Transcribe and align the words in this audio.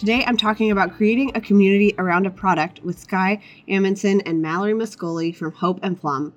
Today, 0.00 0.24
I'm 0.26 0.38
talking 0.38 0.70
about 0.70 0.96
creating 0.96 1.32
a 1.34 1.42
community 1.42 1.94
around 1.98 2.24
a 2.24 2.30
product 2.30 2.82
with 2.82 2.98
Skye 2.98 3.38
Amundsen 3.68 4.22
and 4.22 4.40
Mallory 4.40 4.72
Mascoli 4.72 5.36
from 5.36 5.52
Hope 5.52 5.78
and 5.82 6.00
Plum. 6.00 6.32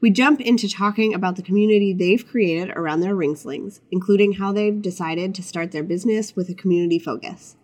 We 0.00 0.10
jump 0.10 0.40
into 0.40 0.68
talking 0.68 1.14
about 1.14 1.36
the 1.36 1.42
community 1.42 1.92
they've 1.92 2.26
created 2.26 2.70
around 2.70 3.02
their 3.02 3.14
ring 3.14 3.36
slings, 3.36 3.80
including 3.92 4.32
how 4.32 4.50
they've 4.50 4.82
decided 4.82 5.36
to 5.36 5.42
start 5.44 5.70
their 5.70 5.84
business 5.84 6.34
with 6.34 6.48
a 6.48 6.54
community 6.54 6.98
focus. 6.98 7.54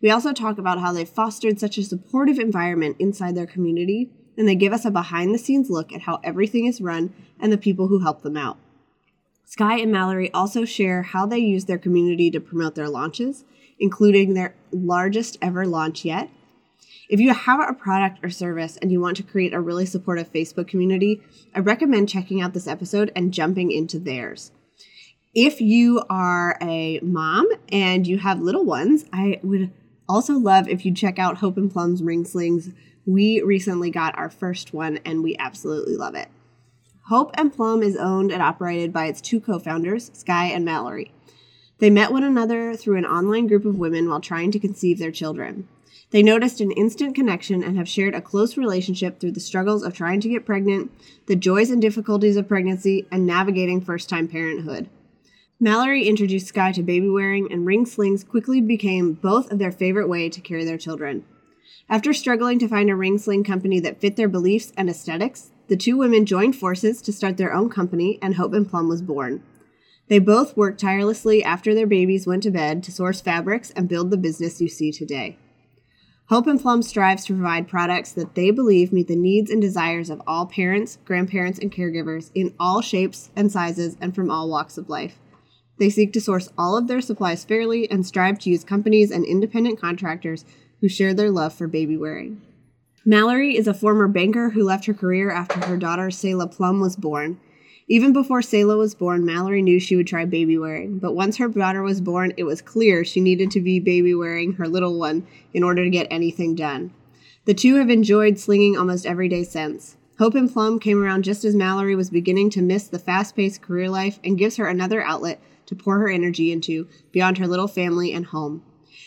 We 0.00 0.12
also 0.12 0.32
talk 0.32 0.58
about 0.58 0.78
how 0.78 0.92
they've 0.92 1.08
fostered 1.08 1.58
such 1.58 1.76
a 1.76 1.82
supportive 1.82 2.38
environment 2.38 2.98
inside 3.00 3.34
their 3.34 3.48
community, 3.48 4.12
and 4.36 4.46
they 4.46 4.54
give 4.54 4.72
us 4.72 4.84
a 4.84 4.92
behind 4.92 5.34
the 5.34 5.38
scenes 5.38 5.70
look 5.70 5.92
at 5.92 6.02
how 6.02 6.20
everything 6.22 6.66
is 6.66 6.80
run 6.80 7.12
and 7.40 7.50
the 7.50 7.58
people 7.58 7.88
who 7.88 7.98
help 7.98 8.22
them 8.22 8.36
out. 8.36 8.58
Skye 9.44 9.78
and 9.78 9.90
Mallory 9.90 10.32
also 10.32 10.64
share 10.64 11.02
how 11.02 11.26
they 11.26 11.38
use 11.38 11.64
their 11.64 11.78
community 11.78 12.30
to 12.30 12.38
promote 12.38 12.76
their 12.76 12.88
launches 12.88 13.42
including 13.80 14.34
their 14.34 14.54
largest 14.72 15.38
ever 15.40 15.66
launch 15.66 16.04
yet. 16.04 16.30
If 17.08 17.20
you 17.20 17.32
have 17.32 17.60
a 17.60 17.72
product 17.72 18.22
or 18.22 18.28
service 18.28 18.76
and 18.76 18.92
you 18.92 19.00
want 19.00 19.16
to 19.16 19.22
create 19.22 19.54
a 19.54 19.60
really 19.60 19.86
supportive 19.86 20.30
Facebook 20.32 20.68
community, 20.68 21.22
I 21.54 21.60
recommend 21.60 22.08
checking 22.08 22.42
out 22.42 22.52
this 22.52 22.66
episode 22.66 23.10
and 23.16 23.32
jumping 23.32 23.70
into 23.70 23.98
theirs. 23.98 24.52
If 25.34 25.60
you 25.60 26.02
are 26.10 26.58
a 26.60 27.00
mom 27.00 27.48
and 27.70 28.06
you 28.06 28.18
have 28.18 28.40
little 28.40 28.64
ones, 28.64 29.04
I 29.12 29.40
would 29.42 29.72
also 30.08 30.34
love 30.34 30.68
if 30.68 30.84
you 30.84 30.92
check 30.92 31.18
out 31.18 31.38
Hope 31.38 31.56
and 31.56 31.70
Plum's 31.70 32.02
ring 32.02 32.24
slings. 32.24 32.70
We 33.06 33.40
recently 33.42 33.90
got 33.90 34.18
our 34.18 34.30
first 34.30 34.74
one 34.74 34.98
and 35.04 35.22
we 35.22 35.36
absolutely 35.38 35.96
love 35.96 36.14
it. 36.14 36.28
Hope 37.08 37.30
and 37.34 37.52
Plum 37.52 37.82
is 37.82 37.96
owned 37.96 38.32
and 38.32 38.42
operated 38.42 38.92
by 38.92 39.06
its 39.06 39.22
two 39.22 39.40
co 39.40 39.58
founders, 39.58 40.10
Skye 40.12 40.46
and 40.46 40.64
Mallory. 40.64 41.12
They 41.78 41.90
met 41.90 42.10
one 42.12 42.24
another 42.24 42.74
through 42.74 42.96
an 42.96 43.06
online 43.06 43.46
group 43.46 43.64
of 43.64 43.78
women 43.78 44.08
while 44.08 44.20
trying 44.20 44.50
to 44.50 44.58
conceive 44.58 44.98
their 44.98 45.12
children. 45.12 45.68
They 46.10 46.22
noticed 46.22 46.60
an 46.60 46.72
instant 46.72 47.14
connection 47.14 47.62
and 47.62 47.76
have 47.76 47.88
shared 47.88 48.14
a 48.14 48.20
close 48.20 48.56
relationship 48.56 49.20
through 49.20 49.32
the 49.32 49.40
struggles 49.40 49.82
of 49.82 49.92
trying 49.92 50.20
to 50.22 50.28
get 50.28 50.46
pregnant, 50.46 50.90
the 51.26 51.36
joys 51.36 51.70
and 51.70 51.82
difficulties 51.82 52.36
of 52.36 52.48
pregnancy, 52.48 53.06
and 53.12 53.26
navigating 53.26 53.80
first 53.80 54.08
time 54.08 54.26
parenthood. 54.26 54.88
Mallory 55.60 56.08
introduced 56.08 56.48
Skye 56.48 56.72
to 56.72 56.82
baby 56.82 57.08
wearing, 57.08 57.52
and 57.52 57.66
ring 57.66 57.84
slings 57.84 58.24
quickly 58.24 58.60
became 58.60 59.12
both 59.12 59.52
of 59.52 59.58
their 59.58 59.72
favorite 59.72 60.08
way 60.08 60.28
to 60.28 60.40
carry 60.40 60.64
their 60.64 60.78
children. 60.78 61.24
After 61.90 62.12
struggling 62.12 62.58
to 62.60 62.68
find 62.68 62.88
a 62.90 62.96
ring 62.96 63.18
sling 63.18 63.44
company 63.44 63.80
that 63.80 64.00
fit 64.00 64.16
their 64.16 64.28
beliefs 64.28 64.72
and 64.76 64.88
aesthetics, 64.88 65.50
the 65.68 65.76
two 65.76 65.96
women 65.96 66.26
joined 66.26 66.56
forces 66.56 67.02
to 67.02 67.12
start 67.12 67.36
their 67.36 67.52
own 67.52 67.68
company, 67.68 68.18
and 68.22 68.36
Hope 68.36 68.52
and 68.54 68.68
Plum 68.68 68.88
was 68.88 69.02
born. 69.02 69.42
They 70.08 70.18
both 70.18 70.56
worked 70.56 70.80
tirelessly 70.80 71.44
after 71.44 71.74
their 71.74 71.86
babies 71.86 72.26
went 72.26 72.42
to 72.44 72.50
bed 72.50 72.82
to 72.84 72.92
source 72.92 73.20
fabrics 73.20 73.70
and 73.72 73.88
build 73.88 74.10
the 74.10 74.16
business 74.16 74.60
you 74.60 74.68
see 74.68 74.90
today. 74.90 75.36
Hope 76.28 76.46
and 76.46 76.60
Plum 76.60 76.82
strives 76.82 77.24
to 77.24 77.34
provide 77.34 77.68
products 77.68 78.12
that 78.12 78.34
they 78.34 78.50
believe 78.50 78.92
meet 78.92 79.08
the 79.08 79.16
needs 79.16 79.50
and 79.50 79.62
desires 79.62 80.10
of 80.10 80.20
all 80.26 80.44
parents, 80.46 80.98
grandparents, 81.04 81.58
and 81.58 81.72
caregivers 81.72 82.30
in 82.34 82.54
all 82.60 82.82
shapes 82.82 83.30
and 83.34 83.50
sizes 83.50 83.96
and 84.00 84.14
from 84.14 84.30
all 84.30 84.48
walks 84.48 84.76
of 84.76 84.90
life. 84.90 85.18
They 85.78 85.88
seek 85.90 86.12
to 86.14 86.20
source 86.20 86.50
all 86.58 86.76
of 86.76 86.86
their 86.86 87.00
supplies 87.00 87.44
fairly 87.44 87.90
and 87.90 88.06
strive 88.06 88.38
to 88.40 88.50
use 88.50 88.64
companies 88.64 89.10
and 89.10 89.24
independent 89.24 89.80
contractors 89.80 90.44
who 90.80 90.88
share 90.88 91.14
their 91.14 91.30
love 91.30 91.54
for 91.54 91.66
baby 91.66 91.96
wearing. 91.96 92.42
Mallory 93.04 93.56
is 93.56 93.66
a 93.66 93.72
former 93.72 94.08
banker 94.08 94.50
who 94.50 94.64
left 94.64 94.84
her 94.84 94.94
career 94.94 95.30
after 95.30 95.66
her 95.66 95.76
daughter 95.78 96.10
Selah 96.10 96.48
Plum 96.48 96.80
was 96.80 96.96
born. 96.96 97.40
Even 97.90 98.12
before 98.12 98.42
Selah 98.42 98.76
was 98.76 98.94
born, 98.94 99.24
Mallory 99.24 99.62
knew 99.62 99.80
she 99.80 99.96
would 99.96 100.06
try 100.06 100.26
baby 100.26 100.58
wearing, 100.58 100.98
but 100.98 101.14
once 101.14 101.38
her 101.38 101.48
daughter 101.48 101.82
was 101.82 102.02
born, 102.02 102.34
it 102.36 102.44
was 102.44 102.60
clear 102.60 103.02
she 103.02 103.18
needed 103.18 103.50
to 103.52 103.62
be 103.62 103.80
baby 103.80 104.14
wearing 104.14 104.52
her 104.54 104.68
little 104.68 104.98
one 104.98 105.26
in 105.54 105.62
order 105.62 105.84
to 105.84 105.90
get 105.90 106.06
anything 106.10 106.54
done. 106.54 106.92
The 107.46 107.54
two 107.54 107.76
have 107.76 107.88
enjoyed 107.88 108.38
slinging 108.38 108.76
almost 108.76 109.06
every 109.06 109.26
day 109.26 109.42
since. 109.42 109.96
Hope 110.18 110.34
and 110.34 110.52
Plum 110.52 110.78
came 110.78 111.02
around 111.02 111.22
just 111.22 111.46
as 111.46 111.54
Mallory 111.54 111.94
was 111.94 112.10
beginning 112.10 112.50
to 112.50 112.60
miss 112.60 112.86
the 112.88 112.98
fast 112.98 113.34
paced 113.34 113.62
career 113.62 113.88
life 113.88 114.20
and 114.22 114.36
gives 114.36 114.56
her 114.56 114.66
another 114.66 115.02
outlet 115.02 115.40
to 115.64 115.74
pour 115.74 115.98
her 115.98 116.10
energy 116.10 116.52
into 116.52 116.88
beyond 117.10 117.38
her 117.38 117.46
little 117.46 117.68
family 117.68 118.12
and 118.12 118.26
home. 118.26 118.62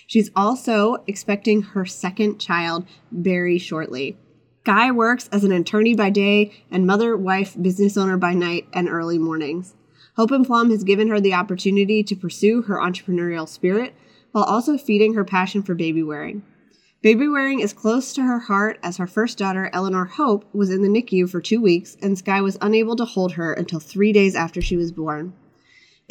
She's 0.07 0.31
also 0.35 1.03
expecting 1.05 1.61
her 1.61 1.85
second 1.85 2.39
child 2.39 2.87
very 3.11 3.59
shortly. 3.59 4.17
Skye 4.63 4.91
works 4.91 5.27
as 5.31 5.43
an 5.43 5.51
attorney 5.51 5.95
by 5.95 6.11
day 6.11 6.51
and 6.69 6.85
mother, 6.85 7.17
wife, 7.17 7.59
business 7.59 7.97
owner 7.97 8.15
by 8.15 8.35
night 8.35 8.67
and 8.73 8.87
early 8.87 9.17
mornings. 9.17 9.73
Hope 10.17 10.29
and 10.29 10.45
Plum 10.45 10.69
has 10.69 10.83
given 10.83 11.07
her 11.07 11.19
the 11.19 11.33
opportunity 11.33 12.03
to 12.03 12.15
pursue 12.15 12.61
her 12.63 12.75
entrepreneurial 12.75 13.49
spirit 13.49 13.95
while 14.33 14.43
also 14.43 14.77
feeding 14.77 15.15
her 15.15 15.25
passion 15.25 15.63
for 15.63 15.73
baby 15.73 16.03
wearing. 16.03 16.43
Baby 17.01 17.27
wearing 17.27 17.59
is 17.59 17.73
close 17.73 18.13
to 18.13 18.21
her 18.21 18.37
heart 18.37 18.77
as 18.83 18.97
her 18.97 19.07
first 19.07 19.39
daughter, 19.39 19.71
Eleanor 19.73 20.05
Hope, 20.05 20.45
was 20.53 20.69
in 20.69 20.83
the 20.83 20.89
NICU 20.89 21.27
for 21.27 21.41
two 21.41 21.59
weeks 21.59 21.97
and 21.99 22.15
Skye 22.15 22.41
was 22.41 22.59
unable 22.61 22.95
to 22.97 23.05
hold 23.05 23.31
her 23.31 23.53
until 23.53 23.79
three 23.79 24.13
days 24.13 24.35
after 24.35 24.61
she 24.61 24.77
was 24.77 24.91
born. 24.91 25.33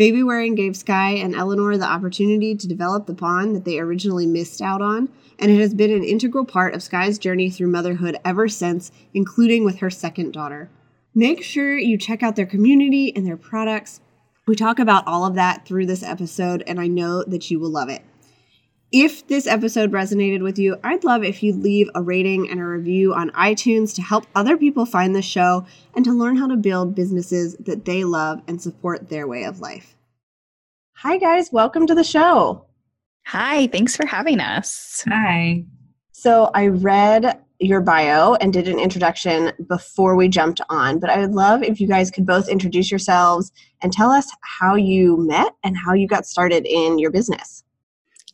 Baby 0.00 0.22
wearing 0.22 0.55
gave 0.55 0.78
Skye 0.78 1.11
and 1.11 1.34
Eleanor 1.34 1.77
the 1.77 1.84
opportunity 1.84 2.55
to 2.55 2.66
develop 2.66 3.05
the 3.05 3.12
bond 3.12 3.55
that 3.55 3.66
they 3.66 3.78
originally 3.78 4.27
missed 4.27 4.62
out 4.62 4.81
on 4.81 5.11
and 5.38 5.50
it 5.50 5.61
has 5.61 5.75
been 5.75 5.91
an 5.91 6.03
integral 6.03 6.47
part 6.47 6.72
of 6.72 6.83
Skye's 6.83 7.19
journey 7.19 7.50
through 7.50 7.66
motherhood 7.66 8.16
ever 8.25 8.49
since, 8.49 8.91
including 9.12 9.62
with 9.62 9.81
her 9.81 9.91
second 9.91 10.33
daughter. 10.33 10.71
Make 11.15 11.43
sure 11.43 11.77
you 11.77 11.99
check 11.99 12.22
out 12.22 12.34
their 12.34 12.47
community 12.47 13.15
and 13.15 13.27
their 13.27 13.37
products. 13.37 14.00
We 14.47 14.56
talk 14.56 14.78
about 14.78 15.06
all 15.06 15.27
of 15.27 15.34
that 15.34 15.66
through 15.66 15.84
this 15.84 16.03
episode, 16.03 16.65
and 16.67 16.81
I 16.81 16.87
know 16.87 17.22
that 17.25 17.50
you 17.50 17.61
will 17.61 17.69
love 17.69 17.91
it. 17.91 18.00
If 18.92 19.28
this 19.28 19.46
episode 19.46 19.92
resonated 19.92 20.42
with 20.42 20.58
you, 20.58 20.76
I'd 20.82 21.04
love 21.04 21.22
if 21.22 21.44
you 21.44 21.52
leave 21.52 21.88
a 21.94 22.02
rating 22.02 22.50
and 22.50 22.58
a 22.58 22.64
review 22.64 23.14
on 23.14 23.30
iTunes 23.30 23.94
to 23.94 24.02
help 24.02 24.26
other 24.34 24.56
people 24.56 24.84
find 24.84 25.14
the 25.14 25.22
show 25.22 25.64
and 25.94 26.04
to 26.04 26.12
learn 26.12 26.34
how 26.34 26.48
to 26.48 26.56
build 26.56 26.96
businesses 26.96 27.54
that 27.60 27.84
they 27.84 28.02
love 28.02 28.42
and 28.48 28.60
support 28.60 29.08
their 29.08 29.28
way 29.28 29.44
of 29.44 29.60
life. 29.60 29.94
Hi, 30.96 31.18
guys. 31.18 31.52
Welcome 31.52 31.86
to 31.86 31.94
the 31.94 32.02
show. 32.02 32.66
Hi, 33.26 33.68
thanks 33.68 33.94
for 33.94 34.06
having 34.06 34.40
us. 34.40 35.04
Hi. 35.06 35.64
So 36.10 36.50
I 36.52 36.66
read 36.66 37.40
your 37.60 37.80
bio 37.80 38.34
and 38.34 38.52
did 38.52 38.66
an 38.66 38.80
introduction 38.80 39.52
before 39.68 40.16
we 40.16 40.28
jumped 40.28 40.62
on, 40.68 40.98
but 40.98 41.10
I 41.10 41.20
would 41.20 41.32
love 41.32 41.62
if 41.62 41.80
you 41.80 41.86
guys 41.86 42.10
could 42.10 42.26
both 42.26 42.48
introduce 42.48 42.90
yourselves 42.90 43.52
and 43.82 43.92
tell 43.92 44.10
us 44.10 44.28
how 44.40 44.74
you 44.74 45.16
met 45.28 45.54
and 45.62 45.76
how 45.76 45.92
you 45.92 46.08
got 46.08 46.26
started 46.26 46.66
in 46.66 46.98
your 46.98 47.12
business. 47.12 47.62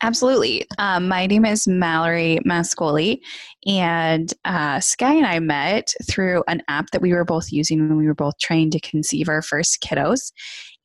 Absolutely. 0.02 0.66
Um, 0.78 1.08
my 1.08 1.26
name 1.26 1.46
is 1.46 1.66
Mallory 1.66 2.38
Mascoli, 2.46 3.20
and 3.66 4.32
uh, 4.44 4.78
Skye 4.78 5.14
and 5.14 5.26
I 5.26 5.38
met 5.38 5.94
through 6.08 6.44
an 6.48 6.62
app 6.68 6.90
that 6.90 7.00
we 7.00 7.12
were 7.12 7.24
both 7.24 7.50
using 7.50 7.88
when 7.88 7.96
we 7.96 8.06
were 8.06 8.14
both 8.14 8.36
trying 8.38 8.70
to 8.72 8.80
conceive 8.80 9.28
our 9.28 9.40
first 9.40 9.80
kiddos 9.80 10.32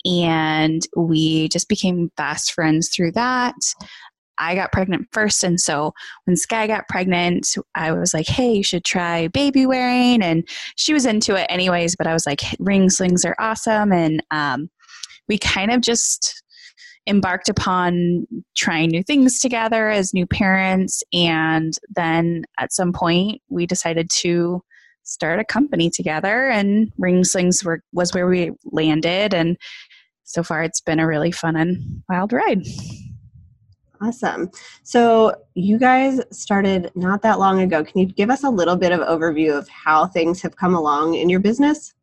and 0.05 0.88
we 0.95 1.50
just 1.50 1.69
became 1.69 2.11
fast 2.17 2.53
friends 2.53 2.89
through 2.89 3.11
that. 3.11 3.55
I 4.38 4.56
got 4.56 4.71
pregnant 4.71 5.07
first, 5.12 5.44
and 5.44 5.59
so 5.59 5.94
when 6.25 6.36
Skye 6.36 6.65
got 6.65 6.88
pregnant, 6.88 7.47
I 7.75 7.91
was 7.91 8.13
like, 8.13 8.27
"Hey, 8.27 8.53
you 8.53 8.63
should 8.63 8.83
try 8.83 9.27
baby 9.27 9.65
wearing," 9.65 10.24
and 10.24 10.47
she 10.77 10.94
was 10.94 11.06
into 11.06 11.36
it 11.36 11.45
anyways. 11.50 11.95
But 11.95 12.07
I 12.07 12.13
was 12.13 12.25
like, 12.25 12.41
"Ring 12.59 12.89
slings 12.89 13.24
are 13.24 13.36
awesome," 13.39 13.91
and 13.91 14.24
um, 14.31 14.69
we 15.27 15.38
kind 15.38 15.69
of 15.71 15.81
just 15.81 16.40
embarked 17.07 17.50
upon 17.50 18.27
trying 18.56 18.89
new 18.89 19.03
things 19.03 19.39
together 19.39 19.89
as 19.89 20.13
new 20.13 20.27
parents, 20.27 21.03
and 21.13 21.74
then 21.95 22.44
at 22.59 22.71
some 22.71 22.94
point, 22.94 23.42
we 23.50 23.65
decided 23.65 24.09
to 24.21 24.62
start 25.03 25.39
a 25.39 25.45
company 25.45 25.89
together 25.89 26.50
and 26.50 26.92
ring 26.98 27.24
slings 27.24 27.63
were 27.63 27.81
was 27.92 28.13
where 28.13 28.27
we 28.27 28.51
landed 28.65 29.33
and 29.33 29.57
so 30.24 30.44
far 30.44 30.63
it's 30.63 30.80
been 30.80 31.00
a 31.00 31.07
really 31.07 31.31
fun 31.31 31.56
and 31.56 32.03
wild 32.07 32.31
ride. 32.31 32.62
Awesome. 34.01 34.50
So 34.83 35.36
you 35.53 35.77
guys 35.77 36.21
started 36.31 36.92
not 36.95 37.21
that 37.21 37.38
long 37.38 37.62
ago. 37.62 37.83
Can 37.83 38.00
you 38.00 38.07
give 38.07 38.31
us 38.31 38.44
a 38.44 38.50
little 38.50 38.75
bit 38.75 38.92
of 38.92 39.01
overview 39.01 39.56
of 39.56 39.68
how 39.69 40.07
things 40.07 40.42
have 40.42 40.56
come 40.56 40.74
along 40.74 41.15
in 41.15 41.30
your 41.30 41.39
business? 41.39 41.94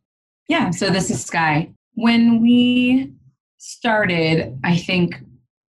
Yeah, 0.48 0.70
so 0.70 0.90
this 0.90 1.10
is 1.10 1.24
Skye. 1.24 1.72
When 1.94 2.40
we 2.40 3.12
started, 3.58 4.58
I 4.64 4.76
think, 4.76 5.20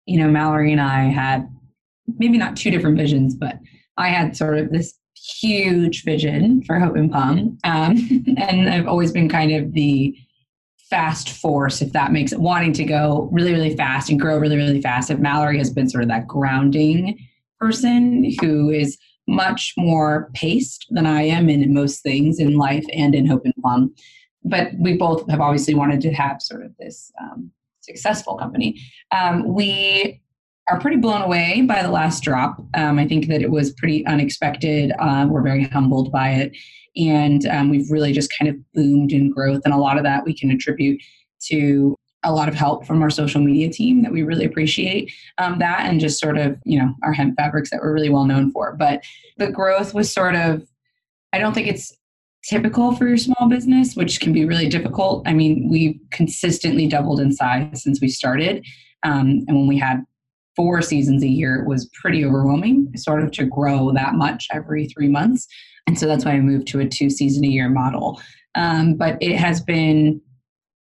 you 0.06 0.18
know, 0.18 0.28
Mallory 0.28 0.72
and 0.72 0.80
I 0.80 1.04
had 1.04 1.48
maybe 2.18 2.38
not 2.38 2.56
two 2.56 2.70
different 2.70 2.96
visions, 2.96 3.34
but 3.34 3.58
I 3.96 4.08
had 4.08 4.36
sort 4.36 4.58
of 4.58 4.70
this 4.70 4.94
huge 5.40 6.04
vision 6.04 6.62
for 6.62 6.78
Hope 6.78 6.96
and 6.96 7.10
Plum. 7.10 7.58
Um, 7.64 8.24
and 8.38 8.68
I've 8.68 8.86
always 8.86 9.12
been 9.12 9.28
kind 9.28 9.52
of 9.52 9.72
the 9.72 10.16
fast 10.88 11.30
force, 11.30 11.80
if 11.82 11.92
that 11.92 12.12
makes 12.12 12.32
it, 12.32 12.40
wanting 12.40 12.72
to 12.72 12.84
go 12.84 13.28
really, 13.30 13.52
really 13.52 13.76
fast 13.76 14.10
and 14.10 14.18
grow 14.18 14.38
really, 14.38 14.56
really 14.56 14.80
fast. 14.80 15.10
If 15.10 15.18
Mallory 15.18 15.58
has 15.58 15.70
been 15.70 15.88
sort 15.88 16.02
of 16.02 16.08
that 16.08 16.26
grounding 16.26 17.18
person 17.60 18.34
who 18.40 18.70
is 18.70 18.98
much 19.28 19.74
more 19.76 20.30
paced 20.34 20.86
than 20.90 21.06
I 21.06 21.22
am 21.22 21.48
in 21.48 21.72
most 21.72 22.02
things 22.02 22.40
in 22.40 22.56
life 22.56 22.84
and 22.92 23.14
in 23.14 23.26
Hope 23.26 23.44
and 23.44 23.54
Plum. 23.60 23.94
But 24.42 24.72
we 24.78 24.96
both 24.96 25.28
have 25.30 25.40
obviously 25.40 25.74
wanted 25.74 26.00
to 26.02 26.12
have 26.12 26.42
sort 26.42 26.64
of 26.64 26.72
this 26.78 27.12
um, 27.20 27.52
successful 27.90 28.36
company. 28.36 28.80
Um, 29.10 29.52
we 29.52 30.20
are 30.68 30.80
pretty 30.80 30.96
blown 30.96 31.22
away 31.22 31.62
by 31.62 31.82
the 31.82 31.90
last 31.90 32.22
drop. 32.22 32.62
Um, 32.74 32.98
I 32.98 33.06
think 33.06 33.26
that 33.26 33.42
it 33.42 33.50
was 33.50 33.72
pretty 33.72 34.06
unexpected. 34.06 34.92
Uh, 34.98 35.26
we're 35.28 35.42
very 35.42 35.64
humbled 35.64 36.12
by 36.12 36.30
it. 36.30 36.56
And 36.96 37.46
um, 37.46 37.70
we've 37.70 37.90
really 37.90 38.12
just 38.12 38.32
kind 38.36 38.48
of 38.48 38.56
boomed 38.72 39.12
in 39.12 39.30
growth. 39.30 39.62
And 39.64 39.74
a 39.74 39.78
lot 39.78 39.96
of 39.96 40.04
that 40.04 40.24
we 40.24 40.36
can 40.36 40.50
attribute 40.50 41.00
to 41.48 41.96
a 42.22 42.32
lot 42.32 42.48
of 42.48 42.54
help 42.54 42.86
from 42.86 43.02
our 43.02 43.10
social 43.10 43.40
media 43.40 43.70
team 43.70 44.02
that 44.02 44.12
we 44.12 44.22
really 44.22 44.44
appreciate 44.44 45.12
um, 45.38 45.58
that 45.58 45.86
and 45.86 46.00
just 46.00 46.20
sort 46.20 46.36
of 46.36 46.58
you 46.64 46.78
know 46.78 46.94
our 47.02 47.12
hemp 47.14 47.34
fabrics 47.36 47.70
that 47.70 47.80
we're 47.80 47.94
really 47.94 48.10
well 48.10 48.26
known 48.26 48.50
for 48.52 48.76
but 48.76 49.02
the 49.38 49.50
growth 49.50 49.94
was 49.94 50.12
sort 50.12 50.34
of 50.34 50.62
i 51.32 51.38
don't 51.38 51.54
think 51.54 51.66
it's 51.66 51.96
typical 52.48 52.94
for 52.94 53.06
your 53.06 53.16
small 53.16 53.48
business 53.48 53.94
which 53.94 54.20
can 54.20 54.32
be 54.32 54.44
really 54.44 54.68
difficult 54.68 55.22
i 55.26 55.32
mean 55.32 55.68
we've 55.70 55.98
consistently 56.10 56.86
doubled 56.86 57.20
in 57.20 57.32
size 57.32 57.82
since 57.82 58.00
we 58.00 58.08
started 58.08 58.64
um, 59.02 59.44
and 59.46 59.56
when 59.56 59.66
we 59.66 59.78
had 59.78 60.02
four 60.56 60.82
seasons 60.82 61.22
a 61.22 61.28
year 61.28 61.56
it 61.56 61.68
was 61.68 61.90
pretty 62.00 62.24
overwhelming 62.24 62.90
sort 62.96 63.22
of 63.22 63.30
to 63.30 63.44
grow 63.44 63.92
that 63.92 64.14
much 64.14 64.48
every 64.52 64.86
three 64.86 65.08
months 65.08 65.46
and 65.90 65.98
so 65.98 66.06
that's 66.06 66.24
why 66.24 66.32
I 66.32 66.40
moved 66.40 66.68
to 66.68 66.78
a 66.78 66.88
two 66.88 67.10
season 67.10 67.44
a 67.44 67.48
year 67.48 67.68
model. 67.68 68.22
Um, 68.54 68.94
but 68.94 69.18
it 69.20 69.36
has 69.36 69.60
been 69.60 70.20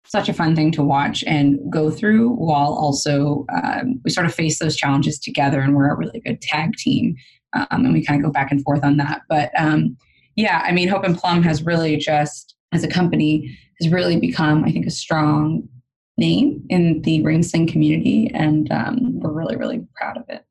such 0.06 0.30
a 0.30 0.32
fun 0.32 0.56
thing 0.56 0.70
to 0.72 0.82
watch 0.82 1.22
and 1.26 1.58
go 1.70 1.90
through 1.90 2.30
while 2.30 2.72
also 2.72 3.44
um, 3.54 4.00
we 4.02 4.10
sort 4.10 4.24
of 4.24 4.34
face 4.34 4.58
those 4.58 4.76
challenges 4.76 5.18
together 5.18 5.60
and 5.60 5.74
we're 5.74 5.90
a 5.90 5.96
really 5.96 6.20
good 6.20 6.40
tag 6.40 6.72
team. 6.76 7.16
Um, 7.52 7.84
and 7.84 7.92
we 7.92 8.02
kind 8.02 8.18
of 8.18 8.24
go 8.24 8.32
back 8.32 8.50
and 8.50 8.62
forth 8.62 8.82
on 8.82 8.96
that. 8.96 9.22
But 9.28 9.50
um, 9.58 9.96
yeah, 10.36 10.62
I 10.64 10.72
mean, 10.72 10.88
Hope 10.88 11.04
and 11.04 11.16
Plum 11.16 11.42
has 11.42 11.62
really 11.62 11.96
just, 11.96 12.56
as 12.72 12.84
a 12.84 12.88
company, 12.88 13.58
has 13.80 13.92
really 13.92 14.18
become, 14.18 14.64
I 14.64 14.72
think, 14.72 14.86
a 14.86 14.90
strong 14.90 15.68
name 16.16 16.64
in 16.68 17.02
the 17.02 17.22
ring 17.22 17.42
sling 17.42 17.66
community. 17.66 18.30
And 18.34 18.70
um, 18.72 19.20
we're 19.20 19.32
really, 19.32 19.56
really 19.56 19.86
proud 19.96 20.16
of 20.16 20.24
it. 20.28 20.44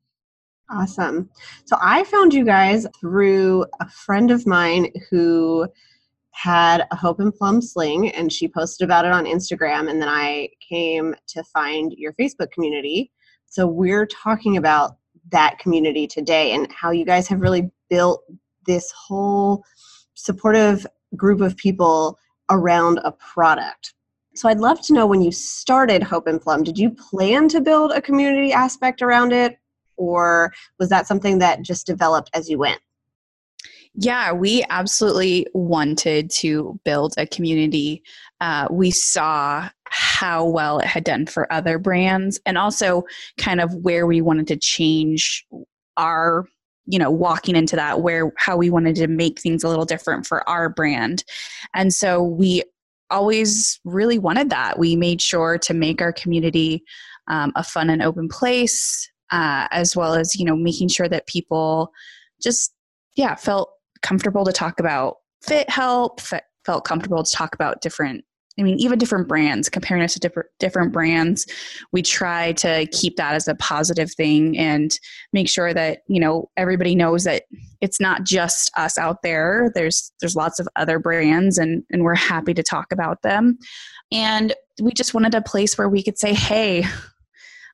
Awesome. 0.70 1.28
So 1.66 1.76
I 1.80 2.04
found 2.04 2.32
you 2.32 2.44
guys 2.44 2.86
through 2.98 3.66
a 3.80 3.88
friend 3.88 4.30
of 4.30 4.46
mine 4.46 4.90
who 5.10 5.68
had 6.30 6.86
a 6.90 6.96
Hope 6.96 7.20
and 7.20 7.34
Plum 7.34 7.60
sling 7.62 8.10
and 8.10 8.32
she 8.32 8.48
posted 8.48 8.84
about 8.84 9.04
it 9.04 9.12
on 9.12 9.24
Instagram. 9.24 9.88
And 9.88 10.00
then 10.00 10.08
I 10.08 10.48
came 10.66 11.14
to 11.28 11.44
find 11.44 11.92
your 11.96 12.12
Facebook 12.14 12.50
community. 12.50 13.12
So 13.46 13.66
we're 13.66 14.06
talking 14.06 14.56
about 14.56 14.96
that 15.30 15.58
community 15.58 16.06
today 16.06 16.52
and 16.52 16.70
how 16.72 16.90
you 16.90 17.04
guys 17.04 17.28
have 17.28 17.40
really 17.40 17.70
built 17.88 18.24
this 18.66 18.92
whole 18.92 19.64
supportive 20.14 20.86
group 21.16 21.40
of 21.40 21.56
people 21.56 22.18
around 22.50 23.00
a 23.04 23.12
product. 23.12 23.94
So 24.34 24.48
I'd 24.48 24.58
love 24.58 24.80
to 24.86 24.92
know 24.92 25.06
when 25.06 25.22
you 25.22 25.30
started 25.30 26.02
Hope 26.02 26.26
and 26.26 26.40
Plum, 26.40 26.64
did 26.64 26.76
you 26.76 26.90
plan 26.90 27.48
to 27.48 27.60
build 27.60 27.92
a 27.92 28.02
community 28.02 28.52
aspect 28.52 29.00
around 29.00 29.32
it 29.32 29.56
or 29.96 30.52
was 30.78 30.88
that 30.88 31.06
something 31.06 31.38
that 31.38 31.62
just 31.62 31.86
developed 31.86 32.30
as 32.34 32.48
you 32.48 32.58
went? 32.58 32.80
Yeah, 33.96 34.32
we 34.32 34.64
absolutely 34.70 35.46
wanted 35.54 36.28
to 36.30 36.80
build 36.84 37.14
a 37.16 37.28
community. 37.28 38.02
Uh, 38.40 38.66
we 38.68 38.90
saw 38.90 39.68
how 39.84 40.44
well 40.44 40.80
it 40.80 40.86
had 40.86 41.04
done 41.04 41.26
for 41.26 41.50
other 41.52 41.78
brands 41.78 42.40
and 42.44 42.58
also 42.58 43.04
kind 43.38 43.60
of 43.60 43.72
where 43.76 44.04
we 44.06 44.20
wanted 44.20 44.48
to 44.48 44.56
change 44.56 45.46
our 45.96 46.44
you 46.86 46.98
know 46.98 47.10
walking 47.10 47.56
into 47.56 47.76
that 47.76 48.02
where 48.02 48.32
how 48.36 48.56
we 48.56 48.70
wanted 48.70 48.96
to 48.96 49.06
make 49.06 49.40
things 49.40 49.64
a 49.64 49.68
little 49.68 49.84
different 49.84 50.26
for 50.26 50.48
our 50.48 50.68
brand. 50.68 51.24
And 51.74 51.92
so 51.92 52.22
we 52.22 52.62
always 53.10 53.80
really 53.84 54.18
wanted 54.18 54.50
that. 54.50 54.78
We 54.78 54.96
made 54.96 55.20
sure 55.20 55.58
to 55.58 55.74
make 55.74 56.02
our 56.02 56.12
community 56.12 56.84
um, 57.28 57.52
a 57.56 57.64
fun 57.64 57.90
and 57.90 58.02
open 58.02 58.28
place 58.28 59.10
uh, 59.30 59.66
as 59.70 59.96
well 59.96 60.14
as 60.14 60.34
you 60.36 60.44
know 60.44 60.56
making 60.56 60.88
sure 60.88 61.08
that 61.08 61.26
people 61.26 61.92
just 62.42 62.74
yeah 63.16 63.34
felt 63.34 63.70
comfortable 64.02 64.44
to 64.44 64.52
talk 64.52 64.80
about 64.80 65.16
fit 65.42 65.68
help 65.68 66.20
felt 66.20 66.84
comfortable 66.84 67.22
to 67.22 67.32
talk 67.32 67.54
about 67.54 67.80
different 67.80 68.24
I 68.58 68.62
mean, 68.62 68.78
even 68.78 68.98
different 68.98 69.26
brands, 69.26 69.68
comparing 69.68 70.02
us 70.02 70.14
to 70.14 70.20
different 70.20 70.48
different 70.60 70.92
brands, 70.92 71.46
we 71.92 72.02
try 72.02 72.52
to 72.52 72.86
keep 72.92 73.16
that 73.16 73.34
as 73.34 73.48
a 73.48 73.56
positive 73.56 74.12
thing 74.12 74.56
and 74.56 74.96
make 75.32 75.48
sure 75.48 75.74
that 75.74 76.02
you 76.06 76.20
know 76.20 76.50
everybody 76.56 76.94
knows 76.94 77.24
that 77.24 77.44
it's 77.80 78.00
not 78.00 78.24
just 78.24 78.70
us 78.76 78.96
out 78.96 79.22
there. 79.22 79.72
There's 79.74 80.12
there's 80.20 80.36
lots 80.36 80.60
of 80.60 80.68
other 80.76 80.98
brands, 80.98 81.58
and 81.58 81.82
and 81.90 82.04
we're 82.04 82.14
happy 82.14 82.54
to 82.54 82.62
talk 82.62 82.92
about 82.92 83.22
them. 83.22 83.58
And 84.12 84.54
we 84.80 84.92
just 84.92 85.14
wanted 85.14 85.34
a 85.34 85.42
place 85.42 85.76
where 85.76 85.88
we 85.88 86.02
could 86.02 86.18
say, 86.18 86.32
"Hey, 86.32 86.84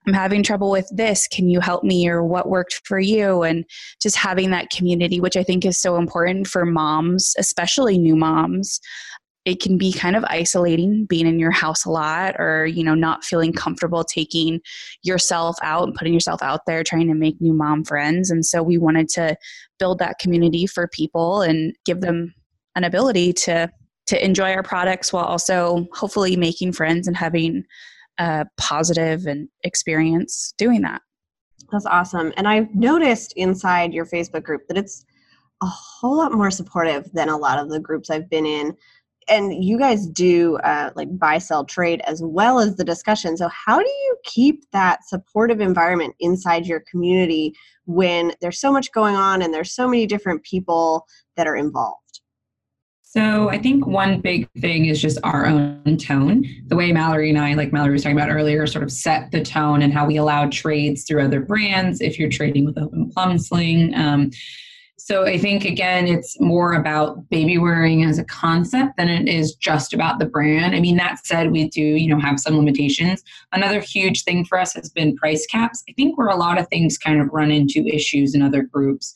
I'm 0.07 0.15
having 0.15 0.43
trouble 0.43 0.71
with 0.71 0.89
this. 0.95 1.29
Can 1.29 1.49
you 1.49 1.61
help 1.61 1.85
me? 1.85 2.09
Or 2.09 2.25
what 2.25 2.49
worked 2.49 2.81
for 2.85 2.99
you? 2.99 3.43
And 3.43 3.65
just 4.01 4.17
having 4.17 4.51
that 4.51 4.71
community, 4.71 5.21
which 5.21 5.37
I 5.37 5.43
think 5.43 5.65
is 5.65 5.79
so 5.79 5.97
important 5.97 6.47
for 6.47 6.65
moms, 6.65 7.35
especially 7.39 7.99
new 7.99 8.17
moms. 8.17 8.81
It 9.51 9.61
can 9.61 9.77
be 9.77 9.93
kind 9.93 10.17
of 10.17 10.25
isolating 10.25 11.07
being 11.07 11.27
in 11.27 11.39
your 11.39 11.51
house 11.51 11.85
a 11.85 11.91
lot 11.91 12.37
or, 12.39 12.67
you 12.67 12.85
know, 12.85 12.95
not 12.95 13.25
feeling 13.25 13.53
comfortable 13.53 14.05
taking 14.05 14.61
yourself 15.03 15.57
out 15.63 15.87
and 15.87 15.95
putting 15.95 16.15
yourself 16.15 16.43
out 16.43 16.61
there 16.67 16.85
trying 16.85 17.09
to 17.09 17.15
make 17.15 17.41
new 17.41 17.53
mom 17.53 17.85
friends. 17.85 18.31
And 18.31 18.47
so 18.47 18.63
we 18.63 18.79
wanted 18.79 19.09
to 19.11 19.37
build 19.79 19.99
that 19.99 20.19
community 20.19 20.67
for 20.67 20.89
people 20.89 21.43
and 21.43 21.75
give 21.85 22.01
them 22.01 22.35
an 22.77 22.85
ability 22.85 23.33
to 23.33 23.71
to 24.07 24.25
enjoy 24.25 24.53
our 24.53 24.63
products 24.63 25.13
while 25.13 25.25
also 25.25 25.87
hopefully 25.93 26.37
making 26.37 26.73
friends 26.73 27.07
and 27.07 27.17
having 27.17 27.65
a 28.19 28.45
positive 28.57 29.27
and 29.27 29.49
experience 29.63 30.53
doing 30.59 30.83
that. 30.83 31.01
That's 31.71 31.87
awesome. 31.87 32.33
And 32.37 32.49
I've 32.49 32.75
noticed 32.75 33.33
inside 33.37 33.95
your 33.95 34.05
Facebook 34.05 34.43
group 34.43 34.63
that 34.67 34.77
it's 34.77 35.05
a 35.63 35.67
whole 35.67 36.17
lot 36.17 36.33
more 36.33 36.51
supportive 36.51 37.09
than 37.13 37.29
a 37.29 37.37
lot 37.37 37.61
of 37.61 37.71
the 37.71 37.79
groups 37.79 38.11
I've 38.11 38.29
been 38.29 38.47
in. 38.47 38.77
And 39.29 39.63
you 39.63 39.79
guys 39.79 40.07
do 40.07 40.57
uh, 40.59 40.91
like 40.97 41.09
buy, 41.19 41.39
sell, 41.39 41.65
trade 41.65 42.01
as 42.07 42.21
well 42.23 42.59
as 42.59 42.77
the 42.77 42.85
discussion. 42.85 43.37
So, 43.37 43.49
how 43.49 43.79
do 43.79 43.89
you 43.89 44.17
keep 44.25 44.69
that 44.73 45.05
supportive 45.07 45.61
environment 45.61 46.15
inside 46.21 46.67
your 46.67 46.83
community 46.91 47.55
when 47.87 48.33
there's 48.41 48.61
so 48.61 48.73
much 48.73 48.93
going 48.93 49.15
on 49.15 49.43
and 49.43 49.53
there's 49.55 49.75
so 49.75 49.87
many 49.87 50.07
different 50.07 50.43
people 50.43 51.07
that 51.37 51.47
are 51.47 51.57
involved? 51.57 52.01
So 53.13 53.51
I 53.51 53.59
think 53.59 53.89
one 53.89 54.21
big 54.21 54.49
thing 54.61 54.85
is 54.85 55.03
just 55.03 55.19
our 55.25 55.45
own 55.45 55.97
tone. 55.99 56.45
The 56.69 56.77
way 56.77 56.93
Mallory 56.93 57.29
and 57.29 57.41
I, 57.41 57.55
like 57.55 57.73
Mallory 57.73 57.95
was 57.95 58.05
talking 58.05 58.17
about 58.17 58.31
earlier, 58.31 58.69
sort 58.69 58.85
of 58.85 58.93
set 58.93 59.33
the 59.33 59.43
tone 59.43 59.83
and 59.83 59.93
how 59.93 60.07
we 60.07 60.17
allow 60.17 60.49
trades 60.49 61.03
through 61.03 61.25
other 61.25 61.41
brands 61.41 62.01
if 62.01 62.21
you're 62.21 62.31
trading 62.31 62.65
with 62.65 62.79
Hope 62.79 62.93
and 62.93 63.11
Plum 63.11 63.37
Sling. 63.37 63.93
Um, 63.97 64.31
so 65.03 65.25
I 65.25 65.39
think 65.39 65.65
again, 65.65 66.07
it's 66.07 66.39
more 66.41 66.75
about 66.75 67.29
baby 67.31 67.57
wearing 67.57 68.05
as 68.05 68.19
a 68.19 68.25
concept 68.25 68.99
than 68.99 69.09
it 69.09 69.29
is 69.29 69.55
just 69.55 69.95
about 69.95 70.19
the 70.19 70.27
brand. 70.27 70.75
I 70.75 70.81
mean, 70.81 70.99
that 70.99 71.25
said, 71.27 71.51
we 71.51 71.69
do, 71.69 71.81
you 71.81 72.09
know, 72.09 72.21
have 72.21 72.39
some 72.39 72.57
limitations. 72.57 73.23
Another 73.53 73.81
huge 73.81 74.25
thing 74.25 74.45
for 74.45 74.59
us 74.59 74.75
has 74.75 74.91
been 74.91 75.17
price 75.17 75.47
caps. 75.47 75.83
I 75.89 75.95
think 75.95 76.19
where 76.19 76.29
a 76.29 76.37
lot 76.37 76.59
of 76.59 76.69
things 76.69 76.99
kind 76.99 77.19
of 77.19 77.29
run 77.33 77.51
into 77.51 77.87
issues 77.87 78.35
in 78.35 78.43
other 78.43 78.63
groups, 78.63 79.15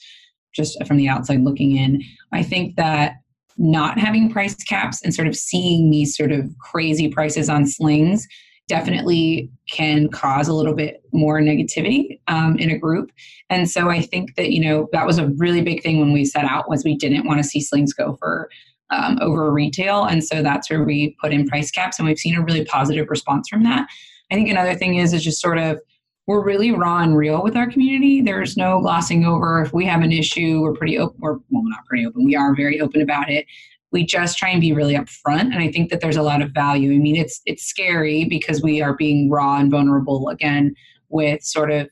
just 0.54 0.82
from 0.86 0.96
the 0.96 1.08
outside 1.08 1.42
looking 1.42 1.76
in. 1.76 2.02
I 2.32 2.42
think 2.42 2.76
that 2.76 3.16
not 3.58 3.98
having 3.98 4.32
price 4.32 4.56
caps 4.64 5.02
and 5.02 5.14
sort 5.14 5.28
of 5.28 5.36
seeing 5.36 5.90
these 5.90 6.16
sort 6.16 6.32
of 6.32 6.48
crazy 6.58 7.08
prices 7.08 7.50
on 7.50 7.66
slings 7.66 8.26
definitely 8.68 9.50
can 9.71 10.09
cause 10.09 10.49
a 10.49 10.54
little 10.54 10.75
bit 10.75 11.02
more 11.12 11.40
negativity 11.40 12.18
um, 12.28 12.56
in 12.59 12.71
a 12.71 12.78
group 12.78 13.11
and 13.50 13.71
so 13.71 13.90
i 13.90 14.00
think 14.00 14.35
that 14.37 14.50
you 14.50 14.61
know 14.61 14.88
that 14.92 15.06
was 15.06 15.18
a 15.18 15.28
really 15.37 15.62
big 15.62 15.83
thing 15.83 16.00
when 16.00 16.12
we 16.12 16.25
set 16.25 16.44
out 16.44 16.68
was 16.68 16.85
we 16.85 16.97
didn't 16.97 17.26
want 17.26 17.38
to 17.38 17.44
see 17.44 17.61
slings 17.61 17.92
go 17.92 18.14
for 18.16 18.49
um, 18.90 19.18
over 19.21 19.50
retail 19.50 20.04
and 20.04 20.23
so 20.23 20.42
that's 20.42 20.71
where 20.71 20.85
we 20.85 21.16
put 21.21 21.33
in 21.33 21.47
price 21.47 21.71
caps 21.71 21.99
and 21.99 22.06
we've 22.06 22.18
seen 22.18 22.37
a 22.37 22.42
really 22.42 22.64
positive 22.64 23.09
response 23.09 23.49
from 23.49 23.62
that 23.62 23.87
i 24.30 24.35
think 24.35 24.49
another 24.49 24.75
thing 24.75 24.97
is 24.97 25.12
is 25.12 25.25
just 25.25 25.40
sort 25.40 25.59
of 25.59 25.78
we're 26.26 26.42
really 26.42 26.71
raw 26.71 27.02
and 27.02 27.16
real 27.16 27.42
with 27.42 27.56
our 27.56 27.71
community. 27.71 28.23
There's 28.23 28.56
no 28.56 28.80
glossing 28.80 29.26
over. 29.26 29.61
If 29.61 29.73
we 29.73 29.85
have 29.85 30.02
an 30.02 30.12
issue, 30.12 30.62
we're 30.62 30.73
pretty 30.73 30.99
open. 30.99 31.18
We're 31.21 31.38
well, 31.50 31.62
not 31.64 31.85
pretty 31.87 32.06
open. 32.06 32.25
We 32.25 32.35
are 32.35 32.54
very 32.54 32.80
open 32.80 33.02
about 33.02 33.30
it. 33.30 33.47
We 33.94 34.04
just 34.04 34.36
try 34.36 34.50
and 34.50 34.60
be 34.60 34.74
really 34.74 34.94
upfront, 34.94 35.52
and 35.52 35.58
I 35.58 35.70
think 35.72 35.90
that 35.90 36.02
there's 36.02 36.16
a 36.16 36.22
lot 36.22 36.42
of 36.42 36.50
value. 36.50 36.92
I 36.92 36.98
mean, 36.98 37.16
it's 37.16 37.40
it's 37.46 37.64
scary 37.64 38.26
because 38.26 38.62
we 38.62 38.82
are 38.82 38.94
being 38.94 39.30
raw 39.30 39.56
and 39.56 39.70
vulnerable 39.70 40.28
again 40.28 40.74
with 41.08 41.42
sort 41.42 41.70
of 41.70 41.88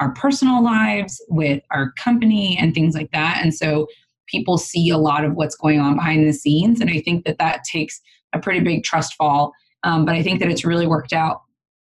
our 0.00 0.12
personal 0.12 0.62
lives, 0.62 1.24
with 1.28 1.62
our 1.70 1.92
company, 1.92 2.56
and 2.60 2.74
things 2.74 2.94
like 2.94 3.10
that. 3.12 3.40
And 3.42 3.54
so 3.54 3.86
people 4.26 4.58
see 4.58 4.90
a 4.90 4.98
lot 4.98 5.24
of 5.24 5.34
what's 5.34 5.56
going 5.56 5.80
on 5.80 5.96
behind 5.96 6.28
the 6.28 6.32
scenes. 6.32 6.80
And 6.80 6.90
I 6.90 7.00
think 7.00 7.24
that 7.24 7.38
that 7.38 7.64
takes 7.64 8.00
a 8.32 8.38
pretty 8.38 8.60
big 8.60 8.84
trust 8.84 9.14
fall. 9.14 9.52
Um, 9.84 10.04
but 10.04 10.14
I 10.14 10.22
think 10.22 10.40
that 10.40 10.50
it's 10.50 10.64
really 10.64 10.86
worked 10.86 11.12
out 11.12 11.42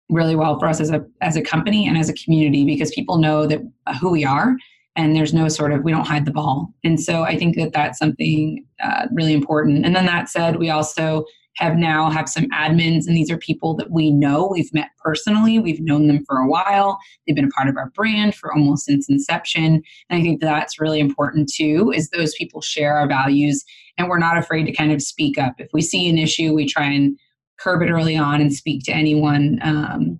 really 0.09 0.35
well 0.35 0.59
for 0.59 0.67
us 0.67 0.81
as 0.81 0.89
a 0.91 1.05
as 1.21 1.37
a 1.37 1.41
company 1.41 1.87
and 1.87 1.97
as 1.97 2.09
a 2.09 2.13
community 2.13 2.65
because 2.65 2.91
people 2.91 3.17
know 3.17 3.47
that 3.47 3.61
uh, 3.87 3.97
who 3.97 4.11
we 4.11 4.25
are 4.25 4.55
and 4.95 5.15
there's 5.15 5.33
no 5.33 5.47
sort 5.47 5.71
of 5.71 5.83
we 5.83 5.91
don't 5.91 6.07
hide 6.07 6.25
the 6.25 6.31
ball. 6.31 6.73
And 6.83 6.99
so 6.99 7.23
i 7.23 7.37
think 7.37 7.55
that 7.55 7.73
that's 7.73 7.99
something 7.99 8.65
uh, 8.83 9.07
really 9.11 9.33
important. 9.33 9.85
And 9.85 9.95
then 9.95 10.05
that 10.05 10.29
said 10.29 10.57
we 10.57 10.69
also 10.69 11.25
have 11.57 11.75
now 11.75 12.09
have 12.09 12.29
some 12.29 12.45
admins 12.45 13.05
and 13.07 13.15
these 13.15 13.29
are 13.29 13.37
people 13.37 13.75
that 13.75 13.91
we 13.91 14.09
know 14.09 14.47
we've 14.47 14.73
met 14.73 14.87
personally 15.03 15.59
we've 15.59 15.81
known 15.81 16.07
them 16.07 16.23
for 16.25 16.37
a 16.37 16.47
while 16.47 16.97
they've 17.27 17.35
been 17.35 17.43
a 17.43 17.49
part 17.49 17.67
of 17.67 17.75
our 17.75 17.89
brand 17.89 18.33
for 18.33 18.53
almost 18.53 18.85
since 18.85 19.09
inception. 19.09 19.81
And 20.09 20.19
i 20.19 20.21
think 20.21 20.39
that's 20.39 20.79
really 20.79 20.99
important 20.99 21.51
too 21.53 21.91
is 21.95 22.09
those 22.09 22.33
people 22.35 22.61
share 22.61 22.95
our 22.95 23.07
values 23.07 23.63
and 23.97 24.07
we're 24.07 24.17
not 24.17 24.37
afraid 24.37 24.65
to 24.65 24.71
kind 24.71 24.91
of 24.91 25.01
speak 25.01 25.37
up. 25.37 25.55
If 25.59 25.69
we 25.73 25.81
see 25.81 26.09
an 26.09 26.17
issue 26.17 26.53
we 26.53 26.65
try 26.65 26.85
and 26.85 27.17
curb 27.59 27.81
it 27.81 27.91
early 27.91 28.17
on 28.17 28.41
and 28.41 28.53
speak 28.53 28.83
to 28.85 28.91
anyone 28.91 29.59
um, 29.61 30.19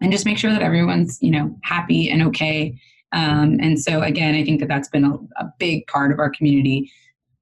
and 0.00 0.10
just 0.10 0.26
make 0.26 0.38
sure 0.38 0.50
that 0.50 0.62
everyone's 0.62 1.18
you 1.20 1.30
know 1.30 1.54
happy 1.62 2.10
and 2.10 2.22
okay 2.22 2.74
um, 3.12 3.58
and 3.60 3.80
so 3.80 4.02
again 4.02 4.34
i 4.34 4.44
think 4.44 4.60
that 4.60 4.68
that's 4.68 4.88
been 4.88 5.04
a, 5.04 5.14
a 5.42 5.48
big 5.58 5.86
part 5.86 6.12
of 6.12 6.18
our 6.18 6.30
community 6.30 6.90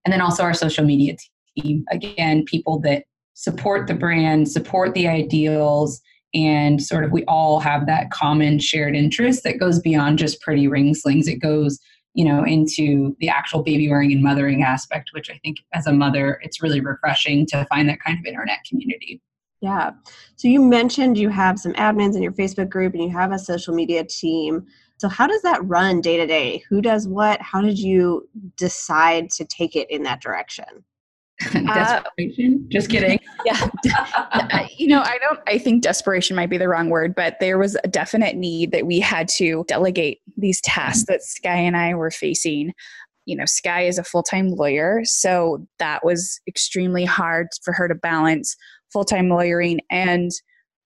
and 0.05 0.13
then 0.13 0.21
also 0.21 0.43
our 0.43 0.55
social 0.55 0.85
media 0.85 1.15
team 1.57 1.85
again 1.91 2.45
people 2.45 2.79
that 2.81 3.05
support 3.41 3.87
the 3.87 3.95
brand, 3.95 4.51
support 4.51 4.93
the 4.93 5.09
ideals, 5.09 6.03
and 6.35 6.83
sort 6.83 7.05
of 7.05 7.11
we 7.11 7.25
all 7.25 7.59
have 7.59 7.87
that 7.87 8.11
common 8.11 8.59
shared 8.59 8.95
interest 8.95 9.45
that 9.45 9.59
goes 9.59 9.81
beyond 9.81 10.19
just 10.19 10.43
pretty 10.43 10.69
ring 10.69 10.95
slings. 10.95 11.27
It 11.27 11.37
goes, 11.37 11.81
you 12.13 12.25
know, 12.25 12.45
into 12.45 13.17
the 13.19 13.31
actual 13.31 13.63
baby 13.63 13.89
wearing 13.89 14.13
and 14.13 14.23
mothering 14.23 14.63
aspect, 14.63 15.11
which 15.15 15.31
I 15.31 15.41
think 15.43 15.57
as 15.73 15.87
a 15.87 15.93
mother, 15.93 16.39
it's 16.43 16.63
really 16.63 16.81
refreshing 16.81 17.47
to 17.47 17.65
find 17.71 17.89
that 17.89 18.01
kind 18.01 18.19
of 18.19 18.27
internet 18.27 18.59
community. 18.69 19.23
Yeah. 19.63 19.93
So 20.37 20.47
you 20.47 20.63
mentioned 20.63 21.17
you 21.17 21.31
have 21.31 21.59
some 21.59 21.73
admins 21.75 22.17
in 22.17 22.23
your 22.23 22.33
Facebook 22.33 22.69
group 22.69 22.93
and 22.93 23.03
you 23.03 23.11
have 23.11 23.33
a 23.33 23.39
social 23.39 23.75
media 23.75 24.05
team. 24.05 24.67
So 25.01 25.09
how 25.09 25.27
does 25.27 25.41
that 25.41 25.67
run 25.67 26.03
day 26.03 26.19
to 26.19 26.27
day? 26.27 26.63
Who 26.69 26.83
does 26.83 27.09
what? 27.09 27.41
How 27.41 27.63
did 27.63 27.79
you 27.79 28.29
decide 28.59 29.31
to 29.31 29.47
take 29.47 29.75
it 29.75 29.91
in 29.91 30.03
that 30.03 30.21
direction? 30.21 30.85
desperation. 31.41 32.65
Uh, 32.67 32.69
Just 32.69 32.91
kidding. 32.91 33.19
Yeah. 33.47 33.71
Uh, 34.33 34.67
you 34.77 34.87
know, 34.87 35.01
I 35.01 35.19
don't, 35.19 35.41
I 35.47 35.57
think 35.57 35.83
desperation 35.83 36.37
might 36.37 36.51
be 36.51 36.59
the 36.59 36.69
wrong 36.69 36.91
word, 36.91 37.15
but 37.15 37.37
there 37.41 37.57
was 37.57 37.77
a 37.83 37.89
definite 37.89 38.37
need 38.37 38.73
that 38.73 38.87
we 38.87 39.01
had 39.01 39.29
to 39.37 39.65
delegate 39.67 40.21
these 40.37 40.61
tasks 40.61 41.05
that 41.09 41.23
Skye 41.23 41.57
and 41.57 41.77
I 41.77 41.95
were 41.95 42.11
facing. 42.11 42.73
You 43.25 43.37
know, 43.37 43.45
Skye 43.47 43.83
is 43.83 43.97
a 43.97 44.05
full 44.05 44.23
time 44.23 44.49
lawyer. 44.51 45.01
So 45.05 45.67
that 45.79 46.05
was 46.05 46.41
extremely 46.47 47.05
hard 47.05 47.49
for 47.65 47.73
her 47.73 47.89
to 47.89 47.95
balance 47.95 48.57
full 48.93 49.05
time 49.05 49.31
lawyering 49.31 49.81
and 49.91 50.31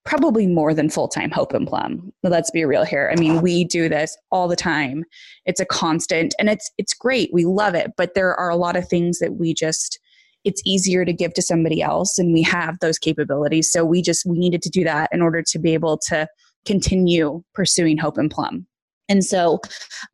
probably 0.04 0.46
more 0.46 0.74
than 0.74 0.90
full 0.90 1.08
time 1.08 1.30
Hope 1.30 1.52
and 1.54 1.66
Plum. 1.66 2.12
Let's 2.22 2.50
be 2.50 2.64
real 2.64 2.84
here. 2.84 3.10
I 3.12 3.18
mean, 3.18 3.40
we 3.40 3.64
do 3.64 3.88
this 3.88 4.16
all 4.30 4.48
the 4.48 4.56
time. 4.56 5.04
It's 5.46 5.60
a 5.60 5.66
constant 5.66 6.34
and 6.38 6.48
it's 6.48 6.70
it's 6.78 6.94
great. 6.94 7.30
We 7.32 7.44
love 7.44 7.74
it, 7.74 7.92
but 7.96 8.14
there 8.14 8.34
are 8.34 8.50
a 8.50 8.56
lot 8.56 8.76
of 8.76 8.88
things 8.88 9.18
that 9.18 9.34
we 9.34 9.54
just 9.54 9.98
it's 10.44 10.60
easier 10.66 11.06
to 11.06 11.12
give 11.12 11.32
to 11.34 11.42
somebody 11.42 11.80
else 11.80 12.18
and 12.18 12.34
we 12.34 12.42
have 12.42 12.78
those 12.80 12.98
capabilities 12.98 13.72
so 13.72 13.82
we 13.82 14.02
just 14.02 14.26
we 14.26 14.38
needed 14.38 14.60
to 14.60 14.68
do 14.68 14.84
that 14.84 15.08
in 15.10 15.22
order 15.22 15.42
to 15.42 15.58
be 15.58 15.72
able 15.72 15.96
to 15.96 16.28
continue 16.66 17.42
pursuing 17.54 17.96
hope 17.96 18.18
and 18.18 18.30
plum 18.30 18.66
and 19.08 19.24
so 19.24 19.60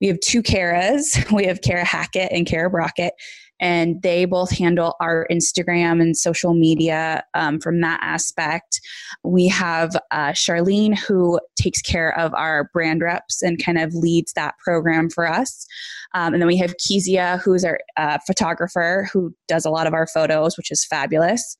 we 0.00 0.08
have 0.08 0.20
two 0.20 0.42
Karas. 0.42 1.16
We 1.34 1.46
have 1.46 1.60
Kara 1.62 1.84
Hackett 1.84 2.32
and 2.32 2.46
Kara 2.46 2.70
Brockett, 2.70 3.12
and 3.60 4.02
they 4.02 4.24
both 4.24 4.50
handle 4.50 4.96
our 5.00 5.26
Instagram 5.30 6.00
and 6.00 6.16
social 6.16 6.54
media 6.54 7.22
um, 7.34 7.60
from 7.60 7.80
that 7.82 8.00
aspect. 8.02 8.80
We 9.22 9.46
have 9.48 9.94
uh, 10.10 10.30
Charlene, 10.30 10.98
who 10.98 11.38
takes 11.56 11.82
care 11.82 12.18
of 12.18 12.34
our 12.34 12.70
brand 12.72 13.02
reps 13.02 13.42
and 13.42 13.62
kind 13.62 13.78
of 13.78 13.94
leads 13.94 14.32
that 14.32 14.54
program 14.64 15.10
for 15.10 15.28
us. 15.28 15.66
Um, 16.14 16.32
and 16.32 16.42
then 16.42 16.48
we 16.48 16.56
have 16.56 16.74
Kezia, 16.78 17.40
who's 17.44 17.64
our 17.64 17.78
uh, 17.96 18.18
photographer, 18.26 19.08
who 19.12 19.34
does 19.46 19.64
a 19.64 19.70
lot 19.70 19.86
of 19.86 19.94
our 19.94 20.06
photos, 20.06 20.56
which 20.56 20.70
is 20.70 20.84
fabulous. 20.84 21.56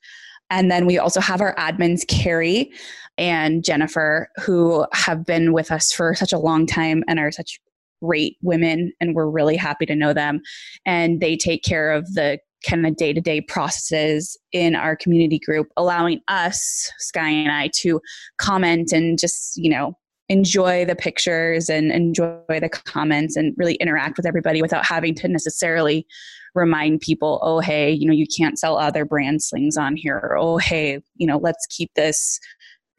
And 0.49 0.69
then 0.69 0.85
we 0.85 0.97
also 0.97 1.21
have 1.21 1.39
our 1.39 1.55
admins, 1.55 2.05
Carrie 2.05 2.71
and 3.17 3.63
Jennifer, 3.63 4.27
who 4.43 4.85
have 4.93 5.25
been 5.25 5.53
with 5.53 5.71
us 5.71 5.93
for 5.93 6.13
such 6.15 6.33
a 6.33 6.39
long 6.39 6.65
time 6.65 7.03
and 7.07 7.19
are 7.19 7.31
such 7.31 7.59
great 8.01 8.37
women 8.41 8.91
and 8.99 9.15
we're 9.15 9.29
really 9.29 9.55
happy 9.55 9.85
to 9.85 9.95
know 9.95 10.13
them. 10.13 10.41
And 10.85 11.19
they 11.19 11.37
take 11.37 11.63
care 11.63 11.91
of 11.91 12.13
the 12.13 12.39
kind 12.67 12.85
of 12.85 12.95
day-to-day 12.95 13.41
processes 13.41 14.37
in 14.51 14.75
our 14.75 14.95
community 14.95 15.39
group 15.39 15.67
allowing 15.77 16.19
us 16.27 16.91
skye 16.99 17.27
and 17.27 17.51
i 17.51 17.67
to 17.73 17.99
comment 18.37 18.91
and 18.91 19.17
just 19.17 19.57
you 19.57 19.67
know 19.67 19.97
enjoy 20.29 20.85
the 20.85 20.95
pictures 20.95 21.71
and 21.71 21.91
enjoy 21.91 22.37
the 22.47 22.69
comments 22.69 23.35
and 23.35 23.55
really 23.57 23.73
interact 23.75 24.15
with 24.15 24.27
everybody 24.27 24.61
without 24.61 24.85
having 24.85 25.15
to 25.15 25.27
necessarily 25.27 26.05
remind 26.53 27.01
people 27.01 27.39
oh 27.41 27.59
hey 27.61 27.89
you 27.91 28.05
know 28.05 28.13
you 28.13 28.27
can't 28.37 28.59
sell 28.59 28.77
other 28.77 29.05
brand 29.05 29.41
slings 29.41 29.75
on 29.75 29.95
here 29.95 30.17
or, 30.17 30.37
oh 30.37 30.57
hey 30.57 30.99
you 31.15 31.25
know 31.25 31.39
let's 31.39 31.65
keep 31.71 31.89
this 31.95 32.39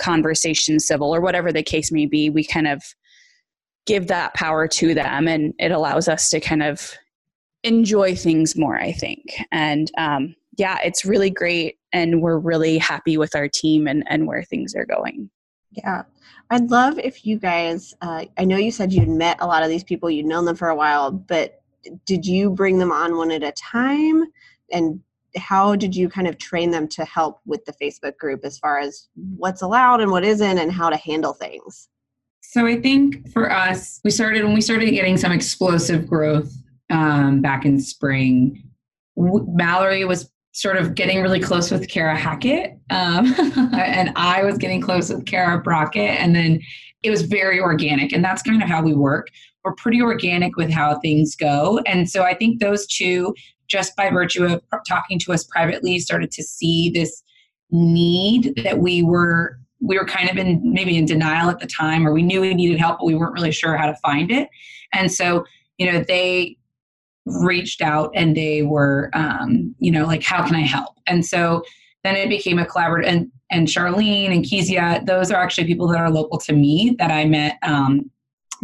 conversation 0.02 0.80
civil 0.80 1.14
or 1.14 1.20
whatever 1.20 1.52
the 1.52 1.62
case 1.62 1.92
may 1.92 2.06
be. 2.06 2.28
We 2.28 2.44
kind 2.44 2.66
of 2.66 2.82
give 3.86 4.06
that 4.08 4.34
power 4.34 4.68
to 4.68 4.94
them 4.94 5.26
and 5.26 5.54
it 5.58 5.72
allows 5.72 6.08
us 6.08 6.30
to 6.30 6.40
kind 6.40 6.62
of 6.62 6.92
enjoy 7.64 8.14
things 8.14 8.56
more 8.56 8.78
i 8.78 8.92
think. 8.92 9.24
And 9.50 9.90
um, 9.98 10.34
yeah 10.58 10.78
it's 10.84 11.04
really 11.04 11.30
great 11.30 11.78
and 11.92 12.22
we're 12.22 12.38
really 12.38 12.78
happy 12.78 13.16
with 13.16 13.34
our 13.34 13.48
team 13.48 13.86
and, 13.86 14.04
and 14.08 14.26
where 14.26 14.42
things 14.42 14.74
are 14.74 14.86
going. 14.86 15.30
Yeah. 15.70 16.02
I'd 16.50 16.70
love 16.70 16.98
if 16.98 17.24
you 17.24 17.38
guys 17.38 17.94
uh, 18.02 18.26
i 18.36 18.44
know 18.44 18.58
you 18.58 18.70
said 18.70 18.92
you'd 18.92 19.08
met 19.08 19.38
a 19.40 19.46
lot 19.46 19.62
of 19.62 19.70
these 19.70 19.84
people 19.84 20.10
you'd 20.10 20.26
known 20.26 20.44
them 20.44 20.56
for 20.56 20.68
a 20.68 20.76
while 20.76 21.10
but 21.10 21.62
did 22.06 22.26
you 22.26 22.50
bring 22.50 22.78
them 22.78 22.92
on 22.92 23.16
one 23.16 23.30
at 23.30 23.42
a 23.42 23.52
time? 23.52 24.24
And 24.72 25.00
how 25.36 25.76
did 25.76 25.96
you 25.96 26.08
kind 26.08 26.28
of 26.28 26.38
train 26.38 26.70
them 26.70 26.86
to 26.86 27.04
help 27.06 27.40
with 27.46 27.64
the 27.64 27.72
facebook 27.72 28.18
group 28.18 28.40
as 28.44 28.58
far 28.58 28.78
as 28.78 29.08
what's 29.36 29.62
allowed 29.62 30.02
and 30.02 30.10
what 30.10 30.24
isn't 30.24 30.58
and 30.58 30.70
how 30.70 30.90
to 30.90 30.96
handle 30.96 31.32
things 31.32 31.88
so 32.52 32.66
I 32.66 32.78
think 32.78 33.32
for 33.32 33.50
us, 33.50 33.98
we 34.04 34.10
started 34.10 34.44
when 34.44 34.52
we 34.52 34.60
started 34.60 34.90
getting 34.90 35.16
some 35.16 35.32
explosive 35.32 36.06
growth 36.06 36.52
um, 36.90 37.40
back 37.40 37.64
in 37.64 37.80
spring. 37.80 38.62
W- 39.16 39.46
Mallory 39.48 40.04
was 40.04 40.30
sort 40.52 40.76
of 40.76 40.94
getting 40.94 41.22
really 41.22 41.40
close 41.40 41.70
with 41.70 41.88
Kara 41.88 42.14
Hackett, 42.14 42.72
um, 42.90 43.34
and 43.72 44.12
I 44.16 44.44
was 44.44 44.58
getting 44.58 44.82
close 44.82 45.08
with 45.08 45.24
Kara 45.24 45.62
Brockett, 45.62 46.20
and 46.20 46.36
then 46.36 46.60
it 47.02 47.08
was 47.08 47.22
very 47.22 47.58
organic, 47.58 48.12
and 48.12 48.22
that's 48.22 48.42
kind 48.42 48.62
of 48.62 48.68
how 48.68 48.82
we 48.82 48.92
work. 48.92 49.28
We're 49.64 49.74
pretty 49.76 50.02
organic 50.02 50.54
with 50.56 50.70
how 50.70 51.00
things 51.00 51.34
go, 51.34 51.80
and 51.86 52.10
so 52.10 52.22
I 52.22 52.34
think 52.34 52.60
those 52.60 52.86
two, 52.86 53.34
just 53.66 53.96
by 53.96 54.10
virtue 54.10 54.44
of 54.44 54.60
talking 54.86 55.18
to 55.20 55.32
us 55.32 55.44
privately, 55.44 56.00
started 56.00 56.30
to 56.32 56.42
see 56.42 56.90
this 56.90 57.22
need 57.70 58.60
that 58.62 58.78
we 58.78 59.02
were 59.02 59.58
we 59.82 59.98
were 59.98 60.06
kind 60.06 60.30
of 60.30 60.36
in 60.36 60.60
maybe 60.62 60.96
in 60.96 61.04
denial 61.04 61.50
at 61.50 61.58
the 61.58 61.66
time 61.66 62.06
or 62.06 62.12
we 62.12 62.22
knew 62.22 62.40
we 62.40 62.54
needed 62.54 62.78
help 62.78 62.98
but 62.98 63.06
we 63.06 63.14
weren't 63.14 63.34
really 63.34 63.52
sure 63.52 63.76
how 63.76 63.86
to 63.86 63.96
find 63.96 64.30
it. 64.30 64.48
And 64.92 65.10
so 65.10 65.44
you 65.78 65.90
know 65.90 66.04
they 66.06 66.56
reached 67.26 67.82
out 67.82 68.10
and 68.14 68.36
they 68.36 68.62
were 68.62 69.10
um, 69.12 69.74
you 69.78 69.90
know 69.90 70.06
like 70.06 70.22
how 70.22 70.46
can 70.46 70.56
i 70.56 70.60
help? 70.60 70.94
And 71.06 71.24
so 71.26 71.62
then 72.04 72.16
it 72.16 72.28
became 72.28 72.58
a 72.58 72.64
collaborative 72.64 73.06
and 73.06 73.32
and 73.50 73.68
charlene 73.68 74.32
and 74.34 74.48
kezia 74.48 75.02
those 75.04 75.30
are 75.30 75.42
actually 75.42 75.66
people 75.66 75.86
that 75.88 76.00
are 76.00 76.10
local 76.10 76.38
to 76.38 76.52
me 76.52 76.96
that 76.98 77.10
i 77.10 77.24
met 77.24 77.58
um, 77.62 78.10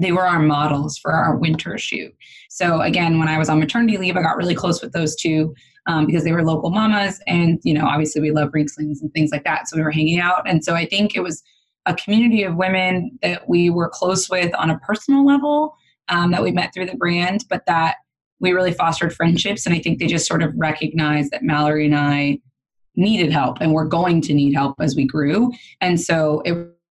they 0.01 0.13
were 0.13 0.27
our 0.27 0.39
models 0.39 0.97
for 0.97 1.13
our 1.13 1.37
winter 1.37 1.77
shoot. 1.77 2.15
So 2.49 2.81
again 2.81 3.19
when 3.19 3.29
i 3.29 3.39
was 3.39 3.49
on 3.49 3.59
maternity 3.59 3.99
leave 3.99 4.17
i 4.17 4.23
got 4.23 4.37
really 4.37 4.55
close 4.55 4.81
with 4.81 4.93
those 4.93 5.15
two 5.17 5.55
um, 5.89 6.07
because 6.07 6.23
they 6.23 6.33
were 6.33 6.45
local 6.45 6.71
mamas 6.71 7.21
and 7.27 7.59
you 7.65 7.75
know 7.75 7.87
obviously 7.87 8.21
we 8.21 8.31
love 8.31 8.51
ring 8.53 8.69
slings 8.69 9.03
and 9.03 9.13
things 9.13 9.31
like 9.33 9.45
that. 9.45 9.69
So 9.69 9.77
we 9.77 9.83
were 9.83 9.91
hanging 9.91 10.21
out. 10.21 10.49
And 10.49 10.65
so 10.65 10.75
i 10.75 10.87
think 10.87 11.17
it 11.17 11.23
was 11.23 11.43
a 11.87 11.95
community 11.95 12.45
of 12.45 12.55
women 12.55 13.19
that 13.23 13.49
we 13.49 13.71
were 13.71 13.89
close 13.89 14.29
with 14.29 14.55
on 14.55 14.71
a 14.71 14.79
personal 14.81 15.25
level 15.25 15.75
um, 16.09 16.31
that 16.31 16.43
we 16.43 16.53
met 16.53 16.73
through 16.73 16.87
the 16.87 16.97
brand 16.97 17.45
but 17.49 17.65
that 17.67 17.97
we 18.41 18.53
really 18.53 18.73
fostered 18.73 19.13
friendships. 19.13 19.67
And 19.67 19.75
i 19.75 19.81
think 19.81 19.99
they 19.99 20.07
just 20.07 20.29
sort 20.29 20.43
of 20.43 20.53
recognized 20.57 21.33
that 21.33 21.43
mallory 21.43 21.87
and 21.87 21.97
i 21.97 22.39
needed 22.95 23.33
help 23.33 23.59
and 23.61 23.73
we're 23.73 23.87
going 23.87 24.21
to 24.21 24.35
need 24.35 24.55
help 24.55 24.75
as 24.81 24.97
we 24.97 25.07
grew. 25.07 25.53
And 25.81 26.01
so 26.01 26.43
it 26.45 26.53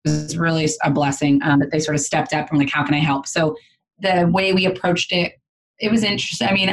was 0.05 0.38
really 0.38 0.67
a 0.84 0.89
blessing 0.89 1.41
um, 1.43 1.60
that 1.60 1.72
they 1.72 1.79
sort 1.79 1.96
of 1.96 2.01
stepped 2.01 2.34
up 2.34 2.50
and 2.50 2.58
like 2.58 2.69
how 2.69 2.84
can 2.84 2.93
i 2.96 3.00
help? 3.00 3.27
So 3.27 3.55
the 4.00 4.29
way 4.31 4.53
we 4.53 4.65
approached 4.65 5.12
it 5.12 5.34
it 5.79 5.91
was 5.91 6.03
interesting. 6.03 6.48
I 6.48 6.53
mean, 6.53 6.69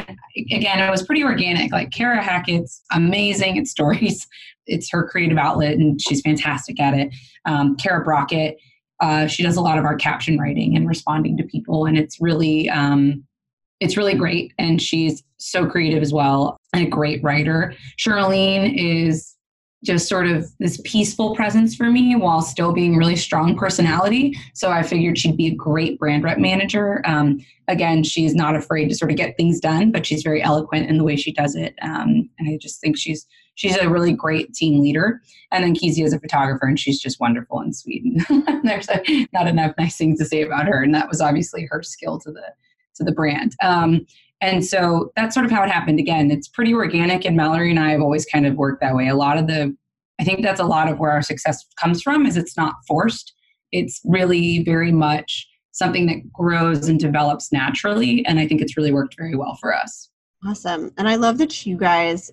again, 0.51 0.79
it 0.79 0.91
was 0.91 1.03
pretty 1.03 1.23
organic. 1.23 1.71
Like 1.71 1.91
Kara 1.91 2.21
Hackett's 2.21 2.81
amazing 2.91 3.57
at 3.57 3.67
stories. 3.67 4.27
It's 4.69 4.91
her 4.91 5.07
creative 5.07 5.37
outlet, 5.37 5.75
and 5.75 5.97
she's 6.01 6.19
fantastic 6.19 6.77
at 6.81 6.93
it. 6.93 7.15
Um, 7.45 7.77
Kara 7.77 8.03
Brockett, 8.03 8.57
uh, 8.99 9.25
she 9.25 9.41
does 9.41 9.55
a 9.55 9.61
lot 9.61 9.77
of 9.77 9.85
our 9.85 9.95
caption 9.95 10.37
writing 10.37 10.75
and 10.75 10.89
responding 10.89 11.37
to 11.37 11.43
people, 11.45 11.85
and 11.85 11.97
it's 11.97 12.19
really 12.19 12.69
um, 12.69 13.23
it's 13.79 13.95
really 13.95 14.13
great. 14.13 14.51
And 14.57 14.81
she's 14.81 15.23
so 15.37 15.67
creative 15.67 16.03
as 16.03 16.11
well 16.11 16.57
and 16.73 16.85
a 16.85 16.89
great 16.89 17.23
writer. 17.23 17.73
Charlene 17.97 18.73
is 18.75 19.36
just 19.87 20.07
sort 20.07 20.27
of 20.27 20.51
this 20.59 20.79
peaceful 20.83 21.33
presence 21.35 21.75
for 21.75 21.89
me 21.89 22.15
while 22.15 22.41
still 22.41 22.73
being 22.73 22.95
really 22.95 23.15
strong 23.15 23.57
personality. 23.57 24.37
So 24.53 24.69
I 24.69 24.83
figured 24.83 25.17
she'd 25.17 25.37
be 25.37 25.47
a 25.47 25.55
great 25.55 25.97
brand 25.97 26.23
rep 26.23 26.37
manager. 26.37 27.01
Um, 27.05 27.39
again, 27.67 28.03
she's 28.03 28.35
not 28.35 28.55
afraid 28.55 28.89
to 28.89 28.95
sort 28.95 29.09
of 29.09 29.17
get 29.17 29.37
things 29.37 29.59
done, 29.59 29.91
but 29.91 30.05
she's 30.05 30.21
very 30.21 30.43
eloquent 30.43 30.89
in 30.89 30.97
the 30.97 31.03
way 31.03 31.15
she 31.15 31.31
does 31.31 31.55
it. 31.55 31.73
Um, 31.81 32.29
and 32.37 32.49
I 32.49 32.57
just 32.57 32.79
think 32.81 32.97
she's 32.97 33.25
she's 33.55 33.77
a 33.77 33.89
really 33.89 34.13
great 34.13 34.53
team 34.53 34.81
leader. 34.81 35.21
And 35.51 35.63
then 35.63 35.73
Kezia 35.73 36.05
is 36.05 36.13
a 36.13 36.19
photographer, 36.19 36.67
and 36.67 36.79
she's 36.79 36.99
just 36.99 37.19
wonderful 37.19 37.63
sweet. 37.71 38.03
And 38.29 38.63
there's 38.63 38.89
not 39.33 39.47
enough 39.47 39.73
nice 39.77 39.97
things 39.97 40.19
to 40.19 40.25
say 40.25 40.41
about 40.41 40.67
her, 40.67 40.83
and 40.83 40.93
that 40.93 41.07
was 41.07 41.21
obviously 41.21 41.65
her 41.71 41.81
skill 41.81 42.19
to 42.19 42.31
the 42.31 42.53
to 42.95 43.03
the 43.03 43.11
brand. 43.11 43.55
Um, 43.63 44.05
and 44.41 44.63
so 44.63 45.11
that's 45.15 45.33
sort 45.33 45.45
of 45.45 45.51
how 45.51 45.63
it 45.63 45.69
happened. 45.69 45.99
Again, 45.99 46.29
it's 46.29 46.47
pretty 46.47 46.73
organic, 46.73 47.25
and 47.25 47.35
Mallory 47.35 47.71
and 47.71 47.79
I 47.79 47.91
have 47.91 48.01
always 48.01 48.25
kind 48.25 48.45
of 48.45 48.55
worked 48.55 48.81
that 48.81 48.95
way. 48.95 49.07
A 49.07 49.15
lot 49.15 49.37
of 49.37 49.47
the, 49.47 49.75
I 50.19 50.23
think 50.23 50.43
that's 50.43 50.59
a 50.59 50.65
lot 50.65 50.89
of 50.89 50.99
where 50.99 51.11
our 51.11 51.21
success 51.21 51.65
comes 51.79 52.01
from, 52.01 52.25
is 52.25 52.37
it's 52.37 52.57
not 52.57 52.75
forced. 52.87 53.33
It's 53.71 53.99
really 54.05 54.63
very 54.63 54.91
much 54.91 55.47
something 55.71 56.05
that 56.07 56.31
grows 56.31 56.87
and 56.87 56.99
develops 56.99 57.51
naturally, 57.51 58.25
and 58.25 58.39
I 58.39 58.47
think 58.47 58.61
it's 58.61 58.77
really 58.77 58.91
worked 58.91 59.15
very 59.17 59.35
well 59.35 59.55
for 59.59 59.75
us. 59.75 60.09
Awesome, 60.45 60.91
and 60.97 61.07
I 61.09 61.15
love 61.15 61.39
that 61.39 61.65
you 61.65 61.77
guys 61.77 62.31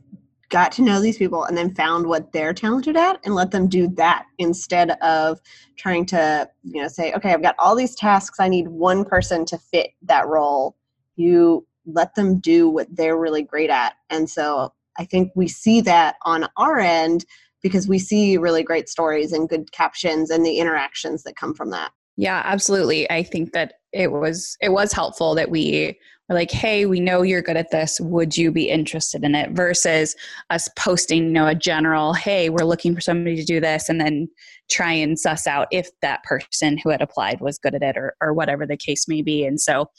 got 0.50 0.70
to 0.72 0.82
know 0.82 1.00
these 1.00 1.16
people 1.16 1.44
and 1.44 1.56
then 1.56 1.74
found 1.74 2.06
what 2.06 2.30
they're 2.32 2.54
talented 2.54 2.96
at 2.96 3.18
and 3.24 3.34
let 3.34 3.50
them 3.50 3.66
do 3.66 3.88
that 3.88 4.26
instead 4.38 4.90
of 5.02 5.40
trying 5.76 6.04
to 6.06 6.48
you 6.62 6.80
know 6.80 6.86
say 6.86 7.12
okay 7.12 7.32
i've 7.32 7.42
got 7.42 7.56
all 7.58 7.74
these 7.74 7.96
tasks 7.96 8.38
i 8.38 8.46
need 8.46 8.68
one 8.68 9.04
person 9.04 9.44
to 9.44 9.58
fit 9.58 9.90
that 10.02 10.28
role 10.28 10.76
you 11.16 11.66
let 11.86 12.14
them 12.14 12.38
do 12.38 12.68
what 12.68 12.88
they're 12.90 13.18
really 13.18 13.42
great 13.42 13.70
at. 13.70 13.94
And 14.10 14.28
so 14.28 14.72
I 14.98 15.04
think 15.04 15.32
we 15.34 15.48
see 15.48 15.80
that 15.82 16.16
on 16.24 16.48
our 16.56 16.78
end 16.78 17.24
because 17.62 17.88
we 17.88 17.98
see 17.98 18.36
really 18.36 18.62
great 18.62 18.88
stories 18.88 19.32
and 19.32 19.48
good 19.48 19.72
captions 19.72 20.30
and 20.30 20.44
the 20.44 20.58
interactions 20.58 21.22
that 21.22 21.36
come 21.36 21.54
from 21.54 21.70
that. 21.70 21.92
Yeah, 22.16 22.42
absolutely. 22.44 23.10
I 23.10 23.22
think 23.22 23.52
that 23.52 23.74
it 23.92 24.12
was 24.12 24.56
it 24.60 24.70
was 24.70 24.92
helpful 24.92 25.34
that 25.34 25.50
we 25.50 25.98
were 26.28 26.34
like, 26.34 26.50
"Hey, 26.50 26.86
we 26.86 27.00
know 27.00 27.22
you're 27.22 27.42
good 27.42 27.56
at 27.56 27.70
this. 27.70 28.00
Would 28.00 28.36
you 28.36 28.50
be 28.50 28.70
interested 28.70 29.24
in 29.24 29.34
it?" 29.34 29.50
versus 29.52 30.16
us 30.50 30.68
posting, 30.76 31.24
you 31.24 31.30
know, 31.32 31.46
a 31.46 31.54
general, 31.54 32.14
"Hey, 32.14 32.48
we're 32.48 32.64
looking 32.64 32.94
for 32.94 33.00
somebody 33.00 33.36
to 33.36 33.44
do 33.44 33.60
this," 33.60 33.88
and 33.88 34.00
then 34.00 34.28
try 34.70 34.92
and 34.92 35.18
suss 35.18 35.46
out 35.46 35.68
if 35.70 35.88
that 36.00 36.22
person 36.24 36.78
who 36.78 36.90
had 36.90 37.02
applied 37.02 37.40
was 37.40 37.58
good 37.58 37.74
at 37.74 37.82
it 37.82 37.96
or 37.96 38.14
or 38.20 38.32
whatever 38.32 38.66
the 38.66 38.76
case 38.76 39.06
may 39.08 39.22
be. 39.22 39.44
And 39.44 39.60
so, 39.60 39.90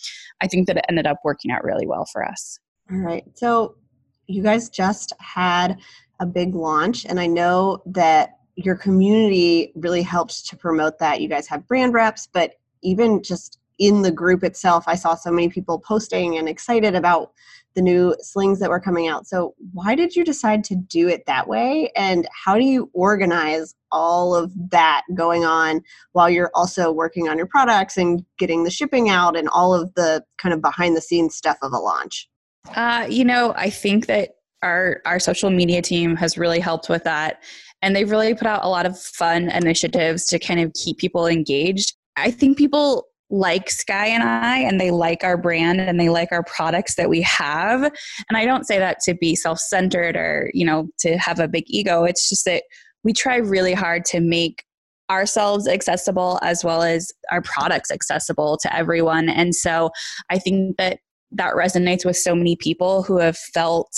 I 0.42 0.48
think 0.48 0.68
that 0.68 0.78
it 0.78 0.86
ended 0.90 1.08
up 1.08 1.18
working 1.24 1.52
out 1.52 1.64
really 1.64 1.88
well 1.88 2.06
for 2.12 2.24
us. 2.24 2.60
All 2.92 2.98
right. 2.98 3.24
So, 3.36 3.76
you 4.28 4.42
guys 4.42 4.70
just 4.70 5.14
had 5.20 5.78
a 6.20 6.26
big 6.26 6.56
launch, 6.56 7.06
and 7.06 7.20
I 7.20 7.28
know 7.28 7.82
that 7.86 8.40
your 8.56 8.76
community 8.76 9.72
really 9.76 10.02
helped 10.02 10.48
to 10.48 10.56
promote 10.56 10.98
that. 11.00 11.22
You 11.22 11.28
guys 11.28 11.48
have 11.48 11.68
brand 11.68 11.94
reps, 11.94 12.28
but 12.32 12.54
even 12.82 13.22
just 13.22 13.60
in 13.80 14.02
the 14.02 14.12
group 14.12 14.44
itself, 14.44 14.86
I 14.88 14.96
saw 14.96 15.16
so 15.16 15.32
many 15.32 15.50
people 15.50 15.80
posting 15.80 16.38
and 16.38 16.48
excited 16.48 16.96
about 16.96 17.32
the 17.76 17.82
new 17.82 18.16
slings 18.22 18.60
that 18.60 18.70
were 18.70 18.80
coming 18.80 19.08
out. 19.08 19.28
So, 19.28 19.54
why 19.74 19.96
did 19.96 20.16
you 20.16 20.24
decide 20.24 20.64
to 20.66 20.76
do 20.76 21.08
it 21.10 21.26
that 21.26 21.48
way? 21.48 21.92
And 21.96 22.28
how 22.32 22.56
do 22.56 22.64
you 22.64 22.90
organize 22.94 23.76
all 23.92 24.34
of 24.34 24.52
that 24.72 25.04
going 25.14 25.44
on 25.44 25.82
while 26.14 26.30
you're 26.30 26.52
also 26.54 26.92
working 26.92 27.28
on 27.28 27.38
your 27.38 27.48
products 27.48 27.98
and 27.98 28.24
getting 28.38 28.64
the 28.64 28.72
shipping 28.72 29.10
out 29.10 29.38
and 29.38 29.50
all 29.50 29.74
of 29.74 29.94
the 29.96 30.24
kind 30.38 30.54
of 30.54 30.62
behind 30.62 30.96
the 30.96 31.02
scenes 31.02 31.36
stuff 31.36 31.58
of 31.62 31.74
a 31.74 31.78
launch? 31.78 32.30
Uh, 32.76 33.06
you 33.10 33.26
know, 33.26 33.54
I 33.58 33.70
think 33.70 34.08
that 34.08 34.32
our 34.64 35.02
our 35.06 35.20
social 35.20 35.50
media 35.50 35.82
team 35.82 36.16
has 36.16 36.38
really 36.38 36.60
helped 36.60 36.90
with 36.90 37.04
that 37.04 37.44
and 37.82 37.96
they've 37.96 38.10
really 38.10 38.34
put 38.34 38.48
out 38.48 38.64
a 38.64 38.70
lot 38.70 38.86
of 38.86 39.00
fun 39.00 39.50
initiatives 39.52 40.26
to 40.26 40.40
kind 40.40 40.60
of 40.60 40.74
keep 40.74 40.98
people 40.98 41.28
engaged. 41.28 41.94
I 42.16 42.32
think 42.32 42.58
people 42.58 43.08
like 43.30 43.70
Skye 43.70 44.08
and 44.08 44.24
I, 44.24 44.60
and 44.60 44.80
they 44.80 44.92
like 44.92 45.24
our 45.24 45.38
brand 45.38 45.82
and 45.82 46.00
they 46.00 46.10
like 46.10 46.32
our 46.32 46.44
products 46.44 46.96
that 46.96 47.10
we 47.10 47.22
have. 47.24 47.84
And 47.84 48.38
I 48.38 48.46
don't 48.46 48.66
say 48.66 48.78
that 48.78 49.00
to 49.06 49.16
be 49.16 49.36
self 49.36 49.60
centered 49.60 50.16
or, 50.16 50.52
you 50.54 50.66
know, 50.66 50.88
to 51.00 51.18
have 51.18 51.40
a 51.40 51.48
big 51.48 51.66
ego. 51.68 52.04
It's 52.04 52.30
just 52.30 52.46
that 52.46 52.64
we 53.04 53.14
try 53.14 53.38
really 53.38 53.74
hard 53.74 54.06
to 54.06 54.20
make 54.20 54.64
ourselves 55.10 55.68
accessible 55.68 56.40
as 56.42 56.64
well 56.64 56.82
as 56.82 57.12
our 57.32 57.42
products 57.42 57.92
accessible 57.92 58.58
to 58.58 58.76
everyone. 58.76 59.30
And 59.30 59.54
so 59.54 59.92
I 60.30 60.40
think 60.40 60.78
that 60.78 61.00
that 61.32 61.54
resonates 61.54 62.06
with 62.06 62.18
so 62.18 62.36
many 62.36 62.56
people 62.56 63.04
who 63.04 63.20
have 63.20 63.38
felt 63.38 63.92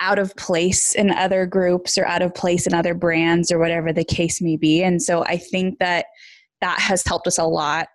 out 0.00 0.18
of 0.18 0.34
place 0.36 0.94
in 0.94 1.10
other 1.10 1.44
groups 1.46 1.98
or 1.98 2.06
out 2.06 2.22
of 2.22 2.34
place 2.34 2.66
in 2.66 2.74
other 2.74 2.94
brands 2.94 3.50
or 3.50 3.58
whatever 3.58 3.92
the 3.92 4.04
case 4.04 4.40
may 4.40 4.56
be. 4.56 4.82
And 4.82 5.02
so 5.02 5.24
I 5.24 5.38
think 5.38 5.78
that 5.80 6.06
that 6.60 6.78
has 6.78 7.02
helped 7.04 7.26
us 7.26 7.38
a 7.38 7.44
lot. 7.44 7.88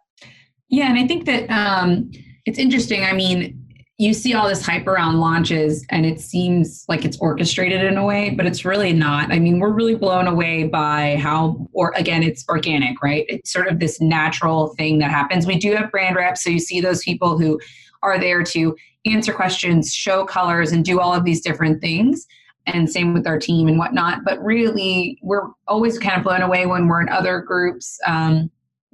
Yeah, 0.73 0.89
and 0.89 0.97
I 0.97 1.07
think 1.07 1.25
that 1.25 1.49
um, 1.49 2.11
it's 2.45 2.57
interesting. 2.57 3.03
I 3.03 3.13
mean, 3.13 3.59
you 3.97 4.13
see 4.13 4.33
all 4.33 4.47
this 4.47 4.65
hype 4.65 4.87
around 4.87 5.19
launches 5.19 5.85
and 5.89 6.05
it 6.05 6.19
seems 6.19 6.83
like 6.89 7.05
it's 7.05 7.17
orchestrated 7.19 7.83
in 7.83 7.95
a 7.95 8.03
way 8.03 8.31
but 8.31 8.45
it's 8.47 8.65
really 8.65 8.91
not 8.91 9.31
i 9.31 9.37
mean 9.37 9.59
we're 9.59 9.71
really 9.71 9.93
blown 9.93 10.25
away 10.27 10.63
by 10.63 11.15
how 11.17 11.69
or 11.73 11.93
again 11.95 12.23
it's 12.23 12.43
organic 12.49 13.01
right 13.03 13.23
it's 13.29 13.53
sort 13.53 13.67
of 13.67 13.79
this 13.79 14.01
natural 14.01 14.73
thing 14.75 14.97
that 14.97 15.11
happens 15.11 15.45
we 15.45 15.59
do 15.59 15.73
have 15.73 15.91
brand 15.91 16.15
reps 16.15 16.43
so 16.43 16.49
you 16.49 16.59
see 16.59 16.81
those 16.81 17.03
people 17.03 17.37
who 17.37 17.57
are 18.03 18.19
there 18.19 18.43
to 18.43 18.75
answer 19.05 19.33
questions, 19.33 19.93
show 19.93 20.25
colors, 20.25 20.71
and 20.71 20.85
do 20.85 20.99
all 20.99 21.13
of 21.13 21.23
these 21.23 21.41
different 21.41 21.81
things. 21.81 22.27
And 22.65 22.89
same 22.89 23.13
with 23.13 23.27
our 23.27 23.39
team 23.39 23.67
and 23.67 23.77
whatnot. 23.77 24.23
But 24.23 24.41
really, 24.41 25.17
we're 25.21 25.49
always 25.67 25.99
kind 25.99 26.17
of 26.17 26.23
blown 26.23 26.41
away 26.41 26.65
when 26.65 26.87
we're 26.87 27.01
in 27.01 27.09
other 27.09 27.39
groups, 27.39 27.99
um, 28.07 28.49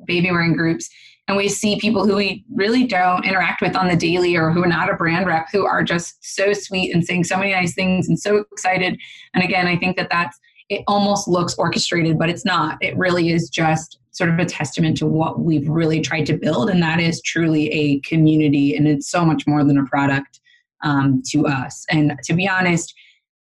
baby 0.06 0.32
wearing 0.32 0.54
groups, 0.54 0.89
and 1.30 1.38
we 1.38 1.48
see 1.48 1.80
people 1.80 2.08
who 2.08 2.15
we 2.15 2.44
really 2.52 2.88
don't 2.88 3.24
interact 3.24 3.62
with 3.62 3.76
on 3.76 3.88
the 3.88 3.96
daily 3.96 4.36
or 4.36 4.50
who 4.50 4.63
are 4.63 4.68
not 4.68 4.89
a 4.89 4.96
brand 4.96 5.28
rep 5.28 5.48
who 5.52 5.63
are 5.63 5.84
just 5.84 6.18
so 6.22 6.54
sweet 6.54 6.92
and 6.92 7.06
saying 7.06 7.24
so 7.24 7.38
many 7.38 7.52
nice 7.52 7.76
things 7.76 8.10
and 8.10 8.20
so 8.20 8.44
excited. 8.52 9.00
And 9.36 9.44
again, 9.44 9.68
I 9.68 9.78
think 9.78 9.96
that 9.98 10.10
that's 10.10 10.39
it 10.70 10.84
almost 10.88 11.28
looks 11.28 11.54
orchestrated, 11.56 12.18
but 12.18 12.30
it's 12.30 12.46
not. 12.46 12.80
It 12.82 12.98
really 12.98 13.30
is 13.30 13.48
just 13.48 14.00
sort 14.10 14.32
of 14.32 14.39
a 14.39 14.46
testament 14.46 14.98
to 14.98 15.06
what 15.06 15.39
we've 15.39 15.70
really 15.70 16.02
tried 16.02 16.26
to 16.26 16.38
build, 16.38 16.68
and 16.68 16.82
that 16.82 17.00
is 17.00 17.22
truly 17.22 17.70
a 17.70 18.00
community, 18.00 18.76
and 18.76 18.88
it's 18.88 19.10
so 19.10 19.24
much 19.24 19.46
more 19.46 19.63
than 19.63 19.78
a 19.78 19.86
product 19.86 20.39
um, 20.84 21.22
to 21.30 21.46
us. 21.46 21.86
And 21.92 22.18
to 22.24 22.34
be 22.34 22.48
honest, 22.48 22.94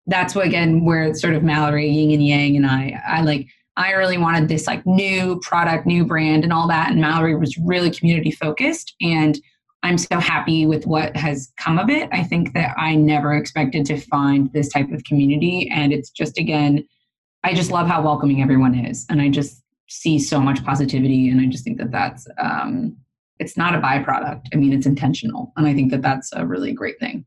that's 0.08 0.36
what 0.36 0.46
again 0.46 0.84
where 0.84 1.14
sort 1.16 1.36
of 1.36 1.44
Mallory, 1.44 1.88
Yin 1.88 2.12
and 2.12 2.28
Yang, 2.28 2.58
and 2.58 2.68
I, 2.68 3.02
I 3.08 3.22
like. 3.22 3.48
I 3.78 3.92
really 3.92 4.18
wanted 4.18 4.50
this 4.50 4.68
like 4.68 4.86
new 4.86 5.40
product, 5.42 5.86
new 5.86 6.04
brand, 6.06 6.44
and 6.44 6.52
all 6.52 6.68
that. 6.68 6.92
And 6.92 7.00
Mallory 7.00 7.36
was 7.36 7.58
really 7.58 7.92
community 7.92 8.32
focused, 8.32 8.96
and 9.02 9.40
I'm 9.84 9.98
so 9.98 10.20
happy 10.20 10.66
with 10.66 10.88
what 10.88 11.16
has 11.16 11.54
come 11.58 11.78
of 11.78 11.90
it. 11.90 12.10
I 12.12 12.24
think 12.24 12.54
that 12.54 12.76
I 12.78 12.96
never 12.96 13.34
expected 13.34 13.86
to 13.86 13.98
find 13.98 14.52
this 14.52 14.70
type 14.70 14.92
of 14.92 15.04
community, 15.04 15.70
and 15.74 15.94
it's 15.94 16.10
just 16.10 16.38
again 16.38 16.84
I 17.44 17.54
just 17.54 17.72
love 17.72 17.88
how 17.88 18.02
welcoming 18.02 18.42
everyone 18.42 18.76
is, 18.76 19.06
and 19.10 19.22
I 19.22 19.30
just 19.30 19.64
see 19.88 20.20
so 20.20 20.40
much 20.40 20.66
positivity, 20.66 21.30
and 21.30 21.40
I 21.40 21.46
just 21.46 21.64
think 21.64 21.78
that 21.78 21.92
that's 21.92 22.28
um, 22.40 22.98
it's 23.40 23.56
not 23.56 23.76
a 23.76 23.80
byproduct. 23.80 24.48
I 24.54 24.58
mean, 24.58 24.74
it's 24.74 24.88
intentional, 24.88 25.54
and 25.56 25.68
I 25.68 25.74
think 25.74 25.92
that 25.92 26.02
that's 26.02 26.34
a 26.34 26.46
really 26.46 26.74
great 26.74 27.00
thing. 27.00 27.26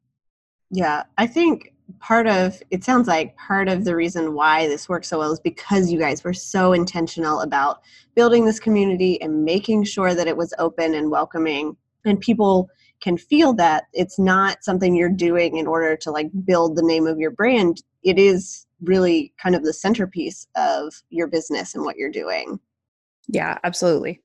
Yeah, 0.70 1.04
I 1.16 1.26
think 1.26 1.72
part 1.98 2.26
of 2.26 2.62
it 2.70 2.85
sounds 2.85 3.09
like 3.09 3.37
part 3.37 3.68
of 3.68 3.85
the 3.85 3.96
reason 3.96 4.35
why 4.35 4.66
this 4.68 4.88
works 4.88 5.09
so 5.09 5.18
well 5.18 5.33
is 5.33 5.40
because 5.40 5.90
you 5.90 5.98
guys 5.98 6.22
were 6.24 6.33
so 6.33 6.72
intentional 6.72 7.40
about 7.40 7.81
building 8.14 8.44
this 8.44 8.61
community 8.61 9.20
and 9.20 9.44
making 9.44 9.85
sure 9.85 10.14
that 10.14 10.29
it 10.29 10.37
was 10.37 10.55
open 10.59 10.94
and 10.94 11.11
welcoming 11.11 11.76
and 12.05 12.20
people 12.20 12.68
can 13.00 13.16
feel 13.16 13.53
that 13.55 13.85
it's 13.92 14.18
not 14.18 14.62
something 14.62 14.94
you're 14.94 15.09
doing 15.09 15.57
in 15.57 15.66
order 15.66 15.96
to 15.96 16.11
like 16.11 16.29
build 16.44 16.76
the 16.76 16.83
name 16.83 17.07
of 17.07 17.18
your 17.18 17.31
brand 17.31 17.83
it 18.03 18.18
is 18.18 18.66
really 18.83 19.33
kind 19.42 19.55
of 19.55 19.64
the 19.64 19.72
centerpiece 19.72 20.46
of 20.57 20.92
your 21.11 21.26
business 21.26 21.74
and 21.74 21.85
what 21.85 21.96
you're 21.96 22.11
doing. 22.11 22.59
Yeah, 23.29 23.59
absolutely. 23.64 24.22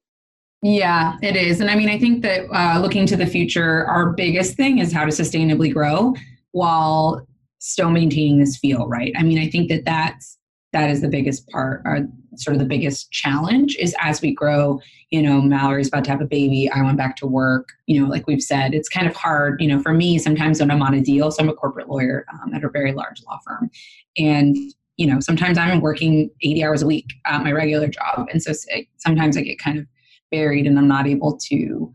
Yeah, 0.62 1.18
it 1.22 1.36
is. 1.36 1.62
And 1.62 1.70
I 1.70 1.76
mean, 1.76 1.90
I 1.90 2.00
think 2.00 2.24
that 2.24 2.46
uh, 2.52 2.80
looking 2.80 3.06
to 3.08 3.16
the 3.16 3.28
future, 3.28 3.86
our 3.86 4.14
biggest 4.14 4.56
thing 4.56 4.80
is 4.80 4.92
how 4.92 5.06
to 5.06 5.12
sustainably 5.12 5.72
grow 5.72 6.16
while 6.52 7.28
still 7.66 7.90
maintaining 7.90 8.40
this 8.40 8.58
feel, 8.58 8.88
right? 8.88 9.14
I 9.18 9.24
mean, 9.24 9.40
I 9.40 9.50
think 9.50 9.70
that 9.70 9.86
that's 9.86 10.38
that 10.76 10.90
is 10.90 11.00
the 11.00 11.08
biggest 11.08 11.48
part 11.48 11.82
or 11.86 12.06
sort 12.36 12.54
of 12.54 12.60
the 12.60 12.68
biggest 12.68 13.10
challenge 13.10 13.78
is 13.80 13.96
as 14.02 14.22
we 14.22 14.34
grow 14.34 14.78
you 15.10 15.22
know 15.22 15.42
mallory's 15.42 15.88
about 15.88 16.04
to 16.04 16.12
have 16.12 16.20
a 16.20 16.26
baby 16.26 16.70
i 16.72 16.82
went 16.82 16.98
back 16.98 17.16
to 17.16 17.26
work 17.26 17.70
you 17.88 17.98
know 18.00 18.10
like 18.10 18.28
we've 18.28 18.42
said 18.42 18.74
it's 18.74 18.90
kind 18.90 19.08
of 19.08 19.16
hard 19.16 19.62
you 19.62 19.70
know 19.70 19.82
for 19.82 19.94
me 19.94 20.20
sometimes 20.20 20.60
when 20.60 20.70
i'm 20.70 20.82
on 20.82 20.94
a 20.94 21.00
deal 21.00 21.32
so 21.32 21.42
i'm 21.42 21.48
a 21.48 21.54
corporate 21.54 21.88
lawyer 21.88 22.26
um, 22.34 22.54
at 22.54 22.66
a 22.66 22.70
very 22.70 22.92
large 22.92 23.24
law 23.24 23.40
firm 23.48 23.72
and 24.18 24.58
you 24.98 25.08
know 25.08 25.22
sometimes 25.22 25.58
i'm 25.58 25.80
working 25.80 26.30
80 26.42 26.64
hours 26.66 26.82
a 26.82 26.88
week 26.88 27.14
at 27.26 27.42
my 27.42 27.54
regular 27.54 27.88
job 27.88 28.28
and 28.34 28.44
so 28.44 28.52
sometimes 28.98 29.38
i 29.38 29.42
get 29.42 29.60
kind 29.60 29.80
of 29.80 29.88
buried 30.30 30.68
and 30.68 30.78
i'm 30.78 30.90
not 30.90 31.08
able 31.08 31.38
to 31.38 31.94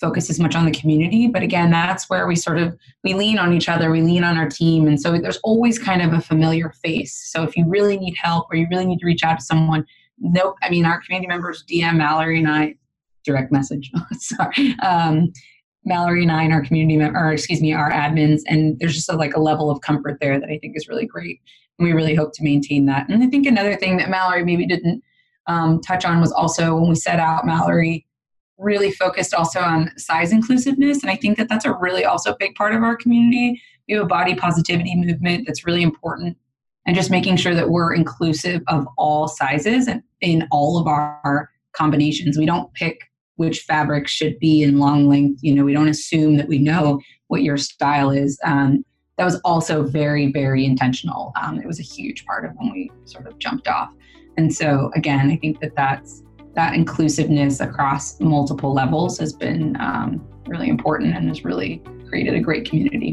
focus 0.00 0.30
as 0.30 0.40
much 0.40 0.54
on 0.54 0.64
the 0.64 0.70
community 0.70 1.28
but 1.28 1.42
again 1.42 1.70
that's 1.70 2.08
where 2.08 2.26
we 2.26 2.34
sort 2.34 2.58
of 2.58 2.76
we 3.04 3.12
lean 3.12 3.38
on 3.38 3.52
each 3.52 3.68
other 3.68 3.90
we 3.90 4.00
lean 4.00 4.24
on 4.24 4.38
our 4.38 4.48
team 4.48 4.88
and 4.88 5.00
so 5.00 5.18
there's 5.18 5.38
always 5.38 5.78
kind 5.78 6.00
of 6.02 6.12
a 6.12 6.20
familiar 6.20 6.70
face. 6.82 7.30
So 7.30 7.42
if 7.42 7.56
you 7.56 7.68
really 7.68 7.98
need 7.98 8.16
help 8.16 8.46
or 8.50 8.56
you 8.56 8.66
really 8.70 8.86
need 8.86 8.98
to 9.00 9.06
reach 9.06 9.22
out 9.22 9.38
to 9.38 9.44
someone 9.44 9.84
nope 10.18 10.56
i 10.62 10.70
mean 10.70 10.84
our 10.84 11.00
community 11.02 11.28
members 11.28 11.64
dm 11.70 11.96
mallory 11.96 12.38
and 12.38 12.48
i 12.48 12.74
direct 13.24 13.52
message 13.52 13.90
sorry 14.12 14.74
um, 14.82 15.32
mallory 15.84 16.22
and 16.22 16.32
i 16.32 16.42
and 16.42 16.52
our 16.52 16.62
community 16.62 16.96
member 16.96 17.18
or 17.18 17.32
excuse 17.32 17.60
me 17.60 17.72
our 17.72 17.90
admins 17.90 18.40
and 18.46 18.78
there's 18.78 18.94
just 18.94 19.10
a, 19.10 19.16
like 19.16 19.34
a 19.34 19.40
level 19.40 19.70
of 19.70 19.80
comfort 19.80 20.18
there 20.20 20.40
that 20.40 20.50
i 20.50 20.58
think 20.58 20.76
is 20.76 20.88
really 20.88 21.06
great. 21.06 21.40
And 21.78 21.86
we 21.86 21.94
really 21.94 22.14
hope 22.14 22.34
to 22.34 22.44
maintain 22.44 22.86
that. 22.86 23.08
And 23.08 23.22
i 23.22 23.26
think 23.26 23.46
another 23.46 23.76
thing 23.76 23.96
that 23.98 24.10
mallory 24.10 24.44
maybe 24.44 24.66
didn't 24.66 25.02
um, 25.46 25.80
touch 25.80 26.04
on 26.04 26.20
was 26.20 26.32
also 26.32 26.76
when 26.76 26.90
we 26.90 26.94
set 26.94 27.18
out 27.18 27.46
mallory 27.46 28.06
really 28.60 28.92
focused 28.92 29.34
also 29.34 29.60
on 29.60 29.90
size 29.96 30.32
inclusiveness. 30.32 31.02
And 31.02 31.10
I 31.10 31.16
think 31.16 31.38
that 31.38 31.48
that's 31.48 31.64
a 31.64 31.72
really 31.72 32.04
also 32.04 32.36
big 32.38 32.54
part 32.54 32.74
of 32.74 32.82
our 32.82 32.96
community. 32.96 33.60
We 33.88 33.94
have 33.94 34.04
a 34.04 34.06
body 34.06 34.34
positivity 34.34 34.94
movement 34.94 35.44
that's 35.46 35.66
really 35.66 35.82
important 35.82 36.36
and 36.86 36.94
just 36.94 37.10
making 37.10 37.36
sure 37.36 37.54
that 37.54 37.70
we're 37.70 37.94
inclusive 37.94 38.62
of 38.68 38.86
all 38.96 39.28
sizes 39.28 39.88
and 39.88 40.02
in 40.20 40.46
all 40.50 40.78
of 40.78 40.86
our 40.86 41.50
combinations. 41.72 42.38
We 42.38 42.46
don't 42.46 42.72
pick 42.74 43.00
which 43.36 43.60
fabric 43.60 44.06
should 44.06 44.38
be 44.38 44.62
in 44.62 44.78
long 44.78 45.08
length. 45.08 45.40
You 45.42 45.54
know, 45.54 45.64
we 45.64 45.72
don't 45.72 45.88
assume 45.88 46.36
that 46.36 46.48
we 46.48 46.58
know 46.58 47.00
what 47.28 47.42
your 47.42 47.56
style 47.56 48.10
is. 48.10 48.38
Um, 48.44 48.84
that 49.16 49.24
was 49.24 49.40
also 49.44 49.82
very, 49.82 50.30
very 50.32 50.64
intentional. 50.64 51.32
Um, 51.40 51.58
it 51.58 51.66
was 51.66 51.80
a 51.80 51.82
huge 51.82 52.24
part 52.26 52.44
of 52.44 52.52
when 52.56 52.70
we 52.72 52.90
sort 53.04 53.26
of 53.26 53.38
jumped 53.38 53.68
off. 53.68 53.90
And 54.36 54.54
so, 54.54 54.90
again, 54.94 55.30
I 55.30 55.36
think 55.36 55.60
that 55.60 55.74
that's 55.74 56.22
that 56.60 56.74
inclusiveness 56.74 57.60
across 57.60 58.20
multiple 58.20 58.74
levels 58.74 59.18
has 59.18 59.32
been 59.32 59.74
um, 59.80 60.20
really 60.46 60.68
important 60.68 61.16
and 61.16 61.26
has 61.26 61.42
really 61.42 61.82
created 62.06 62.34
a 62.34 62.40
great 62.40 62.68
community. 62.68 63.12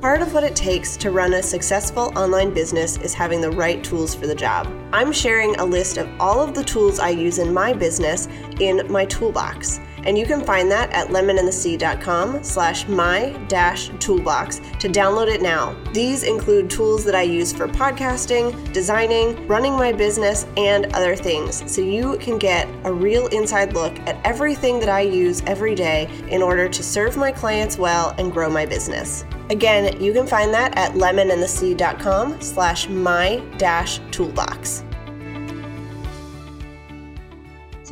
Part 0.00 0.20
of 0.20 0.34
what 0.34 0.42
it 0.42 0.56
takes 0.56 0.96
to 0.96 1.12
run 1.12 1.34
a 1.34 1.42
successful 1.44 2.12
online 2.18 2.52
business 2.52 2.96
is 2.96 3.14
having 3.14 3.40
the 3.40 3.52
right 3.52 3.84
tools 3.84 4.16
for 4.16 4.26
the 4.26 4.34
job. 4.34 4.66
I'm 4.92 5.12
sharing 5.12 5.54
a 5.60 5.64
list 5.64 5.96
of 5.96 6.10
all 6.18 6.40
of 6.40 6.54
the 6.54 6.64
tools 6.64 6.98
I 6.98 7.10
use 7.10 7.38
in 7.38 7.54
my 7.54 7.72
business 7.72 8.26
in 8.58 8.90
my 8.90 9.04
toolbox 9.04 9.78
and 10.04 10.18
you 10.18 10.26
can 10.26 10.44
find 10.44 10.70
that 10.70 10.90
at 10.92 11.08
lemonandthesea.com 11.08 12.42
slash 12.42 12.88
my 12.88 13.30
dash 13.48 13.90
toolbox 13.98 14.58
to 14.78 14.88
download 14.88 15.28
it 15.28 15.42
now. 15.42 15.76
These 15.92 16.24
include 16.24 16.70
tools 16.70 17.04
that 17.04 17.14
I 17.14 17.22
use 17.22 17.52
for 17.52 17.68
podcasting, 17.68 18.72
designing, 18.72 19.46
running 19.46 19.72
my 19.72 19.92
business, 19.92 20.46
and 20.56 20.86
other 20.94 21.16
things, 21.16 21.62
so 21.70 21.80
you 21.80 22.18
can 22.18 22.38
get 22.38 22.68
a 22.84 22.92
real 22.92 23.26
inside 23.28 23.74
look 23.74 23.98
at 24.00 24.24
everything 24.24 24.80
that 24.80 24.88
I 24.88 25.00
use 25.00 25.42
every 25.46 25.74
day 25.74 26.08
in 26.28 26.42
order 26.42 26.68
to 26.68 26.82
serve 26.82 27.16
my 27.16 27.32
clients 27.32 27.78
well 27.78 28.14
and 28.18 28.32
grow 28.32 28.50
my 28.50 28.66
business. 28.66 29.24
Again, 29.50 30.00
you 30.00 30.12
can 30.12 30.26
find 30.26 30.52
that 30.54 30.76
at 30.78 30.92
lemonandthesea.com 30.92 32.40
slash 32.40 32.88
my 32.88 33.42
dash 33.58 34.00
toolbox. 34.10 34.84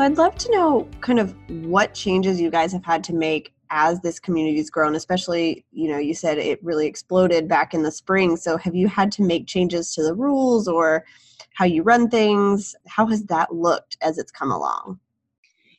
So 0.01 0.07
I'd 0.07 0.17
love 0.17 0.35
to 0.37 0.51
know 0.51 0.89
kind 1.03 1.19
of 1.19 1.35
what 1.67 1.93
changes 1.93 2.41
you 2.41 2.51
guys 2.51 2.73
have 2.73 2.87
had 2.87 3.05
to 3.05 3.13
make 3.13 3.53
as 3.69 4.01
this 4.01 4.19
community's 4.19 4.71
grown, 4.71 4.95
especially, 4.95 5.67
you 5.73 5.91
know, 5.91 5.99
you 5.99 6.15
said 6.15 6.39
it 6.39 6.59
really 6.65 6.87
exploded 6.87 7.47
back 7.49 7.75
in 7.75 7.83
the 7.83 7.93
spring. 7.93 8.39
So 8.39 8.57
have 8.57 8.75
you 8.75 8.89
had 8.89 9.13
to 9.13 9.23
make 9.23 9.47
changes 9.47 9.95
to 9.97 10.03
the 10.03 10.15
rules 10.15 10.67
or 10.67 11.05
how 11.53 11.67
you 11.67 11.83
run 11.83 12.09
things? 12.09 12.75
How 12.87 13.05
has 13.09 13.25
that 13.25 13.55
looked 13.55 13.99
as 14.01 14.17
it's 14.17 14.33
come 14.33 14.51
along? 14.51 14.99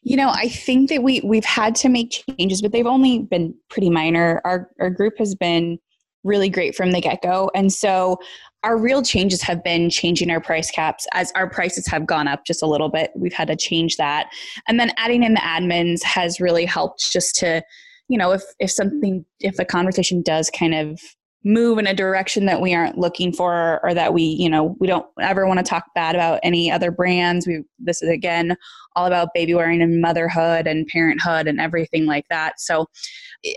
You 0.04 0.18
know, 0.18 0.30
I 0.30 0.50
think 0.50 0.92
that 0.92 1.02
we 1.02 1.22
we've 1.22 1.44
had 1.44 1.74
to 1.78 1.90
make 1.90 2.24
changes, 2.38 2.62
but 2.62 2.74
they've 2.74 2.86
only 2.86 3.24
been 3.24 3.56
pretty 3.70 3.90
minor. 3.90 4.40
Our 4.46 4.70
our 4.80 4.92
group 4.92 5.18
has 5.18 5.34
been 5.34 5.80
really 6.24 6.50
great 6.50 6.76
from 6.76 6.92
the 6.92 7.02
get-go. 7.02 7.50
And 7.56 7.74
so 7.74 8.20
our 8.64 8.78
real 8.78 9.02
changes 9.02 9.42
have 9.42 9.64
been 9.64 9.90
changing 9.90 10.30
our 10.30 10.40
price 10.40 10.70
caps 10.70 11.08
as 11.14 11.32
our 11.36 11.50
prices 11.50 11.88
have 11.88 12.06
gone 12.06 12.28
up 12.28 12.46
just 12.46 12.62
a 12.62 12.68
little 12.68 12.90
bit. 12.90 13.12
We've 13.16 13.34
had 13.34 13.48
to 13.48 13.56
change 13.56 13.98
that. 13.98 14.30
And 14.68 14.80
then 14.80 14.92
adding 14.98 15.24
in 15.24 15.34
the 15.34 15.40
admins 15.40 16.04
has 16.04 16.40
really 16.40 16.66
helped 16.66 17.12
just 17.12 17.36
to, 17.38 17.64
you 18.08 18.18
know, 18.18 18.32
if 18.32 18.44
if 18.60 18.72
something 18.72 19.26
if 19.40 19.56
the 19.56 19.66
conversation 19.66 20.22
does 20.22 20.50
kind 20.50 20.76
of 20.76 21.00
move 21.44 21.80
in 21.80 21.88
a 21.88 21.94
direction 21.94 22.46
that 22.46 22.62
we 22.62 22.74
aren't 22.74 22.98
looking 22.98 23.34
for 23.34 23.80
or 23.84 23.94
that 23.94 24.14
we 24.14 24.22
you 24.24 24.50
know 24.50 24.76
we 24.80 24.88
don't 24.88 25.06
ever 25.20 25.48
want 25.48 25.58
to 25.58 25.64
talk 25.64 25.86
bad 25.96 26.16
about 26.16 26.40
any 26.44 26.72
other 26.72 26.92
brands. 26.92 27.48
We 27.48 27.64
this 27.80 28.02
is 28.02 28.10
again 28.10 28.56
all 28.96 29.06
about 29.06 29.30
baby 29.34 29.54
wearing 29.56 29.82
and 29.82 30.02
motherhood 30.02 30.68
and 30.68 30.88
parenthood 30.88 31.48
and 31.48 31.60
everything 31.60 32.06
like 32.06 32.26
that. 32.30 32.60
So 32.60 32.88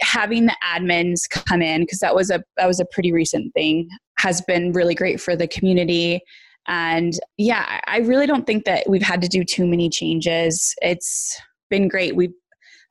having 0.00 0.46
the 0.46 0.56
admins 0.64 1.28
come 1.28 1.60
in 1.60 1.82
because 1.82 1.98
that 1.98 2.14
was 2.14 2.30
a 2.30 2.42
that 2.56 2.66
was 2.66 2.80
a 2.80 2.86
pretty 2.86 3.12
recent 3.12 3.52
thing 3.52 3.88
has 4.18 4.40
been 4.42 4.72
really 4.72 4.94
great 4.94 5.20
for 5.20 5.36
the 5.36 5.48
community. 5.48 6.20
And 6.66 7.12
yeah 7.36 7.80
i 7.86 7.98
really 7.98 8.26
don't 8.26 8.46
think 8.46 8.64
that 8.64 8.88
we've 8.88 9.02
had 9.02 9.20
to 9.20 9.28
do 9.28 9.44
too 9.44 9.66
many 9.66 9.90
changes. 9.90 10.74
It's 10.80 11.38
been 11.68 11.88
great. 11.88 12.16
We've 12.16 12.32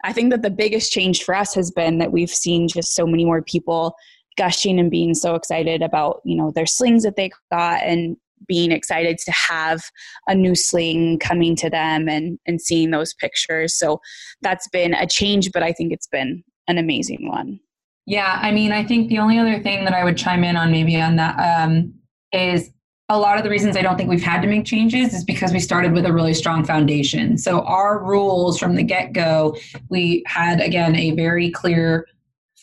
I 0.03 0.11
think 0.11 0.31
that 0.31 0.41
the 0.41 0.49
biggest 0.49 0.91
change 0.91 1.23
for 1.23 1.33
us 1.33 1.53
has 1.55 1.71
been 1.71 1.97
that 1.99 2.11
we've 2.11 2.29
seen 2.29 2.67
just 2.67 2.93
so 2.93 3.07
many 3.07 3.23
more 3.23 3.41
people 3.41 3.95
gushing 4.37 4.79
and 4.79 4.91
being 4.91 5.13
so 5.13 5.35
excited 5.35 5.81
about 5.81 6.21
you 6.25 6.35
know 6.35 6.51
their 6.51 6.65
slings 6.65 7.03
that 7.03 7.15
they 7.15 7.29
got 7.51 7.81
and 7.83 8.17
being 8.47 8.71
excited 8.71 9.17
to 9.17 9.31
have 9.31 9.83
a 10.27 10.35
new 10.35 10.53
sling 10.55 11.17
coming 11.19 11.55
to 11.55 11.69
them 11.69 12.09
and 12.09 12.37
and 12.45 12.61
seeing 12.61 12.91
those 12.91 13.13
pictures 13.13 13.77
so 13.77 13.99
that's 14.41 14.67
been 14.69 14.93
a 14.93 15.07
change 15.07 15.51
but 15.51 15.63
i 15.63 15.71
think 15.71 15.91
it's 15.93 16.07
been 16.07 16.43
an 16.67 16.77
amazing 16.77 17.27
one 17.29 17.59
yeah 18.05 18.39
i 18.41 18.51
mean 18.51 18.71
i 18.71 18.83
think 18.83 19.09
the 19.09 19.19
only 19.19 19.39
other 19.39 19.61
thing 19.61 19.85
that 19.85 19.93
i 19.93 20.03
would 20.03 20.17
chime 20.17 20.43
in 20.43 20.55
on 20.55 20.71
maybe 20.71 20.99
on 20.99 21.15
that 21.15 21.35
um, 21.39 21.93
is 22.31 22.71
a 23.09 23.19
lot 23.19 23.37
of 23.37 23.43
the 23.43 23.49
reasons 23.49 23.75
I 23.75 23.81
don't 23.81 23.97
think 23.97 24.09
we've 24.09 24.23
had 24.23 24.41
to 24.41 24.47
make 24.47 24.65
changes 24.65 25.13
is 25.13 25.23
because 25.23 25.51
we 25.51 25.59
started 25.59 25.91
with 25.91 26.05
a 26.05 26.13
really 26.13 26.33
strong 26.33 26.63
foundation. 26.63 27.37
So, 27.37 27.61
our 27.61 28.03
rules 28.03 28.57
from 28.57 28.75
the 28.75 28.83
get 28.83 29.13
go, 29.13 29.57
we 29.89 30.23
had 30.25 30.61
again 30.61 30.95
a 30.95 31.11
very 31.11 31.51
clear 31.51 32.07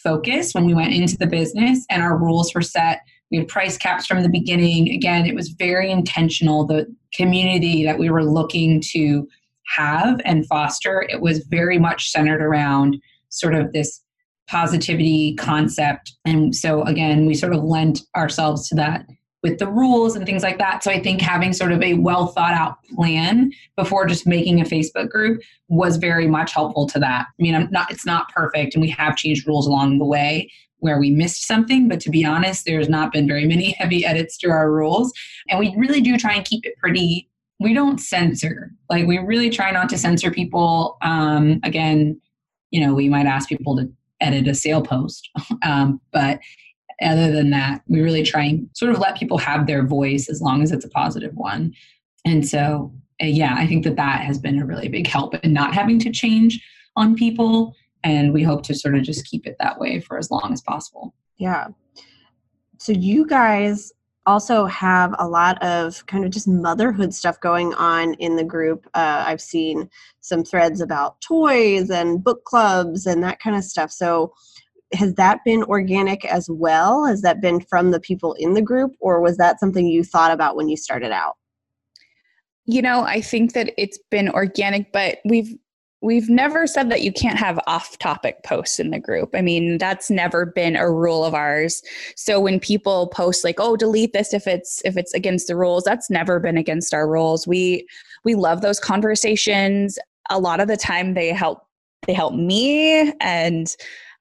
focus 0.02 0.54
when 0.54 0.66
we 0.66 0.74
went 0.74 0.92
into 0.92 1.16
the 1.16 1.26
business 1.26 1.84
and 1.90 2.02
our 2.02 2.16
rules 2.16 2.54
were 2.54 2.62
set. 2.62 3.00
We 3.30 3.38
had 3.38 3.48
price 3.48 3.76
caps 3.76 4.06
from 4.06 4.22
the 4.22 4.28
beginning. 4.28 4.90
Again 4.90 5.26
it 5.26 5.34
was 5.34 5.50
very 5.50 5.90
intentional 5.90 6.66
the 6.66 6.86
community 7.14 7.84
that 7.84 7.98
we 7.98 8.10
were 8.10 8.24
looking 8.24 8.82
to 8.92 9.28
have 9.76 10.20
and 10.24 10.46
foster. 10.46 11.06
It 11.08 11.20
was 11.20 11.46
very 11.46 11.78
much 11.78 12.10
centered 12.10 12.42
around 12.42 13.00
sort 13.28 13.54
of 13.54 13.72
this 13.72 14.02
positivity 14.48 15.34
concept. 15.36 16.12
And 16.24 16.54
so 16.54 16.82
again 16.82 17.26
we 17.26 17.34
sort 17.34 17.54
of 17.54 17.62
lent 17.62 18.00
ourselves 18.16 18.68
to 18.68 18.74
that 18.76 19.06
with 19.42 19.58
the 19.58 19.66
rules 19.66 20.16
and 20.16 20.26
things 20.26 20.42
like 20.42 20.58
that. 20.58 20.84
So 20.84 20.90
I 20.90 21.00
think 21.00 21.20
having 21.20 21.52
sort 21.52 21.72
of 21.72 21.82
a 21.82 21.94
well 21.94 22.28
thought 22.28 22.52
out 22.52 22.76
plan 22.94 23.52
before 23.76 24.06
just 24.06 24.26
making 24.26 24.60
a 24.60 24.64
Facebook 24.64 25.08
group 25.08 25.40
was 25.68 25.96
very 25.96 26.26
much 26.26 26.52
helpful 26.52 26.86
to 26.88 26.98
that. 26.98 27.26
I 27.28 27.42
mean, 27.42 27.54
I'm 27.54 27.70
not 27.70 27.90
it's 27.90 28.06
not 28.06 28.30
perfect 28.32 28.74
and 28.74 28.82
we 28.82 28.90
have 28.90 29.16
changed 29.16 29.46
rules 29.46 29.66
along 29.66 29.98
the 29.98 30.04
way 30.04 30.50
where 30.78 30.98
we 30.98 31.10
missed 31.10 31.46
something, 31.46 31.88
but 31.88 32.00
to 32.00 32.10
be 32.10 32.24
honest, 32.24 32.64
there's 32.64 32.88
not 32.88 33.12
been 33.12 33.26
very 33.26 33.46
many 33.46 33.72
heavy 33.78 34.04
edits 34.04 34.36
to 34.38 34.50
our 34.50 34.70
rules 34.70 35.12
and 35.48 35.58
we 35.58 35.74
really 35.76 36.00
do 36.00 36.16
try 36.16 36.34
and 36.34 36.44
keep 36.44 36.64
it 36.66 36.76
pretty 36.78 37.26
we 37.62 37.74
don't 37.74 38.00
censor. 38.00 38.72
Like 38.88 39.06
we 39.06 39.18
really 39.18 39.50
try 39.50 39.70
not 39.70 39.90
to 39.90 39.98
censor 39.98 40.30
people 40.30 40.98
um 41.02 41.60
again, 41.62 42.20
you 42.70 42.84
know, 42.84 42.94
we 42.94 43.08
might 43.08 43.26
ask 43.26 43.48
people 43.48 43.76
to 43.76 43.90
edit 44.20 44.48
a 44.48 44.54
sale 44.54 44.82
post. 44.82 45.28
um, 45.62 46.00
but 46.12 46.40
other 47.02 47.32
than 47.32 47.50
that, 47.50 47.82
we 47.88 48.00
really 48.00 48.22
try 48.22 48.44
and 48.44 48.68
sort 48.74 48.92
of 48.92 48.98
let 48.98 49.16
people 49.16 49.38
have 49.38 49.66
their 49.66 49.84
voice 49.84 50.28
as 50.28 50.40
long 50.42 50.62
as 50.62 50.70
it's 50.70 50.84
a 50.84 50.90
positive 50.90 51.34
one. 51.34 51.72
And 52.24 52.46
so, 52.46 52.92
uh, 53.22 53.26
yeah, 53.26 53.54
I 53.56 53.66
think 53.66 53.84
that 53.84 53.96
that 53.96 54.20
has 54.20 54.38
been 54.38 54.60
a 54.60 54.66
really 54.66 54.88
big 54.88 55.06
help 55.06 55.34
in 55.36 55.52
not 55.52 55.74
having 55.74 55.98
to 56.00 56.10
change 56.10 56.62
on 56.96 57.14
people. 57.14 57.74
And 58.04 58.32
we 58.32 58.42
hope 58.42 58.62
to 58.64 58.74
sort 58.74 58.94
of 58.94 59.02
just 59.02 59.26
keep 59.26 59.46
it 59.46 59.56
that 59.60 59.78
way 59.78 60.00
for 60.00 60.18
as 60.18 60.30
long 60.30 60.50
as 60.52 60.60
possible. 60.60 61.14
Yeah. 61.36 61.68
So, 62.78 62.92
you 62.92 63.26
guys 63.26 63.92
also 64.26 64.66
have 64.66 65.14
a 65.18 65.26
lot 65.26 65.60
of 65.62 66.04
kind 66.06 66.24
of 66.24 66.30
just 66.30 66.46
motherhood 66.46 67.14
stuff 67.14 67.40
going 67.40 67.72
on 67.74 68.14
in 68.14 68.36
the 68.36 68.44
group. 68.44 68.86
Uh, 68.94 69.24
I've 69.26 69.40
seen 69.40 69.88
some 70.20 70.44
threads 70.44 70.80
about 70.80 71.20
toys 71.20 71.90
and 71.90 72.22
book 72.22 72.44
clubs 72.44 73.06
and 73.06 73.22
that 73.22 73.40
kind 73.40 73.56
of 73.56 73.64
stuff. 73.64 73.90
So, 73.90 74.32
has 74.92 75.14
that 75.14 75.40
been 75.44 75.62
organic 75.64 76.24
as 76.24 76.48
well? 76.50 77.06
Has 77.06 77.22
that 77.22 77.40
been 77.40 77.60
from 77.60 77.90
the 77.90 78.00
people 78.00 78.34
in 78.34 78.54
the 78.54 78.62
group, 78.62 78.92
or 79.00 79.20
was 79.20 79.36
that 79.36 79.60
something 79.60 79.86
you 79.86 80.02
thought 80.04 80.32
about 80.32 80.56
when 80.56 80.68
you 80.68 80.76
started 80.76 81.12
out? 81.12 81.36
You 82.66 82.82
know, 82.82 83.02
I 83.02 83.20
think 83.20 83.52
that 83.54 83.72
it's 83.78 83.98
been 84.10 84.28
organic, 84.28 84.92
but 84.92 85.18
we've 85.24 85.54
we've 86.02 86.30
never 86.30 86.66
said 86.66 86.90
that 86.90 87.02
you 87.02 87.12
can't 87.12 87.38
have 87.38 87.60
off-topic 87.66 88.42
posts 88.42 88.78
in 88.78 88.90
the 88.90 88.98
group. 88.98 89.34
I 89.34 89.42
mean, 89.42 89.76
that's 89.76 90.10
never 90.10 90.46
been 90.46 90.74
a 90.74 90.90
rule 90.90 91.24
of 91.24 91.34
ours. 91.34 91.82
So 92.16 92.40
when 92.40 92.58
people 92.58 93.08
post 93.08 93.44
like, 93.44 93.56
"Oh, 93.58 93.76
delete 93.76 94.12
this 94.12 94.32
if 94.32 94.46
it's 94.46 94.80
if 94.84 94.96
it's 94.96 95.12
against 95.14 95.46
the 95.46 95.56
rules," 95.56 95.84
that's 95.84 96.10
never 96.10 96.40
been 96.40 96.56
against 96.56 96.94
our 96.94 97.08
rules. 97.08 97.46
We 97.46 97.86
we 98.24 98.34
love 98.34 98.60
those 98.62 98.80
conversations. 98.80 99.98
a 100.30 100.38
lot 100.38 100.60
of 100.60 100.68
the 100.68 100.76
time 100.76 101.14
they 101.14 101.28
help 101.32 101.66
they 102.06 102.14
help 102.14 102.34
me 102.34 103.12
and 103.20 103.76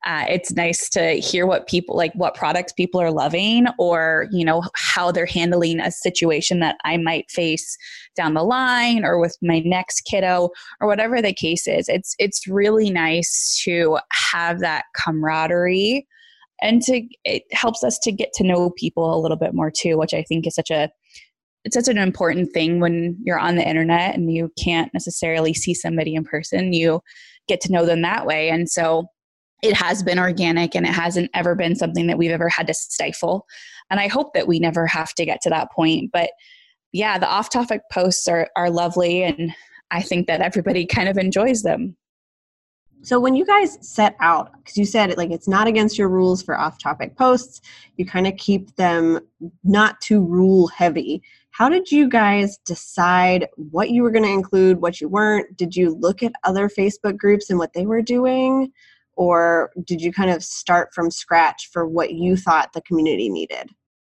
uh, 0.06 0.26
it's 0.30 0.54
nice 0.54 0.90
to 0.90 1.16
hear 1.16 1.46
what 1.46 1.68
people 1.68 1.96
like 1.96 2.14
what 2.14 2.34
products 2.34 2.72
people 2.74 3.02
are 3.02 3.12
loving 3.12 3.68
or 3.78 4.28
you 4.32 4.46
know 4.46 4.64
how 4.76 5.12
they're 5.12 5.26
handling 5.26 5.80
a 5.80 5.92
situation 5.92 6.60
that 6.60 6.78
i 6.86 6.98
might 6.98 7.30
face 7.30 7.78
down 8.16 8.34
the 8.34 8.44
line 8.44 9.06
or 9.06 9.20
with 9.20 9.38
my 9.42 9.60
next 9.60 10.02
kiddo 10.02 10.50
or 10.82 10.88
whatever 10.88 11.22
the 11.22 11.34
case 11.34 11.68
is. 11.68 11.88
It's 11.88 12.16
it's 12.20 12.48
really 12.48 12.92
nice 12.92 13.62
to 13.64 13.98
have 14.32 14.60
that 14.60 14.86
camaraderie 14.96 16.06
and 16.62 16.82
to 16.84 17.02
it 17.24 17.44
helps 17.54 17.84
us 17.84 17.98
to 18.00 18.12
get 18.12 18.34
to 18.34 18.44
know 18.44 18.72
people 18.72 19.14
a 19.14 19.22
little 19.22 19.38
bit 19.38 19.54
more 19.54 19.72
too 19.72 19.98
which 19.98 20.14
i 20.14 20.22
think 20.24 20.46
is 20.46 20.56
such 20.56 20.70
a 20.70 20.90
it's 21.64 21.76
such 21.76 21.88
an 21.88 21.98
important 21.98 22.52
thing 22.54 22.80
when 22.80 23.18
you're 23.24 23.40
on 23.40 23.56
the 23.56 23.68
internet 23.68 24.16
and 24.16 24.32
you 24.32 24.52
can't 24.62 24.94
necessarily 24.94 25.54
see 25.54 25.74
somebody 25.74 26.16
in 26.16 26.24
person. 26.24 26.72
You 26.72 27.02
get 27.48 27.60
to 27.62 27.72
know 27.72 27.86
them 27.86 28.02
that 28.02 28.26
way. 28.26 28.50
And 28.50 28.70
so 28.70 29.08
it 29.62 29.76
has 29.76 30.04
been 30.04 30.20
organic 30.20 30.76
and 30.76 30.86
it 30.86 30.94
hasn't 30.94 31.30
ever 31.34 31.56
been 31.56 31.76
something 31.76 32.08
that 32.08 32.18
we've 32.18 32.32
ever 32.32 32.50
had 32.50 32.68
to 32.68 32.74
stifle. 32.74 33.46
And 33.90 34.00
I 34.00 34.08
hope 34.08 34.34
that 34.34 34.48
we 34.48 34.60
never 34.60 34.88
have 34.88 35.14
to 35.16 35.26
get 35.26 35.42
to 35.42 35.50
that 35.50 35.72
point. 35.72 36.12
But 36.12 36.32
yeah, 36.92 37.18
the 37.18 37.28
off 37.28 37.50
topic 37.50 37.82
posts 37.92 38.28
are, 38.28 38.48
are 38.56 38.70
lovely 38.70 39.24
and 39.24 39.54
I 39.92 40.02
think 40.02 40.28
that 40.28 40.42
everybody 40.42 40.86
kind 40.86 41.10
of 41.10 41.18
enjoys 41.18 41.64
them. 41.64 41.96
So 43.02 43.20
when 43.20 43.36
you 43.36 43.46
guys 43.46 43.78
set 43.82 44.16
out, 44.20 44.52
because 44.58 44.78
you 44.78 44.86
said 44.86 45.16
like 45.18 45.32
it's 45.32 45.48
not 45.48 45.68
against 45.68 45.98
your 45.98 46.10
rules 46.10 46.44
for 46.44 46.60
off 46.60 46.78
topic 46.78 47.18
posts, 47.18 47.62
you 47.96 48.06
kind 48.06 48.28
of 48.28 48.36
keep 48.38 48.76
them 48.76 49.20
not 49.64 50.02
too 50.02 50.24
rule 50.24 50.68
heavy. 50.68 51.24
How 51.52 51.70
did 51.70 51.92
you 51.92 52.10
guys 52.10 52.58
decide 52.66 53.48
what 53.56 53.90
you 53.90 54.04
were 54.04 54.12
going 54.12 54.26
to 54.26 54.30
include, 54.30 54.82
what 54.82 55.02
you 55.02 55.08
weren't? 55.08 55.58
Did 55.58 55.76
you 55.76 55.96
look 55.96 56.24
at 56.24 56.34
other 56.44 56.70
Facebook 56.70 57.18
groups 57.18 57.50
and 57.50 57.58
what 57.58 57.74
they 57.74 57.86
were 57.86 58.02
doing? 58.02 58.72
Or 59.20 59.70
did 59.84 60.02
you 60.02 60.14
kind 60.14 60.30
of 60.30 60.42
start 60.42 60.94
from 60.94 61.12
scratch 61.12 61.70
for 61.74 61.86
what 61.86 62.14
you 62.14 62.38
thought 62.38 62.72
the 62.72 62.82
community 62.84 63.30
needed? 63.30 63.70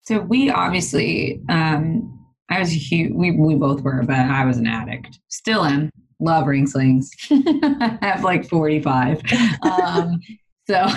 So 0.04 0.20
we 0.20 0.50
obviously, 0.50 1.42
um, 1.50 2.26
I 2.50 2.60
was 2.60 2.72
a 2.72 2.78
huge, 2.78 3.12
we, 3.14 3.32
we 3.32 3.56
both 3.56 3.82
were, 3.82 4.02
but 4.04 4.16
I 4.16 4.46
was 4.46 4.58
an 4.58 4.66
addict. 4.66 5.20
Still 5.28 5.66
am. 5.66 5.90
Love 6.22 6.48
ring 6.48 6.66
slings. 6.66 7.12
I 7.30 7.98
have 8.02 8.24
like 8.24 8.48
45. 8.48 9.22
Um, 9.64 10.22
so, 10.70 10.88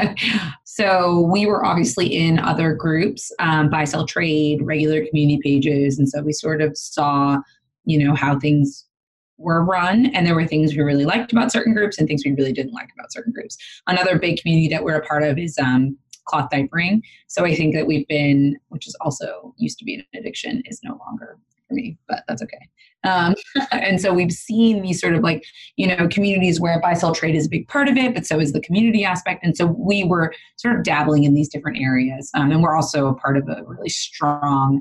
so 0.64 1.20
we 1.30 1.44
were 1.44 1.62
obviously 1.62 2.06
in 2.06 2.38
other 2.38 2.72
groups, 2.72 3.30
um, 3.38 3.68
buy, 3.68 3.84
sell, 3.84 4.06
trade, 4.06 4.62
regular 4.62 5.04
community 5.04 5.40
pages. 5.42 5.98
And 5.98 6.08
so 6.08 6.22
we 6.22 6.32
sort 6.32 6.62
of 6.62 6.74
saw, 6.74 7.36
you 7.84 8.02
know, 8.02 8.14
how 8.14 8.38
things 8.38 8.86
were 9.42 9.64
run 9.64 10.06
and 10.06 10.26
there 10.26 10.34
were 10.34 10.46
things 10.46 10.74
we 10.74 10.82
really 10.82 11.04
liked 11.04 11.32
about 11.32 11.52
certain 11.52 11.74
groups 11.74 11.98
and 11.98 12.08
things 12.08 12.22
we 12.24 12.32
really 12.32 12.52
didn't 12.52 12.72
like 12.72 12.88
about 12.96 13.12
certain 13.12 13.32
groups. 13.32 13.56
Another 13.86 14.18
big 14.18 14.40
community 14.40 14.68
that 14.68 14.84
we're 14.84 14.96
a 14.96 15.06
part 15.06 15.22
of 15.22 15.38
is 15.38 15.58
um, 15.58 15.96
cloth 16.24 16.48
diapering. 16.52 17.02
So 17.26 17.44
i 17.44 17.54
think 17.54 17.74
that 17.74 17.86
we've 17.86 18.06
been 18.06 18.56
which 18.68 18.86
is 18.86 18.96
also 19.00 19.54
used 19.58 19.78
to 19.78 19.84
be 19.84 19.94
an 19.96 20.04
addiction 20.14 20.62
is 20.66 20.80
no 20.82 20.98
longer 21.04 21.38
for 21.68 21.74
me 21.74 21.98
but 22.08 22.22
that's 22.28 22.42
okay. 22.42 22.68
Um, 23.04 23.34
and 23.72 24.00
so 24.00 24.12
we've 24.12 24.30
seen 24.30 24.82
these 24.82 25.00
sort 25.00 25.14
of 25.14 25.22
like 25.22 25.44
you 25.76 25.86
know 25.86 26.06
communities 26.08 26.60
where 26.60 26.80
buy 26.80 26.94
sell 26.94 27.14
trade 27.14 27.34
is 27.34 27.46
a 27.46 27.50
big 27.50 27.66
part 27.68 27.88
of 27.88 27.96
it 27.96 28.14
but 28.14 28.26
so 28.26 28.38
is 28.38 28.52
the 28.52 28.60
community 28.60 29.04
aspect. 29.04 29.44
And 29.44 29.56
so 29.56 29.66
we 29.66 30.04
were 30.04 30.32
sort 30.56 30.76
of 30.76 30.84
dabbling 30.84 31.24
in 31.24 31.34
these 31.34 31.48
different 31.48 31.78
areas 31.78 32.30
um, 32.34 32.50
and 32.52 32.62
we're 32.62 32.76
also 32.76 33.08
a 33.08 33.14
part 33.14 33.36
of 33.36 33.48
a 33.48 33.62
really 33.66 33.88
strong 33.88 34.80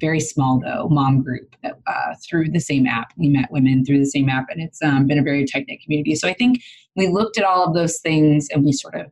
very 0.00 0.20
small 0.20 0.60
though 0.60 0.88
mom 0.88 1.22
group 1.22 1.54
uh, 1.64 2.14
through 2.28 2.50
the 2.50 2.60
same 2.60 2.86
app. 2.86 3.12
We 3.16 3.28
met 3.28 3.50
women 3.50 3.84
through 3.84 3.98
the 3.98 4.06
same 4.06 4.28
app 4.28 4.46
and 4.50 4.60
it's 4.60 4.82
um, 4.82 5.06
been 5.06 5.18
a 5.18 5.22
very 5.22 5.44
tight 5.44 5.66
knit 5.68 5.80
community. 5.82 6.14
So 6.14 6.28
i 6.28 6.34
think 6.34 6.62
we 6.96 7.08
looked 7.08 7.38
at 7.38 7.44
all 7.44 7.64
of 7.64 7.74
those 7.74 7.98
things 7.98 8.48
and 8.50 8.64
we 8.64 8.72
sort 8.72 8.94
of 8.94 9.06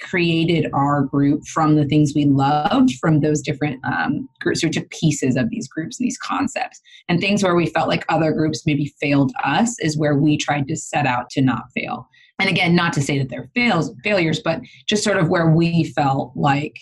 created 0.00 0.70
our 0.72 1.02
group 1.02 1.46
from 1.46 1.76
the 1.76 1.86
things 1.86 2.12
we 2.14 2.26
loved 2.26 2.92
from 3.00 3.20
those 3.20 3.40
different 3.40 3.80
um, 3.84 4.28
groups. 4.40 4.62
We 4.62 4.70
took 4.70 4.90
pieces 4.90 5.36
of 5.36 5.48
these 5.50 5.66
groups 5.68 5.98
and 5.98 6.06
these 6.06 6.18
concepts 6.18 6.80
and 7.08 7.20
things 7.20 7.42
where 7.42 7.54
we 7.54 7.66
felt 7.66 7.88
like 7.88 8.04
other 8.08 8.32
groups 8.32 8.66
maybe 8.66 8.92
failed 9.00 9.32
us 9.42 9.78
is 9.80 9.96
where 9.96 10.16
we 10.16 10.36
tried 10.36 10.68
to 10.68 10.76
set 10.76 11.06
out 11.06 11.30
to 11.30 11.40
not 11.40 11.72
fail. 11.74 12.08
And 12.38 12.50
again 12.50 12.74
not 12.74 12.92
to 12.94 13.02
say 13.02 13.18
that 13.18 13.30
they're 13.30 13.50
fails 13.54 13.90
failures 14.04 14.40
but 14.44 14.60
just 14.86 15.02
sort 15.02 15.16
of 15.16 15.30
where 15.30 15.48
we 15.48 15.84
felt 15.84 16.32
like 16.36 16.76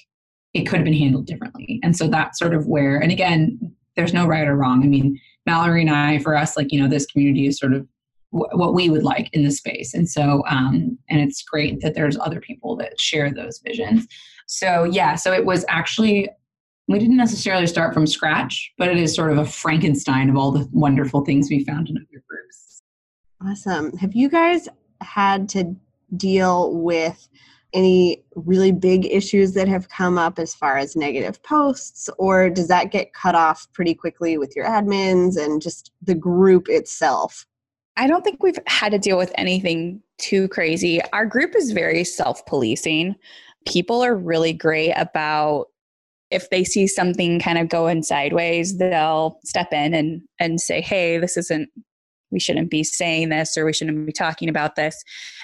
it 0.55 0.65
could 0.65 0.77
have 0.77 0.85
been 0.85 0.95
handled 0.95 1.27
differently. 1.27 1.81
And 1.83 1.97
so 1.97 2.09
that's 2.09 2.39
sort 2.39 2.55
of 2.55 2.67
where, 2.67 2.99
and 2.99 3.13
again, 3.13 3.75
there's 3.97 4.15
no 4.15 4.27
right 4.27 4.47
or 4.47 4.57
wrong. 4.57 4.83
I 4.83 4.87
mean, 4.87 5.21
Mallory 5.47 5.83
and 5.83 5.91
I, 5.91 6.19
for 6.21 6.37
us, 6.37 6.57
like, 6.57 6.73
you 6.73 6.81
know, 6.81 6.89
this 6.89 7.07
community 7.07 7.47
is 7.47 7.59
sort 7.59 7.75
of 7.75 7.87
w- 8.33 8.51
what 8.57 8.75
we 8.75 8.89
would 8.89 9.03
like 9.03 9.29
in 9.33 9.45
the 9.45 9.51
space. 9.51 9.95
And 9.95 10.09
so, 10.09 10.43
um, 10.49 10.99
and 11.11 11.21
it's 11.21 11.43
great 11.43 11.81
that 11.81 11.95
there's 11.95 12.17
other 12.19 12.41
people 12.41 12.77
that 12.77 12.99
share 12.99 13.33
those 13.33 13.61
visions. 13.65 14.07
So, 14.47 14.85
yeah, 14.85 15.17
so 15.17 15.33
it 15.33 15.45
was 15.45 15.65
actually, 15.69 16.29
we 16.89 16.99
didn't 16.99 17.17
necessarily 17.17 17.67
start 17.67 17.95
from 17.95 18.07
scratch, 18.07 18.73
but 18.79 18.89
it 18.89 18.97
is 18.97 19.15
sort 19.15 19.33
of 19.33 19.39
a 19.39 19.47
Frankenstein 19.47 20.29
of 20.29 20.37
all 20.37 20.51
the 20.51 20.69
wonderful 20.73 21.25
things 21.25 21.49
we 21.51 21.65
found 21.65 21.89
in 21.89 21.97
other 21.97 22.23
groups. 22.29 22.83
Awesome. 23.45 23.97
Have 23.99 24.15
you 24.15 24.29
guys 24.29 24.69
had 25.01 25.49
to 25.51 25.75
deal 26.17 26.75
with 26.75 27.29
any 27.75 28.25
really 28.37 28.73
big 28.73 29.05
issues 29.07 29.53
that 29.55 29.69
have 29.69 29.89
come 29.89 30.17
up 30.17 30.39
as 30.39 30.55
far 30.55 30.79
as 30.79 30.97
negative 30.97 31.43
posts, 31.43 32.09
or 32.19 32.49
does 32.49 32.69
that 32.69 32.93
get 32.93 33.13
cut 33.13 33.35
off 33.35 33.67
pretty 33.73 33.95
quickly 33.95 34.39
with 34.39 34.55
your 34.57 34.65
admins 34.65 35.37
and 35.37 35.61
just 35.61 35.91
the 36.01 36.15
group 36.15 36.69
itself? 36.69 37.45
I 37.97 38.07
don't 38.07 38.25
think 38.25 38.43
we've 38.43 38.59
had 38.67 38.93
to 38.93 38.99
deal 38.99 39.19
with 39.19 39.33
anything 39.37 40.01
too 40.19 40.49
crazy. 40.49 41.01
Our 41.13 41.27
group 41.27 41.55
is 41.57 41.73
very 41.73 42.05
self 42.05 42.45
policing. 42.47 43.17
People 43.67 44.03
are 44.03 44.17
really 44.17 44.53
great 44.53 44.93
about 44.93 45.67
if 46.31 46.51
they 46.51 46.65
see 46.65 46.87
something 46.87 47.39
kind 47.39 47.59
of 47.59 47.69
going 47.69 48.03
sideways, 48.03 48.79
they'll 48.79 49.39
step 49.45 49.73
in 49.73 49.95
and, 49.95 50.23
and 50.41 50.61
say, 50.61 50.81
hey, 50.81 51.19
this 51.19 51.37
isn't 51.37 51.69
we 52.35 52.41
shouldn't 52.41 52.71
be 52.71 52.85
saying 52.85 53.31
this 53.31 53.57
or 53.57 53.65
we 53.65 53.73
shouldn't 53.73 54.05
be 54.05 54.13
talking 54.13 54.51
about 54.51 54.77
this. 54.77 55.03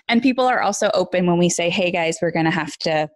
And 0.09 0.21
people 0.21 0.45
are 0.45 0.61
also 0.61 0.91
open 0.93 1.27
when 1.27 1.39
we 1.39 1.49
say, 1.49 1.71
hey 1.71 1.91
guys, 1.91 2.19
we're 2.21 2.33
going 2.33 2.45
to 2.45 2.51
have 2.51 2.77
to 2.79 3.09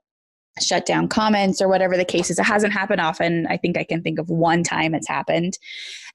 shut 0.62 0.86
down 0.86 1.08
comments 1.08 1.60
or 1.60 1.68
whatever 1.68 1.96
the 1.96 2.04
case 2.04 2.30
is. 2.30 2.38
It 2.38 2.44
hasn't 2.44 2.72
happened 2.72 3.00
often. 3.00 3.46
I 3.48 3.56
think 3.56 3.76
I 3.76 3.84
can 3.84 4.02
think 4.02 4.18
of 4.18 4.30
one 4.30 4.62
time 4.62 4.94
it's 4.94 5.08
happened. 5.08 5.58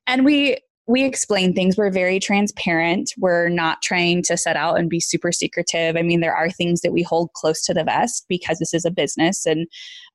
And 0.07 0.25
we 0.25 0.57
we 0.89 1.03
explain 1.03 1.53
things. 1.53 1.77
We're 1.77 1.91
very 1.91 2.19
transparent. 2.19 3.13
We're 3.15 3.47
not 3.47 3.83
trying 3.83 4.23
to 4.23 4.35
set 4.35 4.55
out 4.55 4.79
and 4.79 4.89
be 4.89 4.99
super 4.99 5.31
secretive. 5.31 5.95
I 5.95 6.01
mean, 6.01 6.19
there 6.19 6.35
are 6.35 6.49
things 6.49 6.81
that 6.81 6.91
we 6.91 7.03
hold 7.03 7.31
close 7.33 7.61
to 7.65 7.75
the 7.75 7.83
vest 7.83 8.25
because 8.27 8.57
this 8.57 8.73
is 8.73 8.85
a 8.85 8.91
business 8.91 9.45
and 9.45 9.67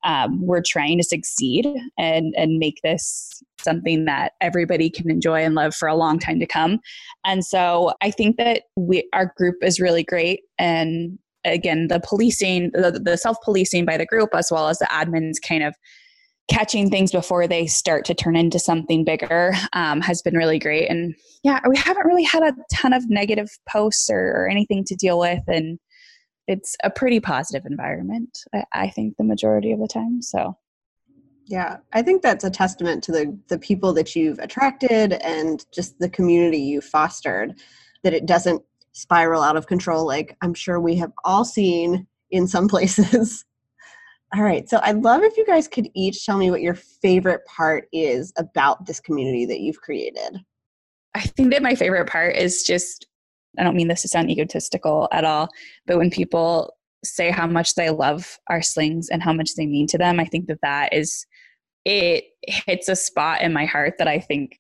um, 0.03 0.45
we're 0.45 0.65
trying 0.67 0.99
to 0.99 1.05
succeed 1.05 1.69
and, 1.97 2.35
and 2.37 2.59
make 2.59 2.81
this 2.83 3.41
something 3.61 4.05
that 4.07 4.33
everybody 4.41 4.91
can 4.91 5.09
enjoy 5.09 5.45
and 5.45 5.55
love 5.55 5.77
for 5.77 5.87
a 5.87 5.95
long 5.95 6.19
time 6.19 6.41
to 6.41 6.47
come. 6.47 6.81
And 7.25 7.45
so 7.45 7.93
I 8.03 8.11
think 8.11 8.37
that 8.39 8.65
we, 8.75 9.09
our 9.13 9.33
group 9.37 9.55
is 9.63 9.79
really 9.79 10.03
great. 10.03 10.41
And 10.59 11.21
again, 11.45 11.87
the 11.87 12.01
policing, 12.01 12.73
the, 12.73 13.01
the 13.01 13.17
self 13.17 13.37
policing 13.45 13.85
by 13.85 13.97
the 13.97 14.07
group, 14.07 14.31
as 14.35 14.49
well 14.51 14.67
as 14.67 14.81
the 14.81 14.87
admins 14.87 15.37
kind 15.41 15.63
of 15.63 15.77
catching 16.49 16.91
things 16.91 17.11
before 17.11 17.47
they 17.47 17.67
start 17.67 18.05
to 18.05 18.15
turn 18.15 18.37
into 18.37 18.59
something 18.59 19.05
bigger 19.05 19.55
um, 19.73 20.01
has 20.01 20.21
been 20.23 20.37
really 20.37 20.59
great. 20.59 20.91
And 20.91 21.15
yeah, 21.43 21.61
we 21.69 21.77
haven't 21.77 22.07
really 22.07 22.23
had 22.23 22.43
a 22.43 22.55
ton 22.73 22.93
of 22.93 23.09
negative 23.09 23.49
posts 23.69 24.11
or, 24.11 24.33
or 24.37 24.49
anything 24.49 24.85
to 24.85 24.95
deal 24.95 25.19
with. 25.19 25.43
And 25.47 25.79
it's 26.47 26.77
a 26.85 26.91
pretty 26.91 27.21
positive 27.21 27.65
environment, 27.65 28.41
I, 28.55 28.65
I 28.73 28.91
think, 28.91 29.17
the 29.17 29.25
majority 29.25 29.73
of 29.73 29.81
the 29.81 29.89
time. 29.89 30.21
So. 30.21 30.57
Yeah, 31.47 31.79
I 31.93 32.03
think 32.03 32.23
that's 32.23 32.45
a 32.45 32.51
testament 32.51 33.05
to 33.05 33.13
the 33.13 33.39
the 33.49 33.59
people 33.59 33.93
that 33.95 34.17
you've 34.17 34.39
attracted 34.39 35.13
and 35.13 35.63
just 35.75 35.99
the 35.99 36.09
community 36.09 36.57
you 36.57 36.81
fostered 36.81 37.61
that 38.03 38.15
it 38.15 38.25
doesn't 38.25 38.63
spiral 38.93 39.43
out 39.43 39.57
of 39.57 39.67
control 39.67 40.07
like 40.07 40.39
I'm 40.41 40.55
sure 40.55 40.81
we 40.81 40.97
have 40.97 41.13
all 41.23 41.45
seen 41.45 42.07
in 42.31 42.47
some 42.47 42.67
places. 42.75 43.45
All 44.35 44.43
right. 44.43 44.69
So 44.69 44.81
I'd 44.83 45.03
love 45.03 45.23
if 45.23 45.37
you 45.37 45.47
guys 45.47 45.69
could 45.69 45.89
each 45.95 46.27
tell 46.27 46.39
me 46.39 46.51
what 46.51 46.61
your 46.61 46.75
favorite 46.75 47.45
part 47.47 47.87
is 47.93 48.33
about 48.37 48.85
this 48.85 48.99
community 48.99 49.47
that 49.47 49.61
you've 49.61 49.81
created. 49.81 50.39
I 51.15 51.21
think 51.21 51.53
that 51.53 51.63
my 51.63 51.77
favorite 51.77 52.09
part 52.09 52.35
is 52.35 52.65
just, 52.65 53.07
I 53.59 53.63
don't 53.63 53.77
mean 53.77 53.87
this 53.87 54.03
to 54.03 54.09
sound 54.09 54.31
egotistical 54.31 55.09
at 55.13 55.25
all, 55.25 55.49
but 55.87 55.99
when 55.99 56.11
people 56.11 56.75
say 57.05 57.31
how 57.31 57.47
much 57.47 57.77
they 57.77 57.91
love 57.91 58.39
our 58.49 58.61
slings 58.61 59.09
and 59.09 59.23
how 59.23 59.33
much 59.33 59.55
they 59.55 59.67
mean 59.67 59.87
to 59.89 59.99
them, 59.99 60.19
I 60.19 60.25
think 60.25 60.49
that 60.49 60.59
that 60.63 60.93
is, 60.93 61.27
it 61.85 62.25
hits 62.43 62.89
a 62.89 62.97
spot 62.97 63.43
in 63.43 63.53
my 63.53 63.67
heart 63.67 63.95
that 63.99 64.09
I 64.09 64.19
think 64.19 64.59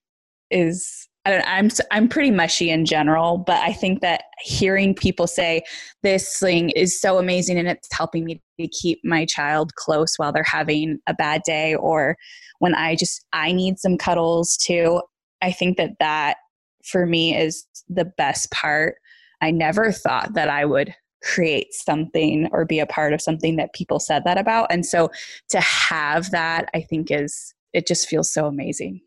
is 0.50 1.08
I 1.24 1.30
don't, 1.30 1.46
I'm 1.46 1.70
I'm 1.90 2.08
pretty 2.08 2.30
mushy 2.30 2.70
in 2.70 2.84
general, 2.84 3.38
but 3.38 3.56
I 3.56 3.72
think 3.72 4.00
that 4.02 4.24
hearing 4.42 4.94
people 4.94 5.26
say 5.26 5.62
this 6.02 6.38
thing 6.38 6.70
is 6.70 7.00
so 7.00 7.18
amazing 7.18 7.58
and 7.58 7.66
it's 7.68 7.88
helping 7.92 8.24
me 8.24 8.42
to 8.60 8.68
keep 8.68 9.00
my 9.04 9.24
child 9.24 9.74
close 9.74 10.16
while 10.16 10.32
they're 10.32 10.42
having 10.42 10.98
a 11.06 11.14
bad 11.14 11.42
day 11.44 11.74
or 11.76 12.16
when 12.58 12.74
I 12.74 12.94
just 12.94 13.24
I 13.32 13.52
need 13.52 13.78
some 13.78 13.96
cuddles 13.96 14.56
too. 14.58 15.00
I 15.40 15.50
think 15.50 15.78
that 15.78 15.92
that 15.98 16.37
for 16.84 17.06
me 17.06 17.37
is 17.37 17.66
the 17.88 18.04
best 18.04 18.50
part. 18.50 18.96
I 19.40 19.50
never 19.50 19.92
thought 19.92 20.34
that 20.34 20.48
I 20.48 20.64
would 20.64 20.94
create 21.22 21.72
something 21.72 22.48
or 22.52 22.64
be 22.66 22.78
a 22.78 22.87
part 22.87 23.14
of 23.14 23.22
something 23.22 23.56
that 23.56 23.72
people 23.72 23.98
said 23.98 24.24
that 24.24 24.38
about. 24.38 24.66
And 24.70 24.84
so 24.84 25.10
to 25.50 25.60
have 25.60 26.30
that, 26.32 26.68
I 26.74 26.82
think 26.82 27.10
is, 27.10 27.54
it 27.72 27.87
just 27.87 28.08
feels 28.08 28.32
so 28.32 28.46
amazing. 28.46 29.00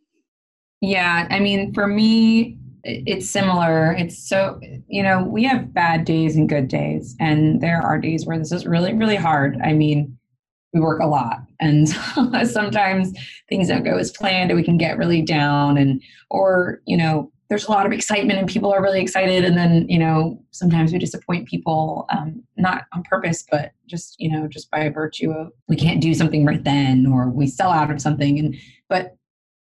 Yeah. 0.82 1.28
I 1.30 1.40
mean, 1.40 1.74
for 1.74 1.88
me, 1.88 2.58
it's 2.84 3.30
similar. 3.30 3.94
It's 3.94 4.30
so, 4.30 4.60
you 4.88 5.04
know, 5.04 5.24
we 5.24 5.44
have 5.44 5.74
bad 5.74 6.06
days 6.06 6.36
and 6.36 6.48
good 6.48 6.68
days. 6.68 7.16
And 7.20 7.62
there 7.62 7.82
are 7.82 8.00
days 8.00 8.26
where 8.26 8.38
this 8.38 8.52
is 8.52 8.66
really, 8.66 8.94
really 8.94 9.16
hard. 9.16 9.58
I 9.64 9.74
mean, 9.74 10.18
we 10.74 10.80
work 10.80 11.02
a 11.02 11.08
lot 11.08 11.40
and 11.60 11.90
sometimes 12.48 13.14
things 13.50 13.68
don't 13.68 13.84
go 13.84 13.98
as 13.98 14.12
planned 14.12 14.52
and 14.52 14.58
we 14.60 14.64
can 14.64 14.78
get 14.78 14.98
really 14.98 15.22
down 15.22 15.78
and 15.78 16.02
or 16.30 16.82
you 16.86 16.98
know 16.98 17.32
there's 17.50 17.66
a 17.66 17.72
lot 17.72 17.86
of 17.86 17.94
excitement 17.94 18.38
and 18.38 18.50
people 18.50 18.74
are 18.74 18.82
really 18.82 19.02
excited 19.02 19.46
and 19.46 19.58
then 19.58 19.88
you 19.90 19.98
know 19.98 20.42
sometimes 20.52 20.92
we 20.92 21.00
disappoint 21.00 21.48
people 21.48 22.06
um, 22.10 22.44
not 22.58 22.84
on 22.94 23.02
purpose 23.04 23.44
but 23.50 23.72
just 23.88 24.16
you 24.20 24.30
know 24.30 24.48
just 24.48 24.70
by 24.70 24.88
virtue 24.90 25.32
of 25.32 25.52
we 25.68 25.76
can't 25.76 26.02
do 26.02 26.14
something 26.14 26.46
right 26.46 26.64
then 26.64 27.08
or 27.08 27.30
we 27.30 27.48
sell 27.48 27.72
out 27.72 27.90
of 27.90 28.02
something 28.02 28.38
and 28.38 28.56
but 28.90 29.17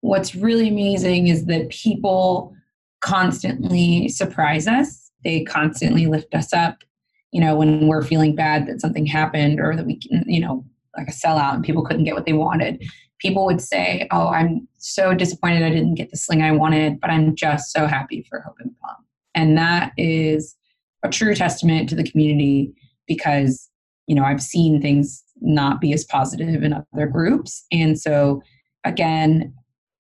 what's 0.07 0.35
really 0.35 0.69
amazing 0.69 1.27
is 1.27 1.45
that 1.45 1.69
people 1.69 2.53
constantly 3.01 4.07
surprise 4.09 4.67
us 4.67 5.11
they 5.23 5.43
constantly 5.43 6.07
lift 6.07 6.33
us 6.33 6.53
up 6.53 6.83
you 7.31 7.39
know 7.39 7.55
when 7.55 7.87
we're 7.87 8.03
feeling 8.03 8.35
bad 8.35 8.67
that 8.67 8.81
something 8.81 9.05
happened 9.05 9.59
or 9.59 9.75
that 9.75 9.85
we 9.85 9.99
you 10.25 10.39
know 10.39 10.65
like 10.97 11.07
a 11.07 11.11
sellout 11.11 11.53
and 11.53 11.63
people 11.63 11.85
couldn't 11.85 12.05
get 12.05 12.15
what 12.15 12.25
they 12.25 12.33
wanted 12.33 12.83
people 13.19 13.45
would 13.45 13.61
say, 13.61 14.07
Oh, 14.11 14.27
I'm 14.27 14.67
so 14.77 15.13
disappointed 15.13 15.63
I 15.63 15.69
didn't 15.69 15.95
get 15.95 16.11
the 16.11 16.17
sling 16.17 16.41
I 16.41 16.51
wanted, 16.51 16.99
but 16.99 17.09
I'm 17.09 17.35
just 17.35 17.71
so 17.71 17.87
happy 17.87 18.25
for 18.29 18.41
Hope 18.41 18.55
and 18.59 18.71
Plum. 18.79 18.95
And 19.35 19.57
that 19.57 19.93
is 19.97 20.55
a 21.03 21.09
true 21.09 21.35
testament 21.35 21.89
to 21.89 21.95
the 21.95 22.09
community 22.09 22.73
because, 23.07 23.69
you 24.07 24.15
know, 24.15 24.23
I've 24.23 24.41
seen 24.41 24.81
things 24.81 25.23
not 25.41 25.79
be 25.79 25.93
as 25.93 26.03
positive 26.05 26.63
in 26.63 26.73
other 26.73 27.07
groups. 27.07 27.65
And 27.71 27.99
so, 27.99 28.41
again, 28.83 29.53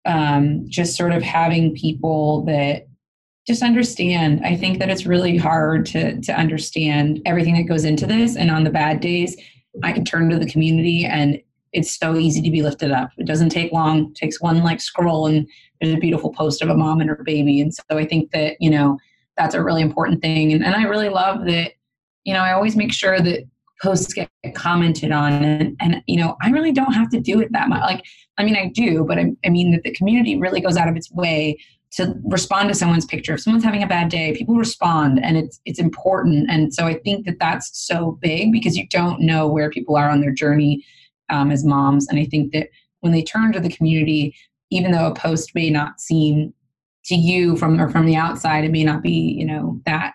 um, 0.05 0.65
just 0.67 0.97
sort 0.97 1.11
of 1.11 1.23
having 1.23 1.75
people 1.75 2.43
that 2.45 2.87
just 3.47 3.61
understand. 3.61 4.41
I 4.45 4.55
think 4.55 4.79
that 4.79 4.89
it's 4.89 5.05
really 5.05 5.37
hard 5.37 5.85
to 5.87 6.19
to 6.21 6.33
understand 6.33 7.21
everything 7.25 7.55
that 7.55 7.63
goes 7.63 7.85
into 7.85 8.05
this. 8.05 8.35
And 8.35 8.49
on 8.49 8.63
the 8.63 8.69
bad 8.69 8.99
days, 8.99 9.35
I 9.83 9.91
can 9.91 10.05
turn 10.05 10.29
to 10.29 10.39
the 10.39 10.49
community 10.49 11.05
and 11.05 11.41
it's 11.73 11.97
so 11.97 12.15
easy 12.15 12.41
to 12.41 12.51
be 12.51 12.61
lifted 12.61 12.91
up. 12.91 13.09
It 13.17 13.25
doesn't 13.25 13.49
take 13.49 13.71
long. 13.71 14.11
It 14.11 14.15
takes 14.15 14.39
one 14.39 14.63
like 14.63 14.79
scroll 14.79 15.25
and 15.25 15.47
there's 15.81 15.95
a 15.95 15.99
beautiful 15.99 16.31
post 16.31 16.61
of 16.61 16.69
a 16.69 16.75
mom 16.75 17.01
and 17.01 17.09
her 17.09 17.23
baby. 17.25 17.59
And 17.59 17.73
so 17.73 17.83
I 17.91 18.05
think 18.05 18.31
that, 18.31 18.57
you 18.59 18.69
know, 18.69 18.99
that's 19.37 19.55
a 19.55 19.63
really 19.63 19.81
important 19.81 20.21
thing. 20.21 20.53
And, 20.53 20.63
and 20.63 20.75
I 20.75 20.83
really 20.83 21.09
love 21.09 21.45
that, 21.45 21.71
you 22.23 22.33
know, 22.33 22.41
I 22.41 22.53
always 22.53 22.75
make 22.75 22.93
sure 22.93 23.19
that 23.19 23.43
posts 23.81 24.13
get 24.13 24.29
commented 24.55 25.11
on 25.11 25.33
and, 25.33 25.75
and 25.79 26.01
you 26.07 26.17
know, 26.17 26.37
I 26.41 26.49
really 26.49 26.71
don't 26.71 26.93
have 26.93 27.09
to 27.09 27.19
do 27.19 27.41
it 27.41 27.51
that 27.51 27.69
much. 27.69 27.81
Like, 27.81 28.03
I 28.37 28.43
mean, 28.43 28.55
I 28.55 28.71
do, 28.73 29.03
but 29.05 29.19
I, 29.19 29.31
I 29.45 29.49
mean 29.49 29.71
that 29.71 29.83
the 29.83 29.93
community 29.93 30.37
really 30.37 30.61
goes 30.61 30.77
out 30.77 30.87
of 30.87 30.95
its 30.95 31.11
way 31.11 31.57
to 31.93 32.15
respond 32.23 32.69
to 32.69 32.75
someone's 32.75 33.05
picture. 33.05 33.33
If 33.33 33.41
someone's 33.41 33.63
having 33.63 33.83
a 33.83 33.87
bad 33.87 34.09
day, 34.09 34.35
people 34.35 34.55
respond, 34.55 35.23
and 35.23 35.37
it's 35.37 35.59
it's 35.65 35.79
important. 35.79 36.49
And 36.49 36.73
so 36.73 36.87
I 36.87 36.95
think 36.95 37.25
that 37.27 37.37
that's 37.39 37.69
so 37.73 38.17
big 38.21 38.51
because 38.51 38.75
you 38.75 38.87
don't 38.87 39.21
know 39.21 39.47
where 39.47 39.69
people 39.69 39.95
are 39.95 40.09
on 40.09 40.21
their 40.21 40.33
journey 40.33 40.83
um, 41.29 41.51
as 41.51 41.63
moms. 41.63 42.07
And 42.07 42.19
I 42.19 42.25
think 42.25 42.51
that 42.53 42.69
when 43.01 43.11
they 43.11 43.21
turn 43.21 43.53
to 43.53 43.59
the 43.59 43.69
community, 43.69 44.35
even 44.71 44.91
though 44.91 45.07
a 45.07 45.13
post 45.13 45.53
may 45.53 45.69
not 45.69 45.99
seem 45.99 46.53
to 47.05 47.15
you 47.15 47.55
from 47.57 47.79
or 47.79 47.89
from 47.89 48.05
the 48.05 48.15
outside, 48.15 48.63
it 48.63 48.71
may 48.71 48.83
not 48.83 49.03
be, 49.03 49.11
you 49.11 49.45
know, 49.45 49.79
that 49.85 50.13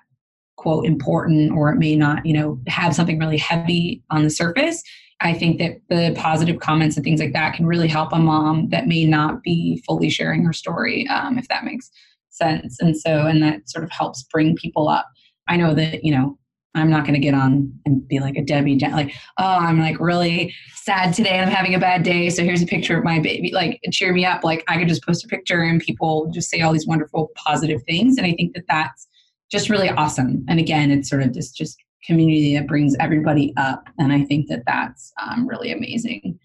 quote 0.68 0.84
important 0.84 1.50
or 1.52 1.72
it 1.72 1.78
may 1.78 1.96
not, 1.96 2.26
you 2.26 2.34
know, 2.34 2.60
have 2.66 2.94
something 2.94 3.18
really 3.18 3.38
heavy 3.38 4.02
on 4.10 4.22
the 4.22 4.28
surface. 4.28 4.82
I 5.22 5.32
think 5.32 5.58
that 5.60 5.80
the 5.88 6.14
positive 6.14 6.60
comments 6.60 6.94
and 6.94 7.02
things 7.02 7.20
like 7.20 7.32
that 7.32 7.54
can 7.54 7.64
really 7.64 7.88
help 7.88 8.12
a 8.12 8.18
mom 8.18 8.68
that 8.68 8.86
may 8.86 9.06
not 9.06 9.42
be 9.42 9.82
fully 9.86 10.10
sharing 10.10 10.44
her 10.44 10.52
story, 10.52 11.08
um, 11.08 11.38
if 11.38 11.48
that 11.48 11.64
makes 11.64 11.90
sense. 12.28 12.76
And 12.80 12.94
so, 12.94 13.26
and 13.26 13.42
that 13.42 13.66
sort 13.70 13.82
of 13.82 13.90
helps 13.90 14.24
bring 14.24 14.56
people 14.56 14.90
up. 14.90 15.08
I 15.48 15.56
know 15.56 15.72
that, 15.72 16.04
you 16.04 16.14
know, 16.14 16.38
I'm 16.74 16.90
not 16.90 17.04
going 17.04 17.14
to 17.14 17.18
get 17.18 17.32
on 17.32 17.72
and 17.86 18.06
be 18.06 18.20
like 18.20 18.36
a 18.36 18.42
Debbie, 18.42 18.78
like, 18.78 19.14
oh, 19.38 19.44
I'm 19.58 19.80
like 19.80 19.98
really 19.98 20.54
sad 20.74 21.14
today 21.14 21.40
I'm 21.40 21.48
having 21.48 21.74
a 21.74 21.80
bad 21.80 22.02
day. 22.02 22.28
So 22.28 22.44
here's 22.44 22.60
a 22.60 22.66
picture 22.66 22.98
of 22.98 23.04
my 23.04 23.20
baby. 23.20 23.52
Like, 23.54 23.80
cheer 23.90 24.12
me 24.12 24.26
up. 24.26 24.44
Like, 24.44 24.64
I 24.68 24.76
could 24.76 24.88
just 24.88 25.02
post 25.02 25.24
a 25.24 25.28
picture 25.28 25.62
and 25.62 25.80
people 25.80 26.30
just 26.30 26.50
say 26.50 26.60
all 26.60 26.74
these 26.74 26.86
wonderful, 26.86 27.30
positive 27.36 27.82
things. 27.84 28.18
And 28.18 28.26
I 28.26 28.34
think 28.34 28.54
that 28.54 28.64
that's 28.68 29.07
just 29.50 29.70
really 29.70 29.90
awesome. 29.90 30.44
And 30.48 30.60
again, 30.60 30.90
it's 30.90 31.08
sort 31.08 31.22
of 31.22 31.32
this 31.32 31.52
just 31.52 31.78
community 32.04 32.54
that 32.56 32.66
brings 32.66 32.94
everybody 33.00 33.52
up. 33.56 33.88
And 33.98 34.12
I 34.12 34.22
think 34.24 34.48
that 34.48 34.62
that's 34.66 35.12
um, 35.20 35.46
really 35.46 35.72
amazing. 35.72 36.38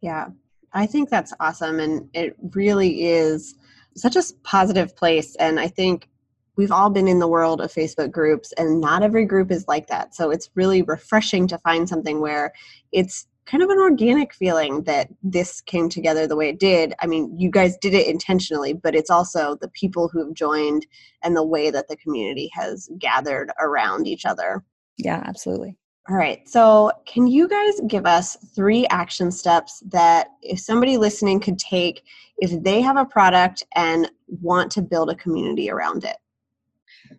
Yeah, 0.00 0.28
I 0.72 0.86
think 0.86 1.08
that's 1.08 1.32
awesome. 1.40 1.80
And 1.80 2.08
it 2.12 2.36
really 2.54 3.04
is 3.04 3.54
such 3.96 4.16
a 4.16 4.22
positive 4.42 4.94
place. 4.96 5.34
And 5.36 5.58
I 5.58 5.68
think 5.68 6.08
we've 6.56 6.72
all 6.72 6.90
been 6.90 7.08
in 7.08 7.18
the 7.18 7.28
world 7.28 7.60
of 7.60 7.72
Facebook 7.72 8.12
groups, 8.12 8.52
and 8.52 8.80
not 8.80 9.02
every 9.02 9.24
group 9.24 9.50
is 9.50 9.66
like 9.66 9.88
that. 9.88 10.14
So 10.14 10.30
it's 10.30 10.50
really 10.54 10.82
refreshing 10.82 11.46
to 11.48 11.58
find 11.58 11.88
something 11.88 12.20
where 12.20 12.52
it's 12.92 13.26
kind 13.46 13.62
of 13.62 13.70
an 13.70 13.78
organic 13.78 14.34
feeling 14.34 14.82
that 14.84 15.08
this 15.22 15.60
came 15.60 15.88
together 15.88 16.26
the 16.26 16.36
way 16.36 16.48
it 16.48 16.58
did. 16.58 16.94
I 17.00 17.06
mean, 17.06 17.38
you 17.38 17.50
guys 17.50 17.76
did 17.78 17.94
it 17.94 18.06
intentionally, 18.06 18.72
but 18.72 18.94
it's 18.94 19.10
also 19.10 19.56
the 19.60 19.68
people 19.68 20.08
who 20.08 20.24
have 20.24 20.34
joined 20.34 20.86
and 21.22 21.36
the 21.36 21.44
way 21.44 21.70
that 21.70 21.88
the 21.88 21.96
community 21.96 22.50
has 22.54 22.88
gathered 22.98 23.50
around 23.60 24.06
each 24.06 24.24
other. 24.24 24.64
Yeah, 24.96 25.22
absolutely. 25.26 25.76
All 26.08 26.16
right. 26.16 26.46
So, 26.46 26.92
can 27.06 27.26
you 27.26 27.48
guys 27.48 27.80
give 27.86 28.04
us 28.04 28.36
three 28.54 28.86
action 28.88 29.30
steps 29.30 29.82
that 29.88 30.28
if 30.42 30.60
somebody 30.60 30.98
listening 30.98 31.40
could 31.40 31.58
take 31.58 32.02
if 32.38 32.62
they 32.62 32.82
have 32.82 32.98
a 32.98 33.06
product 33.06 33.62
and 33.74 34.10
want 34.42 34.70
to 34.72 34.82
build 34.82 35.08
a 35.08 35.14
community 35.14 35.70
around 35.70 36.04
it? 36.04 36.16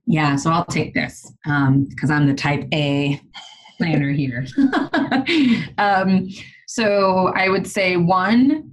Yeah, 0.06 0.36
so 0.36 0.52
I'll 0.52 0.66
take 0.66 0.94
this 0.94 1.32
because 1.44 2.10
um, 2.10 2.12
I'm 2.12 2.28
the 2.28 2.36
type 2.36 2.68
A 2.74 3.20
planner 3.78 4.12
here. 4.12 4.46
um, 5.78 6.28
so 6.68 7.32
I 7.36 7.50
would 7.50 7.68
say 7.68 7.98
one, 7.98 8.72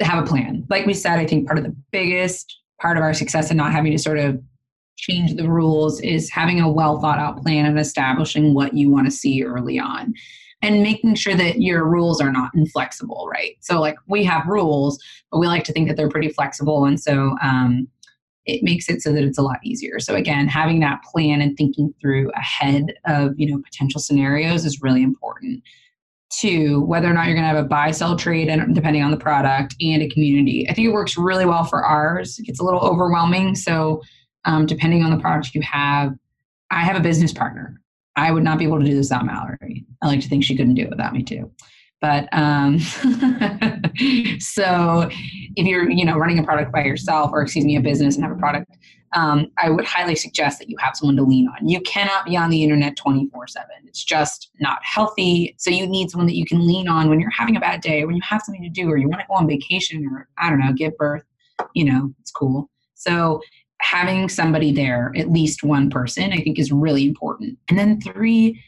have 0.00 0.22
a 0.22 0.26
plan. 0.26 0.66
Like 0.68 0.86
we 0.86 0.94
said, 0.94 1.18
I 1.18 1.26
think 1.26 1.46
part 1.46 1.58
of 1.58 1.64
the 1.64 1.74
biggest 1.90 2.54
part 2.80 2.96
of 2.96 3.02
our 3.02 3.14
success 3.14 3.50
in 3.50 3.56
not 3.56 3.72
having 3.72 3.92
to 3.92 3.98
sort 3.98 4.18
of 4.18 4.40
change 4.96 5.34
the 5.34 5.48
rules 5.48 6.00
is 6.00 6.30
having 6.30 6.60
a 6.60 6.70
well 6.70 7.00
thought 7.00 7.18
out 7.18 7.42
plan 7.42 7.66
and 7.66 7.78
establishing 7.78 8.54
what 8.54 8.74
you 8.74 8.90
want 8.90 9.06
to 9.06 9.10
see 9.10 9.42
early 9.42 9.78
on 9.78 10.12
and 10.62 10.82
making 10.82 11.14
sure 11.14 11.34
that 11.34 11.60
your 11.60 11.84
rules 11.84 12.20
are 12.20 12.32
not 12.32 12.50
inflexible 12.54 13.28
right 13.30 13.56
so 13.60 13.78
like 13.78 13.96
we 14.08 14.24
have 14.24 14.46
rules 14.46 14.98
but 15.30 15.38
we 15.38 15.46
like 15.46 15.64
to 15.64 15.72
think 15.72 15.86
that 15.86 15.96
they're 15.96 16.08
pretty 16.08 16.30
flexible 16.30 16.86
and 16.86 16.98
so 16.98 17.36
um, 17.42 17.86
it 18.46 18.62
makes 18.62 18.88
it 18.88 19.02
so 19.02 19.12
that 19.12 19.24
it's 19.24 19.38
a 19.38 19.42
lot 19.42 19.58
easier. 19.64 19.98
So 19.98 20.14
again, 20.14 20.46
having 20.46 20.80
that 20.80 21.02
plan 21.02 21.40
and 21.40 21.56
thinking 21.56 21.92
through 22.00 22.30
ahead 22.32 22.94
of, 23.04 23.32
you 23.36 23.50
know, 23.50 23.60
potential 23.62 24.00
scenarios 24.00 24.64
is 24.64 24.80
really 24.80 25.02
important. 25.02 25.62
Two, 26.30 26.82
whether 26.82 27.08
or 27.08 27.12
not 27.12 27.26
you're 27.26 27.34
going 27.34 27.48
to 27.48 27.54
have 27.54 27.64
a 27.64 27.68
buy 27.68 27.90
sell 27.90 28.16
trade 28.16 28.48
and 28.48 28.74
depending 28.74 29.02
on 29.02 29.10
the 29.10 29.16
product 29.16 29.74
and 29.80 30.02
a 30.02 30.08
community. 30.08 30.68
I 30.68 30.74
think 30.74 30.86
it 30.86 30.92
works 30.92 31.16
really 31.16 31.44
well 31.44 31.64
for 31.64 31.84
ours. 31.84 32.38
It 32.38 32.44
gets 32.44 32.60
a 32.60 32.64
little 32.64 32.80
overwhelming. 32.80 33.54
So 33.54 34.02
um, 34.44 34.66
depending 34.66 35.02
on 35.02 35.10
the 35.10 35.18
product 35.20 35.54
you 35.54 35.62
have, 35.62 36.12
I 36.70 36.82
have 36.82 36.96
a 36.96 37.00
business 37.00 37.32
partner. 37.32 37.80
I 38.16 38.30
would 38.30 38.44
not 38.44 38.58
be 38.58 38.64
able 38.64 38.78
to 38.78 38.84
do 38.84 38.94
this 38.94 39.10
without 39.10 39.26
Mallory. 39.26 39.84
I 40.02 40.06
like 40.06 40.20
to 40.20 40.28
think 40.28 40.44
she 40.44 40.56
couldn't 40.56 40.74
do 40.74 40.82
it 40.82 40.90
without 40.90 41.12
me 41.12 41.22
too. 41.22 41.50
But 42.06 42.28
um, 42.32 42.78
so 44.38 45.08
if 45.56 45.66
you're, 45.66 45.90
you 45.90 46.04
know, 46.04 46.16
running 46.16 46.38
a 46.38 46.44
product 46.44 46.70
by 46.70 46.84
yourself 46.84 47.32
or 47.32 47.42
excuse 47.42 47.64
me, 47.64 47.74
a 47.74 47.80
business 47.80 48.14
and 48.14 48.24
have 48.24 48.32
a 48.32 48.38
product, 48.38 48.70
um, 49.14 49.48
I 49.58 49.70
would 49.70 49.84
highly 49.84 50.14
suggest 50.14 50.60
that 50.60 50.70
you 50.70 50.76
have 50.78 50.94
someone 50.94 51.16
to 51.16 51.24
lean 51.24 51.48
on. 51.48 51.68
You 51.68 51.80
cannot 51.80 52.24
be 52.26 52.36
on 52.36 52.50
the 52.50 52.62
internet 52.62 52.96
24 52.96 53.48
seven. 53.48 53.76
It's 53.86 54.04
just 54.04 54.50
not 54.60 54.78
healthy. 54.82 55.56
So 55.58 55.70
you 55.70 55.86
need 55.88 56.10
someone 56.10 56.28
that 56.28 56.36
you 56.36 56.46
can 56.46 56.64
lean 56.64 56.86
on 56.86 57.08
when 57.08 57.18
you're 57.18 57.30
having 57.30 57.56
a 57.56 57.60
bad 57.60 57.80
day, 57.80 58.04
when 58.04 58.14
you 58.14 58.22
have 58.22 58.42
something 58.42 58.62
to 58.62 58.68
do, 58.68 58.88
or 58.88 58.96
you 58.96 59.08
want 59.08 59.22
to 59.22 59.26
go 59.26 59.34
on 59.34 59.48
vacation 59.48 60.06
or 60.06 60.28
I 60.38 60.48
don't 60.48 60.60
know, 60.60 60.72
give 60.72 60.96
birth, 60.96 61.24
you 61.74 61.84
know, 61.84 62.14
it's 62.20 62.30
cool. 62.30 62.70
So 62.94 63.40
having 63.80 64.28
somebody 64.28 64.70
there, 64.70 65.12
at 65.16 65.32
least 65.32 65.64
one 65.64 65.90
person, 65.90 66.32
I 66.32 66.36
think 66.36 66.60
is 66.60 66.70
really 66.70 67.04
important. 67.04 67.58
And 67.68 67.76
then 67.76 68.00
three, 68.00 68.62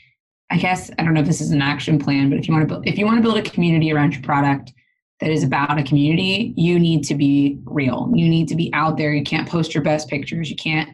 I 0.50 0.56
guess 0.56 0.90
I 0.98 1.04
don't 1.04 1.14
know 1.14 1.20
if 1.20 1.26
this 1.26 1.40
is 1.40 1.50
an 1.50 1.62
action 1.62 1.98
plan, 1.98 2.30
but 2.30 2.38
if 2.38 2.48
you 2.48 2.54
want 2.54 2.66
to 2.66 2.74
build, 2.74 2.86
if 2.86 2.98
you 2.98 3.04
want 3.04 3.18
to 3.18 3.22
build 3.22 3.36
a 3.36 3.42
community 3.42 3.92
around 3.92 4.14
your 4.14 4.22
product 4.22 4.72
that 5.20 5.30
is 5.30 5.42
about 5.42 5.78
a 5.78 5.82
community, 5.82 6.54
you 6.56 6.78
need 6.78 7.04
to 7.04 7.14
be 7.14 7.58
real. 7.64 8.10
You 8.14 8.28
need 8.28 8.48
to 8.48 8.56
be 8.56 8.72
out 8.72 8.96
there. 8.96 9.12
You 9.12 9.24
can't 9.24 9.48
post 9.48 9.74
your 9.74 9.82
best 9.82 10.08
pictures. 10.08 10.48
You 10.48 10.56
can't 10.56 10.88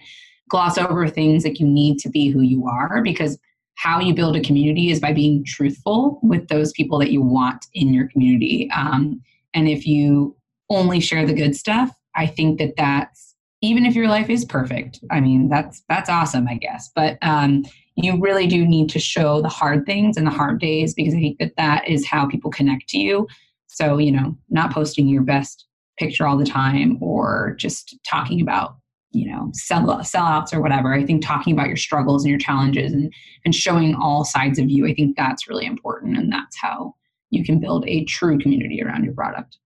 gloss 0.48 0.78
over 0.78 1.09
things 1.09 1.44
like 1.44 1.61
you 1.61 1.66
need 1.66 1.98
to 2.00 2.09
be 2.09 2.28
who 2.28 2.40
you 2.40 2.66
are 2.66 3.02
because 3.02 3.38
how 3.76 4.00
you 4.00 4.14
build 4.14 4.36
a 4.36 4.40
community 4.40 4.90
is 4.90 5.00
by 5.00 5.12
being 5.12 5.44
truthful 5.44 6.20
with 6.22 6.48
those 6.48 6.72
people 6.72 6.98
that 6.98 7.11
you 7.11 7.22
want 7.22 7.66
in 7.74 7.92
your 7.92 8.09
community. 8.09 8.70
Um, 8.74 9.20
and 9.52 9.68
if 9.68 9.86
you 9.86 10.36
only 10.70 11.00
share 11.00 11.26
the 11.26 11.34
good 11.34 11.55
stuff, 11.55 11.90
I 12.14 12.26
think 12.26 12.59
that 12.59 12.76
that's 12.76 13.34
even 13.64 13.86
if 13.86 13.94
your 13.94 14.09
life 14.09 14.28
is 14.28 14.44
perfect 14.44 15.00
i 15.11 15.20
mean 15.20 15.48
that's 15.48 15.82
that's 15.88 16.11
awesome 16.11 16.46
i 16.48 16.55
guess 16.55 16.90
but 16.94 17.16
um, 17.22 17.64
you 17.97 18.20
really 18.20 18.47
do 18.47 18.66
need 18.66 18.88
to 18.90 18.99
show 18.99 19.40
the 19.40 19.49
hard 19.49 19.86
things 19.86 20.16
and 20.16 20.26
the 20.26 20.30
hard 20.30 20.61
days 20.61 20.95
because 20.95 21.14
i 21.14 21.18
think 21.18 21.38
that 21.38 21.53
that 21.57 21.88
is 21.88 22.07
how 22.07 22.26
people 22.26 22.51
connect 22.51 22.88
to 22.88 22.99
you. 22.99 23.26
So 23.66 23.99
you 23.99 24.12
know 24.12 24.36
not 24.51 24.72
posting 24.72 25.09
your 25.09 25.22
best 25.22 25.66
picture 25.99 26.26
all 26.26 26.36
the 26.36 26.45
time 26.45 26.99
or 27.01 27.55
just 27.59 27.97
talking 28.09 28.40
about 28.40 28.76
you 29.12 29.30
know 29.30 29.51
sell 29.53 29.86
sellouts 30.01 30.53
or 30.53 30.61
whatever. 30.61 30.92
I 30.95 31.05
think 31.05 31.24
talking 31.24 31.53
about 31.53 31.68
your 31.68 31.76
struggles 31.76 32.24
and 32.24 32.30
your 32.30 32.38
challenges 32.38 32.92
and 32.92 33.12
and 33.45 33.55
showing 33.55 33.95
all 33.95 34.24
sides 34.24 34.59
of 34.59 34.70
you 34.70 34.86
i 34.86 34.95
think 34.95 35.16
that's 35.16 35.49
really 35.49 35.66
important 35.66 36.16
and 36.16 36.32
that's 36.32 36.57
how 36.61 36.95
you 37.30 37.45
can 37.45 37.59
build 37.59 37.84
a 37.88 38.05
true 38.05 38.38
community 38.38 38.80
around 38.82 39.05
your 39.05 39.14
product. 39.14 39.59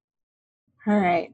All 0.86 0.98
right 0.98 1.32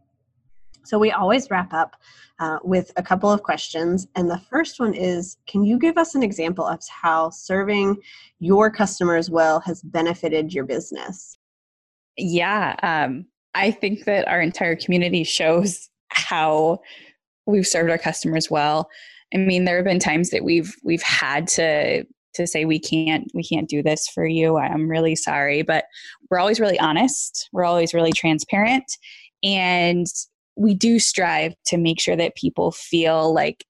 so 0.84 0.98
we 0.98 1.10
always 1.10 1.50
wrap 1.50 1.72
up 1.72 1.96
uh, 2.40 2.58
with 2.64 2.90
a 2.96 3.02
couple 3.02 3.30
of 3.30 3.42
questions 3.42 4.06
and 4.16 4.30
the 4.30 4.38
first 4.50 4.80
one 4.80 4.94
is 4.94 5.36
can 5.46 5.64
you 5.64 5.78
give 5.78 5.96
us 5.98 6.14
an 6.14 6.22
example 6.22 6.66
of 6.66 6.80
how 6.88 7.30
serving 7.30 7.96
your 8.40 8.70
customers 8.70 9.30
well 9.30 9.60
has 9.60 9.82
benefited 9.82 10.52
your 10.52 10.64
business 10.64 11.38
yeah 12.16 12.76
um, 12.82 13.24
i 13.54 13.70
think 13.70 14.04
that 14.04 14.26
our 14.28 14.40
entire 14.40 14.76
community 14.76 15.24
shows 15.24 15.88
how 16.10 16.80
we've 17.46 17.66
served 17.66 17.90
our 17.90 17.98
customers 17.98 18.50
well. 18.50 18.88
I 19.34 19.38
mean, 19.38 19.64
there 19.64 19.76
have 19.76 19.84
been 19.84 19.98
times 19.98 20.30
that 20.30 20.44
we've 20.44 20.74
we've 20.84 21.02
had 21.02 21.48
to 21.48 22.04
to 22.34 22.46
say 22.46 22.64
we 22.64 22.78
can't 22.78 23.30
we 23.34 23.42
can't 23.42 23.68
do 23.68 23.82
this 23.82 24.08
for 24.08 24.26
you. 24.26 24.56
I'm 24.56 24.88
really 24.88 25.16
sorry, 25.16 25.62
but 25.62 25.84
we're 26.30 26.38
always 26.38 26.60
really 26.60 26.78
honest. 26.78 27.48
We're 27.52 27.64
always 27.64 27.94
really 27.94 28.12
transparent 28.12 28.84
and 29.42 30.06
we 30.56 30.74
do 30.74 30.98
strive 30.98 31.54
to 31.66 31.76
make 31.76 32.00
sure 32.00 32.16
that 32.16 32.36
people 32.36 32.70
feel 32.70 33.32
like 33.32 33.64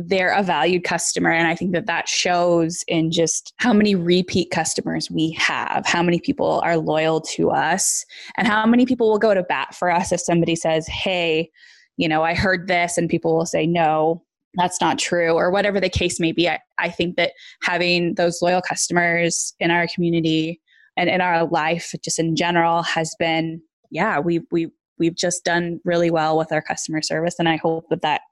they're 0.00 0.32
a 0.32 0.44
valued 0.44 0.84
customer 0.84 1.30
and 1.30 1.48
i 1.48 1.56
think 1.56 1.72
that 1.72 1.86
that 1.86 2.08
shows 2.08 2.84
in 2.86 3.10
just 3.10 3.52
how 3.56 3.72
many 3.72 3.96
repeat 3.96 4.48
customers 4.50 5.10
we 5.10 5.32
have 5.32 5.84
how 5.86 6.02
many 6.04 6.20
people 6.20 6.60
are 6.62 6.76
loyal 6.76 7.20
to 7.20 7.50
us 7.50 8.04
and 8.36 8.46
how 8.46 8.64
many 8.64 8.86
people 8.86 9.10
will 9.10 9.18
go 9.18 9.34
to 9.34 9.42
bat 9.42 9.74
for 9.74 9.90
us 9.90 10.12
if 10.12 10.20
somebody 10.20 10.54
says 10.54 10.86
hey 10.86 11.50
you 11.98 12.08
know, 12.08 12.22
I 12.22 12.32
heard 12.32 12.68
this, 12.68 12.96
and 12.96 13.10
people 13.10 13.36
will 13.36 13.44
say, 13.44 13.66
no, 13.66 14.22
that's 14.54 14.80
not 14.80 14.98
true, 14.98 15.32
or 15.32 15.50
whatever 15.50 15.80
the 15.80 15.90
case 15.90 16.18
may 16.18 16.32
be. 16.32 16.48
I, 16.48 16.60
I 16.78 16.88
think 16.88 17.16
that 17.16 17.32
having 17.62 18.14
those 18.14 18.40
loyal 18.40 18.62
customers 18.62 19.52
in 19.60 19.70
our 19.70 19.86
community 19.88 20.60
and 20.96 21.10
in 21.10 21.20
our 21.20 21.44
life, 21.44 21.94
just 22.02 22.18
in 22.18 22.34
general, 22.34 22.82
has 22.84 23.14
been, 23.18 23.60
yeah, 23.90 24.20
we, 24.20 24.40
we, 24.50 24.68
we've 24.98 25.14
just 25.14 25.44
done 25.44 25.80
really 25.84 26.10
well 26.10 26.36
with 26.36 26.52
our 26.52 26.62
customer 26.62 27.02
service. 27.02 27.36
And 27.38 27.48
I 27.48 27.56
hope 27.56 27.86
that 27.90 28.02
that 28.02 28.22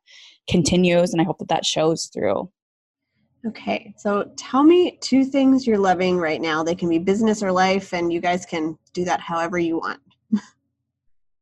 continues 0.48 1.12
and 1.12 1.20
I 1.20 1.24
hope 1.24 1.38
that 1.38 1.48
that 1.48 1.64
shows 1.64 2.10
through. 2.12 2.50
Okay, 3.46 3.94
so 3.96 4.28
tell 4.36 4.64
me 4.64 4.98
two 5.00 5.24
things 5.24 5.66
you're 5.66 5.78
loving 5.78 6.18
right 6.18 6.40
now. 6.40 6.64
They 6.64 6.74
can 6.74 6.88
be 6.88 6.98
business 6.98 7.44
or 7.44 7.52
life, 7.52 7.94
and 7.94 8.12
you 8.12 8.20
guys 8.20 8.44
can 8.44 8.76
do 8.92 9.04
that 9.04 9.20
however 9.20 9.58
you 9.58 9.78
want. 9.78 10.00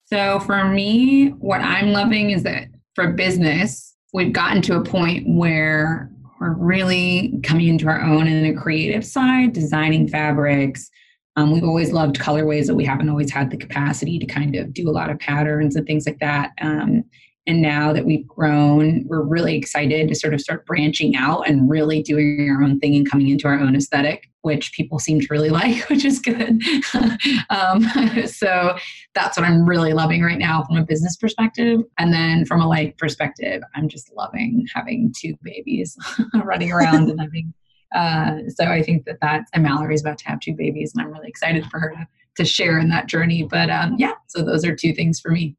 So 0.06 0.38
for 0.40 0.66
me, 0.66 1.30
what 1.30 1.62
I'm 1.62 1.90
loving 1.90 2.30
is 2.30 2.42
that 2.42 2.68
for 2.94 3.14
business, 3.14 3.96
we've 4.12 4.34
gotten 4.34 4.60
to 4.62 4.76
a 4.76 4.84
point 4.84 5.26
where 5.26 6.10
we're 6.40 6.52
really 6.52 7.40
coming 7.42 7.68
into 7.68 7.88
our 7.88 8.02
own 8.02 8.26
in 8.26 8.42
the 8.42 8.60
creative 8.60 9.04
side, 9.04 9.54
designing 9.54 10.06
fabrics. 10.06 10.90
Um, 11.36 11.52
we've 11.52 11.64
always 11.64 11.92
loved 11.92 12.16
colorways, 12.16 12.68
but 12.68 12.76
we 12.76 12.84
haven't 12.84 13.08
always 13.08 13.30
had 13.30 13.50
the 13.50 13.56
capacity 13.56 14.18
to 14.18 14.26
kind 14.26 14.54
of 14.54 14.72
do 14.72 14.88
a 14.88 14.92
lot 14.92 15.10
of 15.10 15.18
patterns 15.18 15.74
and 15.74 15.86
things 15.86 16.06
like 16.06 16.20
that. 16.20 16.52
Um, 16.60 17.04
and 17.46 17.60
now 17.60 17.92
that 17.92 18.06
we've 18.06 18.26
grown, 18.26 19.04
we're 19.06 19.22
really 19.22 19.54
excited 19.54 20.08
to 20.08 20.14
sort 20.14 20.32
of 20.32 20.40
start 20.40 20.64
branching 20.64 21.14
out 21.14 21.46
and 21.46 21.68
really 21.68 22.02
doing 22.02 22.48
our 22.50 22.62
own 22.62 22.80
thing 22.80 22.94
and 22.94 23.10
coming 23.10 23.28
into 23.28 23.46
our 23.46 23.58
own 23.58 23.76
aesthetic, 23.76 24.30
which 24.42 24.72
people 24.72 24.98
seem 24.98 25.20
to 25.20 25.26
really 25.28 25.50
like, 25.50 25.88
which 25.90 26.06
is 26.06 26.20
good. 26.20 26.62
um, 27.50 27.82
so 28.26 28.76
that's 29.14 29.36
what 29.36 29.44
I'm 29.46 29.68
really 29.68 29.92
loving 29.92 30.22
right 30.22 30.38
now 30.38 30.62
from 30.62 30.78
a 30.78 30.84
business 30.84 31.16
perspective. 31.16 31.80
And 31.98 32.14
then 32.14 32.46
from 32.46 32.62
a 32.62 32.68
life 32.68 32.96
perspective, 32.96 33.62
I'm 33.74 33.88
just 33.88 34.10
loving 34.14 34.66
having 34.74 35.12
two 35.14 35.34
babies 35.42 35.98
running 36.44 36.72
around 36.72 37.10
and 37.10 37.20
having. 37.20 37.52
Uh, 37.94 38.38
so 38.48 38.64
I 38.64 38.82
think 38.82 39.04
that 39.06 39.18
that's, 39.20 39.50
and 39.54 39.62
Mallory's 39.62 40.00
about 40.00 40.18
to 40.18 40.28
have 40.28 40.40
two 40.40 40.54
babies, 40.54 40.92
and 40.94 41.04
I'm 41.04 41.12
really 41.12 41.28
excited 41.28 41.64
for 41.66 41.78
her 41.78 41.90
to, 41.90 42.06
to 42.36 42.44
share 42.44 42.78
in 42.78 42.88
that 42.90 43.06
journey. 43.06 43.44
But 43.44 43.70
um, 43.70 43.94
yeah, 43.98 44.14
so 44.26 44.42
those 44.42 44.64
are 44.64 44.74
two 44.74 44.92
things 44.92 45.20
for 45.20 45.30
me. 45.30 45.56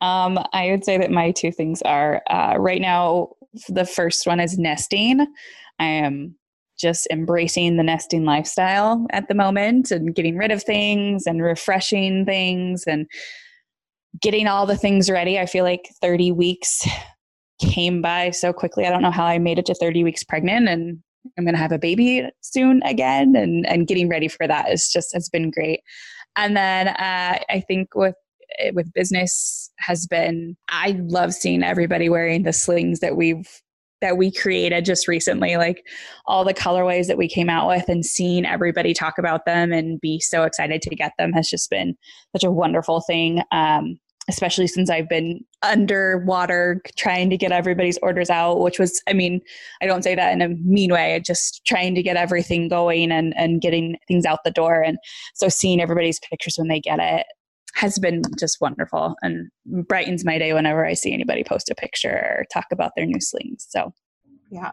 Um, 0.00 0.38
I 0.52 0.70
would 0.70 0.84
say 0.84 0.96
that 0.98 1.10
my 1.10 1.32
two 1.32 1.52
things 1.52 1.82
are 1.82 2.22
uh, 2.30 2.54
right 2.58 2.80
now, 2.80 3.30
the 3.68 3.84
first 3.84 4.26
one 4.26 4.40
is 4.40 4.58
nesting. 4.58 5.26
I 5.78 5.84
am 5.84 6.36
just 6.78 7.08
embracing 7.10 7.76
the 7.76 7.82
nesting 7.82 8.24
lifestyle 8.24 9.04
at 9.10 9.28
the 9.28 9.34
moment 9.34 9.90
and 9.90 10.14
getting 10.14 10.36
rid 10.36 10.52
of 10.52 10.62
things 10.62 11.26
and 11.26 11.42
refreshing 11.42 12.24
things 12.24 12.84
and 12.86 13.06
getting 14.22 14.46
all 14.46 14.64
the 14.64 14.76
things 14.76 15.10
ready. 15.10 15.38
I 15.38 15.46
feel 15.46 15.64
like 15.64 15.88
30 16.00 16.32
weeks 16.32 16.86
came 17.60 18.00
by 18.00 18.30
so 18.30 18.52
quickly. 18.52 18.86
I 18.86 18.90
don't 18.90 19.02
know 19.02 19.10
how 19.10 19.26
I 19.26 19.38
made 19.38 19.58
it 19.58 19.66
to 19.66 19.74
30 19.74 20.04
weeks 20.04 20.22
pregnant 20.22 20.68
and 20.68 21.02
I'm 21.36 21.44
going 21.44 21.54
to 21.54 21.60
have 21.60 21.72
a 21.72 21.78
baby 21.78 22.28
soon 22.40 22.82
again 22.84 23.36
and 23.36 23.66
and 23.66 23.86
getting 23.86 24.08
ready 24.08 24.28
for 24.28 24.46
that 24.46 24.70
is 24.70 24.88
just 24.88 25.12
has 25.14 25.28
been 25.28 25.50
great. 25.50 25.80
And 26.36 26.56
then 26.56 26.88
uh, 26.88 27.38
I 27.48 27.60
think 27.66 27.94
with 27.94 28.14
Eh, 28.58 28.70
with 28.74 28.92
business 28.92 29.70
has 29.78 30.06
been 30.06 30.56
I 30.68 30.98
love 31.00 31.34
seeing 31.34 31.62
everybody 31.62 32.08
wearing 32.08 32.44
the 32.44 32.52
slings 32.52 33.00
that 33.00 33.16
we've 33.16 33.46
that 34.00 34.16
we 34.16 34.30
created 34.30 34.84
just 34.84 35.08
recently 35.08 35.56
like 35.56 35.84
all 36.26 36.44
the 36.44 36.54
colorways 36.54 37.08
that 37.08 37.18
we 37.18 37.28
came 37.28 37.50
out 37.50 37.66
with 37.66 37.88
and 37.88 38.06
seeing 38.06 38.46
everybody 38.46 38.94
talk 38.94 39.18
about 39.18 39.44
them 39.44 39.72
and 39.72 40.00
be 40.00 40.20
so 40.20 40.44
excited 40.44 40.80
to 40.82 40.94
get 40.94 41.12
them 41.18 41.32
has 41.32 41.48
just 41.48 41.68
been 41.68 41.96
such 42.34 42.44
a 42.44 42.50
wonderful 42.50 43.00
thing 43.00 43.42
um, 43.50 43.98
especially 44.28 44.66
since 44.66 44.90
I've 44.90 45.08
been 45.08 45.44
underwater 45.62 46.82
trying 46.96 47.30
to 47.30 47.36
get 47.36 47.50
everybody's 47.50 47.98
orders 47.98 48.30
out, 48.30 48.60
which 48.60 48.78
was, 48.78 49.00
I 49.08 49.14
mean, 49.14 49.40
I 49.80 49.86
don't 49.86 50.02
say 50.02 50.14
that 50.14 50.32
in 50.32 50.42
a 50.42 50.48
mean 50.48 50.92
way, 50.92 51.20
just 51.24 51.64
trying 51.66 51.94
to 51.94 52.02
get 52.02 52.16
everything 52.16 52.68
going 52.68 53.10
and, 53.10 53.34
and 53.36 53.60
getting 53.60 53.96
things 54.06 54.24
out 54.26 54.40
the 54.44 54.50
door. 54.50 54.82
And 54.82 54.98
so 55.34 55.48
seeing 55.48 55.80
everybody's 55.80 56.20
pictures 56.20 56.56
when 56.56 56.68
they 56.68 56.80
get 56.80 57.00
it 57.00 57.26
has 57.74 57.98
been 57.98 58.22
just 58.38 58.60
wonderful 58.60 59.14
and 59.22 59.48
brightens 59.88 60.24
my 60.24 60.38
day 60.38 60.52
whenever 60.52 60.84
I 60.84 60.94
see 60.94 61.12
anybody 61.12 61.44
post 61.44 61.70
a 61.70 61.74
picture 61.74 62.10
or 62.10 62.46
talk 62.52 62.66
about 62.72 62.92
their 62.96 63.06
new 63.06 63.20
slings. 63.20 63.66
So, 63.68 63.92
yeah. 64.50 64.72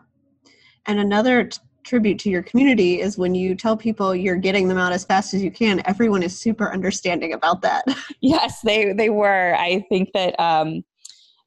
And 0.86 1.00
another 1.00 1.50
tribute 1.86 2.20
to 2.20 2.30
your 2.30 2.44
community 2.44 3.00
is 3.00 3.18
when 3.18 3.36
you 3.36 3.56
tell 3.56 3.78
people 3.78 4.16
you're 4.16 4.36
getting 4.36 4.68
them 4.68 4.78
out 4.78 4.92
as 4.92 5.06
fast 5.06 5.34
as 5.34 5.44
you 5.44 5.52
can, 5.52 5.82
everyone 5.86 6.24
is 6.24 6.38
super 6.38 6.72
understanding 6.72 7.34
about 7.34 7.62
that. 7.62 7.86
yes, 8.22 8.62
they 8.62 8.94
they 8.94 9.10
were. 9.10 9.56
I 9.56 9.86
think 9.90 10.12
that 10.14 10.38
um, 10.40 10.84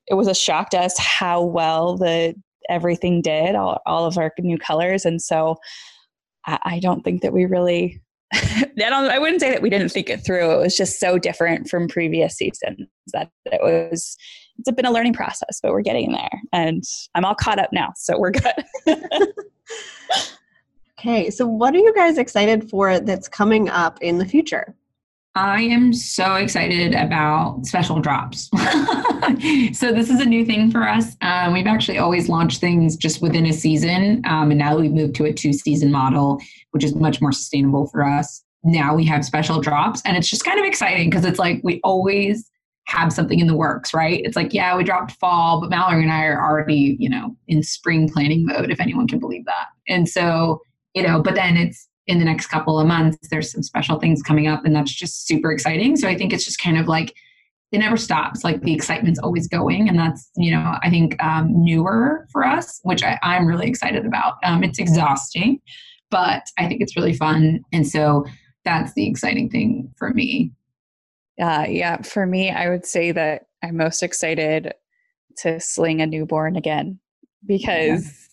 it 0.06 0.14
was 0.14 0.28
a 0.28 0.34
shock 0.34 0.70
to 0.70 0.78
us 0.78 0.96
how 0.98 1.42
well 1.42 1.96
the 1.96 2.34
everything 2.70 3.22
did, 3.22 3.54
all, 3.54 3.80
all 3.86 4.04
of 4.04 4.18
our 4.18 4.32
new 4.38 4.58
colors, 4.58 5.04
and 5.04 5.20
so 5.20 5.56
I, 6.46 6.58
I 6.64 6.78
don't 6.80 7.02
think 7.02 7.22
that 7.22 7.32
we 7.32 7.44
really 7.44 8.00
I, 8.32 8.66
don't, 8.76 9.10
I 9.10 9.18
wouldn't 9.18 9.40
say 9.40 9.50
that 9.50 9.62
we 9.62 9.70
didn't 9.70 9.88
think 9.90 10.10
it 10.10 10.24
through. 10.24 10.52
It 10.52 10.62
was 10.62 10.76
just 10.76 11.00
so 11.00 11.18
different 11.18 11.68
from 11.68 11.88
previous 11.88 12.36
seasons 12.36 12.86
that 13.12 13.30
it 13.46 13.60
was. 13.62 14.16
It's 14.58 14.70
been 14.70 14.86
a 14.86 14.90
learning 14.90 15.14
process, 15.14 15.60
but 15.62 15.72
we're 15.72 15.82
getting 15.82 16.12
there, 16.12 16.42
and 16.52 16.82
I'm 17.14 17.24
all 17.24 17.34
caught 17.34 17.58
up 17.58 17.72
now, 17.72 17.92
so 17.96 18.18
we're 18.18 18.32
good. 18.32 18.64
okay, 20.98 21.30
so 21.30 21.46
what 21.46 21.74
are 21.74 21.78
you 21.78 21.94
guys 21.94 22.18
excited 22.18 22.68
for 22.68 23.00
that's 23.00 23.28
coming 23.28 23.68
up 23.68 23.98
in 24.02 24.18
the 24.18 24.26
future? 24.26 24.74
I 25.38 25.62
am 25.62 25.92
so 25.92 26.34
excited 26.34 26.96
about 26.96 27.64
special 27.64 28.00
drops. 28.00 28.50
so 29.72 29.92
this 29.92 30.10
is 30.10 30.20
a 30.20 30.24
new 30.24 30.44
thing 30.44 30.68
for 30.70 30.82
us. 30.82 31.16
Um, 31.22 31.52
we've 31.52 31.68
actually 31.68 31.98
always 31.98 32.28
launched 32.28 32.60
things 32.60 32.96
just 32.96 33.22
within 33.22 33.46
a 33.46 33.52
season, 33.52 34.22
um, 34.26 34.50
and 34.50 34.58
now 34.58 34.76
we've 34.76 34.92
moved 34.92 35.14
to 35.16 35.26
a 35.26 35.32
two-season 35.32 35.92
model, 35.92 36.40
which 36.72 36.82
is 36.82 36.96
much 36.96 37.20
more 37.20 37.30
sustainable 37.30 37.86
for 37.86 38.04
us. 38.04 38.42
Now 38.64 38.96
we 38.96 39.04
have 39.04 39.24
special 39.24 39.60
drops, 39.60 40.02
and 40.04 40.16
it's 40.16 40.28
just 40.28 40.44
kind 40.44 40.58
of 40.58 40.66
exciting 40.66 41.08
because 41.08 41.24
it's 41.24 41.38
like 41.38 41.60
we 41.62 41.80
always 41.84 42.50
have 42.88 43.12
something 43.12 43.38
in 43.38 43.46
the 43.46 43.54
works, 43.54 43.92
right? 43.92 44.22
It's 44.24 44.34
like, 44.34 44.54
yeah, 44.54 44.74
we 44.74 44.82
dropped 44.82 45.12
fall, 45.12 45.60
but 45.60 45.68
Mallory 45.68 46.02
and 46.02 46.12
I 46.12 46.24
are 46.24 46.42
already, 46.42 46.96
you 46.98 47.08
know, 47.08 47.36
in 47.46 47.62
spring 47.62 48.08
planning 48.08 48.46
mode, 48.46 48.70
if 48.70 48.80
anyone 48.80 49.06
can 49.06 49.18
believe 49.18 49.44
that. 49.44 49.66
And 49.86 50.08
so, 50.08 50.62
you 50.94 51.02
know, 51.02 51.22
but 51.22 51.34
then 51.34 51.58
it's 51.58 51.86
in 52.06 52.18
the 52.18 52.24
next 52.24 52.46
couple 52.46 52.80
of 52.80 52.86
months 52.86 53.28
there's 53.28 53.52
some 53.52 53.62
special 53.62 53.98
things 53.98 54.22
coming 54.22 54.48
up 54.48 54.64
and 54.64 54.74
that's 54.74 54.92
just 54.92 55.26
super 55.26 55.52
exciting 55.52 55.94
so 55.94 56.08
i 56.08 56.16
think 56.16 56.32
it's 56.32 56.44
just 56.44 56.58
kind 56.58 56.78
of 56.78 56.88
like 56.88 57.14
it 57.70 57.78
never 57.78 57.98
stops 57.98 58.42
like 58.42 58.62
the 58.62 58.72
excitement's 58.72 59.18
always 59.18 59.46
going 59.46 59.90
and 59.90 59.98
that's 59.98 60.30
you 60.36 60.50
know 60.50 60.78
i 60.82 60.88
think 60.88 61.22
um, 61.22 61.48
newer 61.52 62.26
for 62.32 62.46
us 62.46 62.80
which 62.82 63.02
I, 63.02 63.18
am 63.22 63.46
really 63.46 63.68
excited 63.68 64.06
about 64.06 64.36
um, 64.42 64.64
it's 64.64 64.78
exhausting 64.78 65.60
but 66.10 66.44
i 66.56 66.66
think 66.66 66.80
it's 66.80 66.96
really 66.96 67.12
fun 67.12 67.60
and 67.74 67.86
so 67.86 68.24
that's 68.64 68.94
the 68.94 69.06
exciting 69.06 69.50
thing 69.50 69.92
for 69.98 70.14
me 70.14 70.50
uh, 71.40 71.66
yeah 71.68 72.00
for 72.02 72.26
me 72.26 72.50
i 72.50 72.68
would 72.68 72.86
say 72.86 73.12
that 73.12 73.46
i'm 73.62 73.76
most 73.76 74.02
excited 74.02 74.72
to 75.36 75.60
sling 75.60 76.00
a 76.00 76.06
newborn 76.06 76.56
again 76.56 76.98
because 77.46 78.28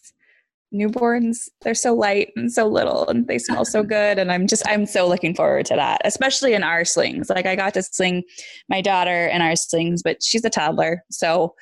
newborns 0.73 1.47
they're 1.61 1.73
so 1.73 1.93
light 1.93 2.31
and 2.35 2.51
so 2.51 2.67
little 2.67 3.07
and 3.07 3.27
they 3.27 3.37
smell 3.37 3.63
so 3.63 3.83
good 3.83 4.17
and 4.19 4.31
i'm 4.31 4.47
just 4.47 4.67
i'm 4.67 4.85
so 4.85 5.07
looking 5.07 5.33
forward 5.33 5.65
to 5.65 5.75
that 5.75 6.01
especially 6.03 6.53
in 6.53 6.63
our 6.63 6.83
slings. 6.83 7.29
Like 7.29 7.45
i 7.45 7.55
got 7.55 7.73
to 7.75 7.83
sling 7.83 8.23
my 8.67 8.81
daughter 8.81 9.27
in 9.27 9.41
our 9.41 9.55
slings 9.55 10.01
but 10.03 10.21
she's 10.21 10.43
a 10.43 10.49
toddler 10.49 11.03
so 11.09 11.53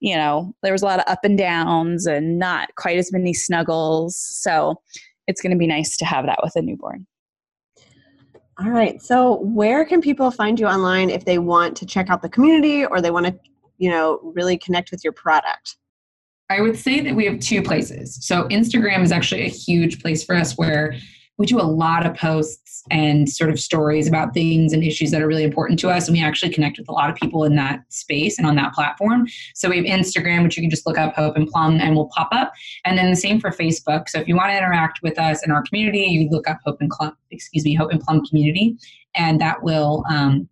you 0.00 0.16
know 0.16 0.54
there 0.62 0.72
was 0.72 0.82
a 0.82 0.86
lot 0.86 1.00
of 1.00 1.04
up 1.06 1.24
and 1.24 1.36
downs 1.36 2.06
and 2.06 2.38
not 2.38 2.74
quite 2.76 2.98
as 2.98 3.12
many 3.12 3.34
snuggles 3.34 4.16
so 4.16 4.80
it's 5.26 5.40
going 5.40 5.52
to 5.52 5.58
be 5.58 5.66
nice 5.66 5.96
to 5.96 6.04
have 6.04 6.26
that 6.26 6.40
with 6.42 6.56
a 6.56 6.62
newborn 6.62 7.06
all 8.62 8.70
right 8.70 9.02
so 9.02 9.40
where 9.40 9.84
can 9.84 10.00
people 10.00 10.30
find 10.30 10.58
you 10.58 10.66
online 10.66 11.10
if 11.10 11.24
they 11.24 11.38
want 11.38 11.76
to 11.76 11.86
check 11.86 12.08
out 12.10 12.22
the 12.22 12.28
community 12.28 12.84
or 12.84 13.00
they 13.00 13.10
want 13.10 13.26
to 13.26 13.34
you 13.78 13.90
know 13.90 14.20
really 14.22 14.56
connect 14.56 14.90
with 14.90 15.02
your 15.02 15.12
product 15.12 15.76
I 16.50 16.60
would 16.60 16.76
say 16.76 17.00
that 17.00 17.14
we 17.14 17.24
have 17.24 17.40
two 17.40 17.62
places. 17.62 18.18
So 18.20 18.46
Instagram 18.48 19.02
is 19.02 19.10
actually 19.10 19.42
a 19.42 19.48
huge 19.48 20.02
place 20.02 20.22
for 20.22 20.34
us 20.34 20.58
where 20.58 20.94
we 21.42 21.46
do 21.46 21.60
a 21.60 21.62
lot 21.62 22.06
of 22.06 22.14
posts 22.14 22.84
and 22.88 23.28
sort 23.28 23.50
of 23.50 23.58
stories 23.58 24.06
about 24.06 24.32
things 24.32 24.72
and 24.72 24.84
issues 24.84 25.10
that 25.10 25.20
are 25.20 25.26
really 25.26 25.42
important 25.42 25.76
to 25.80 25.90
us. 25.90 26.06
And 26.06 26.16
we 26.16 26.22
actually 26.22 26.52
connect 26.52 26.78
with 26.78 26.88
a 26.88 26.92
lot 26.92 27.10
of 27.10 27.16
people 27.16 27.42
in 27.42 27.56
that 27.56 27.82
space 27.88 28.38
and 28.38 28.46
on 28.46 28.54
that 28.54 28.72
platform. 28.74 29.26
So 29.56 29.68
we 29.68 29.78
have 29.78 29.86
Instagram, 29.86 30.44
which 30.44 30.56
you 30.56 30.62
can 30.62 30.70
just 30.70 30.86
look 30.86 30.98
up 30.98 31.14
Hope 31.16 31.34
and 31.34 31.48
Plum 31.48 31.80
and 31.80 31.96
we'll 31.96 32.10
pop 32.14 32.28
up. 32.30 32.52
And 32.84 32.96
then 32.96 33.10
the 33.10 33.16
same 33.16 33.40
for 33.40 33.50
Facebook. 33.50 34.08
So 34.08 34.20
if 34.20 34.28
you 34.28 34.36
want 34.36 34.50
to 34.52 34.56
interact 34.56 35.00
with 35.02 35.18
us 35.18 35.44
in 35.44 35.50
our 35.50 35.64
community, 35.64 36.02
you 36.02 36.28
look 36.30 36.48
up 36.48 36.60
Hope 36.64 36.76
and 36.80 36.88
Plum, 36.90 37.16
excuse 37.32 37.64
me, 37.64 37.74
Hope 37.74 37.90
and 37.90 38.00
Plum 38.00 38.24
community, 38.24 38.76
and 39.16 39.40
that 39.40 39.64
will 39.64 40.04
um, 40.08 40.48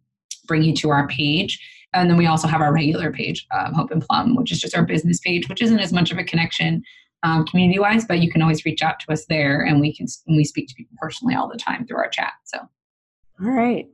bring 0.49 0.64
you 0.64 0.74
to 0.74 0.91
our 0.91 1.07
page. 1.07 1.64
And 1.95 2.11
then 2.11 2.16
we 2.16 2.26
also 2.26 2.49
have 2.49 2.61
our 2.61 2.72
regular 2.72 3.12
page, 3.12 3.47
um, 3.57 3.74
Hope 3.74 3.93
and 3.93 4.03
Plum, 4.03 4.34
which 4.34 4.51
is 4.51 4.61
just 4.61 4.76
our 4.76 4.84
business 4.84 5.20
page, 5.20 5.49
which 5.49 5.62
isn't 5.62 5.78
as 5.78 5.93
much 5.93 6.11
of 6.11 6.18
a 6.18 6.24
connection 6.24 6.82
um, 7.22 7.44
community 7.46 7.78
wise, 7.78 8.04
but 8.04 8.20
you 8.20 8.30
can 8.30 8.42
always 8.42 8.64
reach 8.64 8.82
out 8.82 8.98
to 9.00 9.12
us 9.12 9.26
there 9.26 9.62
and 9.62 9.80
we 9.80 9.94
can, 9.94 10.06
and 10.26 10.36
we 10.36 10.44
speak 10.44 10.68
to 10.68 10.74
people 10.74 10.96
personally 11.00 11.34
all 11.34 11.48
the 11.48 11.58
time 11.58 11.86
through 11.86 11.98
our 11.98 12.08
chat. 12.08 12.32
So, 12.44 12.58
all 13.42 13.50
right. 13.50 13.86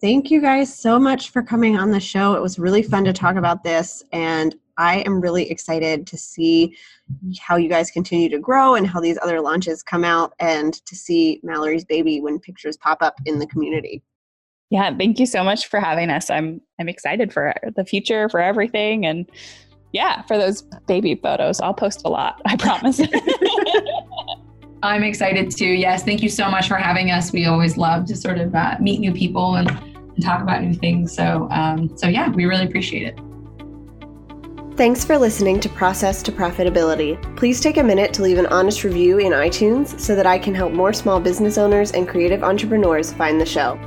Thank 0.00 0.30
you 0.30 0.40
guys 0.40 0.74
so 0.74 0.98
much 0.98 1.30
for 1.30 1.42
coming 1.42 1.76
on 1.76 1.90
the 1.90 2.00
show. 2.00 2.34
It 2.34 2.40
was 2.40 2.58
really 2.58 2.82
fun 2.82 3.04
to 3.04 3.12
talk 3.12 3.36
about 3.36 3.62
this. 3.62 4.02
And 4.12 4.56
I 4.78 5.00
am 5.00 5.20
really 5.20 5.50
excited 5.50 6.06
to 6.06 6.16
see 6.16 6.74
how 7.38 7.56
you 7.56 7.68
guys 7.68 7.90
continue 7.90 8.30
to 8.30 8.38
grow 8.38 8.76
and 8.76 8.86
how 8.86 8.98
these 8.98 9.18
other 9.20 9.42
launches 9.42 9.82
come 9.82 10.04
out 10.04 10.32
and 10.40 10.74
to 10.86 10.96
see 10.96 11.38
Mallory's 11.42 11.84
baby 11.84 12.20
when 12.20 12.38
pictures 12.38 12.78
pop 12.78 13.02
up 13.02 13.16
in 13.26 13.38
the 13.38 13.46
community. 13.46 14.02
Yeah, 14.70 14.96
thank 14.96 15.18
you 15.18 15.26
so 15.26 15.44
much 15.44 15.66
for 15.66 15.80
having 15.80 16.10
us. 16.10 16.30
I'm 16.30 16.62
I'm 16.78 16.88
excited 16.88 17.32
for 17.32 17.52
the 17.76 17.84
future, 17.84 18.28
for 18.28 18.40
everything, 18.40 19.04
and 19.04 19.28
yeah, 19.92 20.22
for 20.22 20.38
those 20.38 20.62
baby 20.86 21.14
photos. 21.16 21.60
I'll 21.60 21.74
post 21.74 22.02
a 22.04 22.08
lot. 22.08 22.40
I 22.46 22.56
promise. 22.56 23.00
I'm 24.82 25.02
excited 25.02 25.50
too. 25.54 25.66
Yes, 25.66 26.04
thank 26.04 26.22
you 26.22 26.28
so 26.28 26.50
much 26.50 26.68
for 26.68 26.76
having 26.76 27.10
us. 27.10 27.32
We 27.32 27.46
always 27.46 27.76
love 27.76 28.06
to 28.06 28.16
sort 28.16 28.38
of 28.38 28.54
uh, 28.54 28.76
meet 28.80 29.00
new 29.00 29.12
people 29.12 29.56
and, 29.56 29.70
and, 29.70 30.22
talk 30.22 30.42
about 30.42 30.62
new 30.62 30.74
things. 30.74 31.14
So, 31.14 31.48
um, 31.50 31.96
so 31.96 32.08
yeah, 32.08 32.30
we 32.30 32.46
really 32.46 32.64
appreciate 32.64 33.02
it. 33.02 33.18
Thanks 34.76 35.04
for 35.04 35.18
listening 35.18 35.60
to 35.60 35.68
Process 35.68 36.22
to 36.22 36.32
Profitability. 36.32 37.20
Please 37.36 37.60
take 37.60 37.76
a 37.76 37.82
minute 37.82 38.14
to 38.14 38.22
leave 38.22 38.38
an 38.38 38.46
honest 38.46 38.82
review 38.82 39.18
in 39.18 39.32
iTunes 39.32 39.98
so 40.00 40.14
that 40.14 40.26
I 40.26 40.38
can 40.38 40.54
help 40.54 40.72
more 40.72 40.94
small 40.94 41.20
business 41.20 41.58
owners 41.58 41.92
and 41.92 42.08
creative 42.08 42.42
entrepreneurs 42.42 43.12
find 43.12 43.38
the 43.38 43.44
show. 43.44 43.78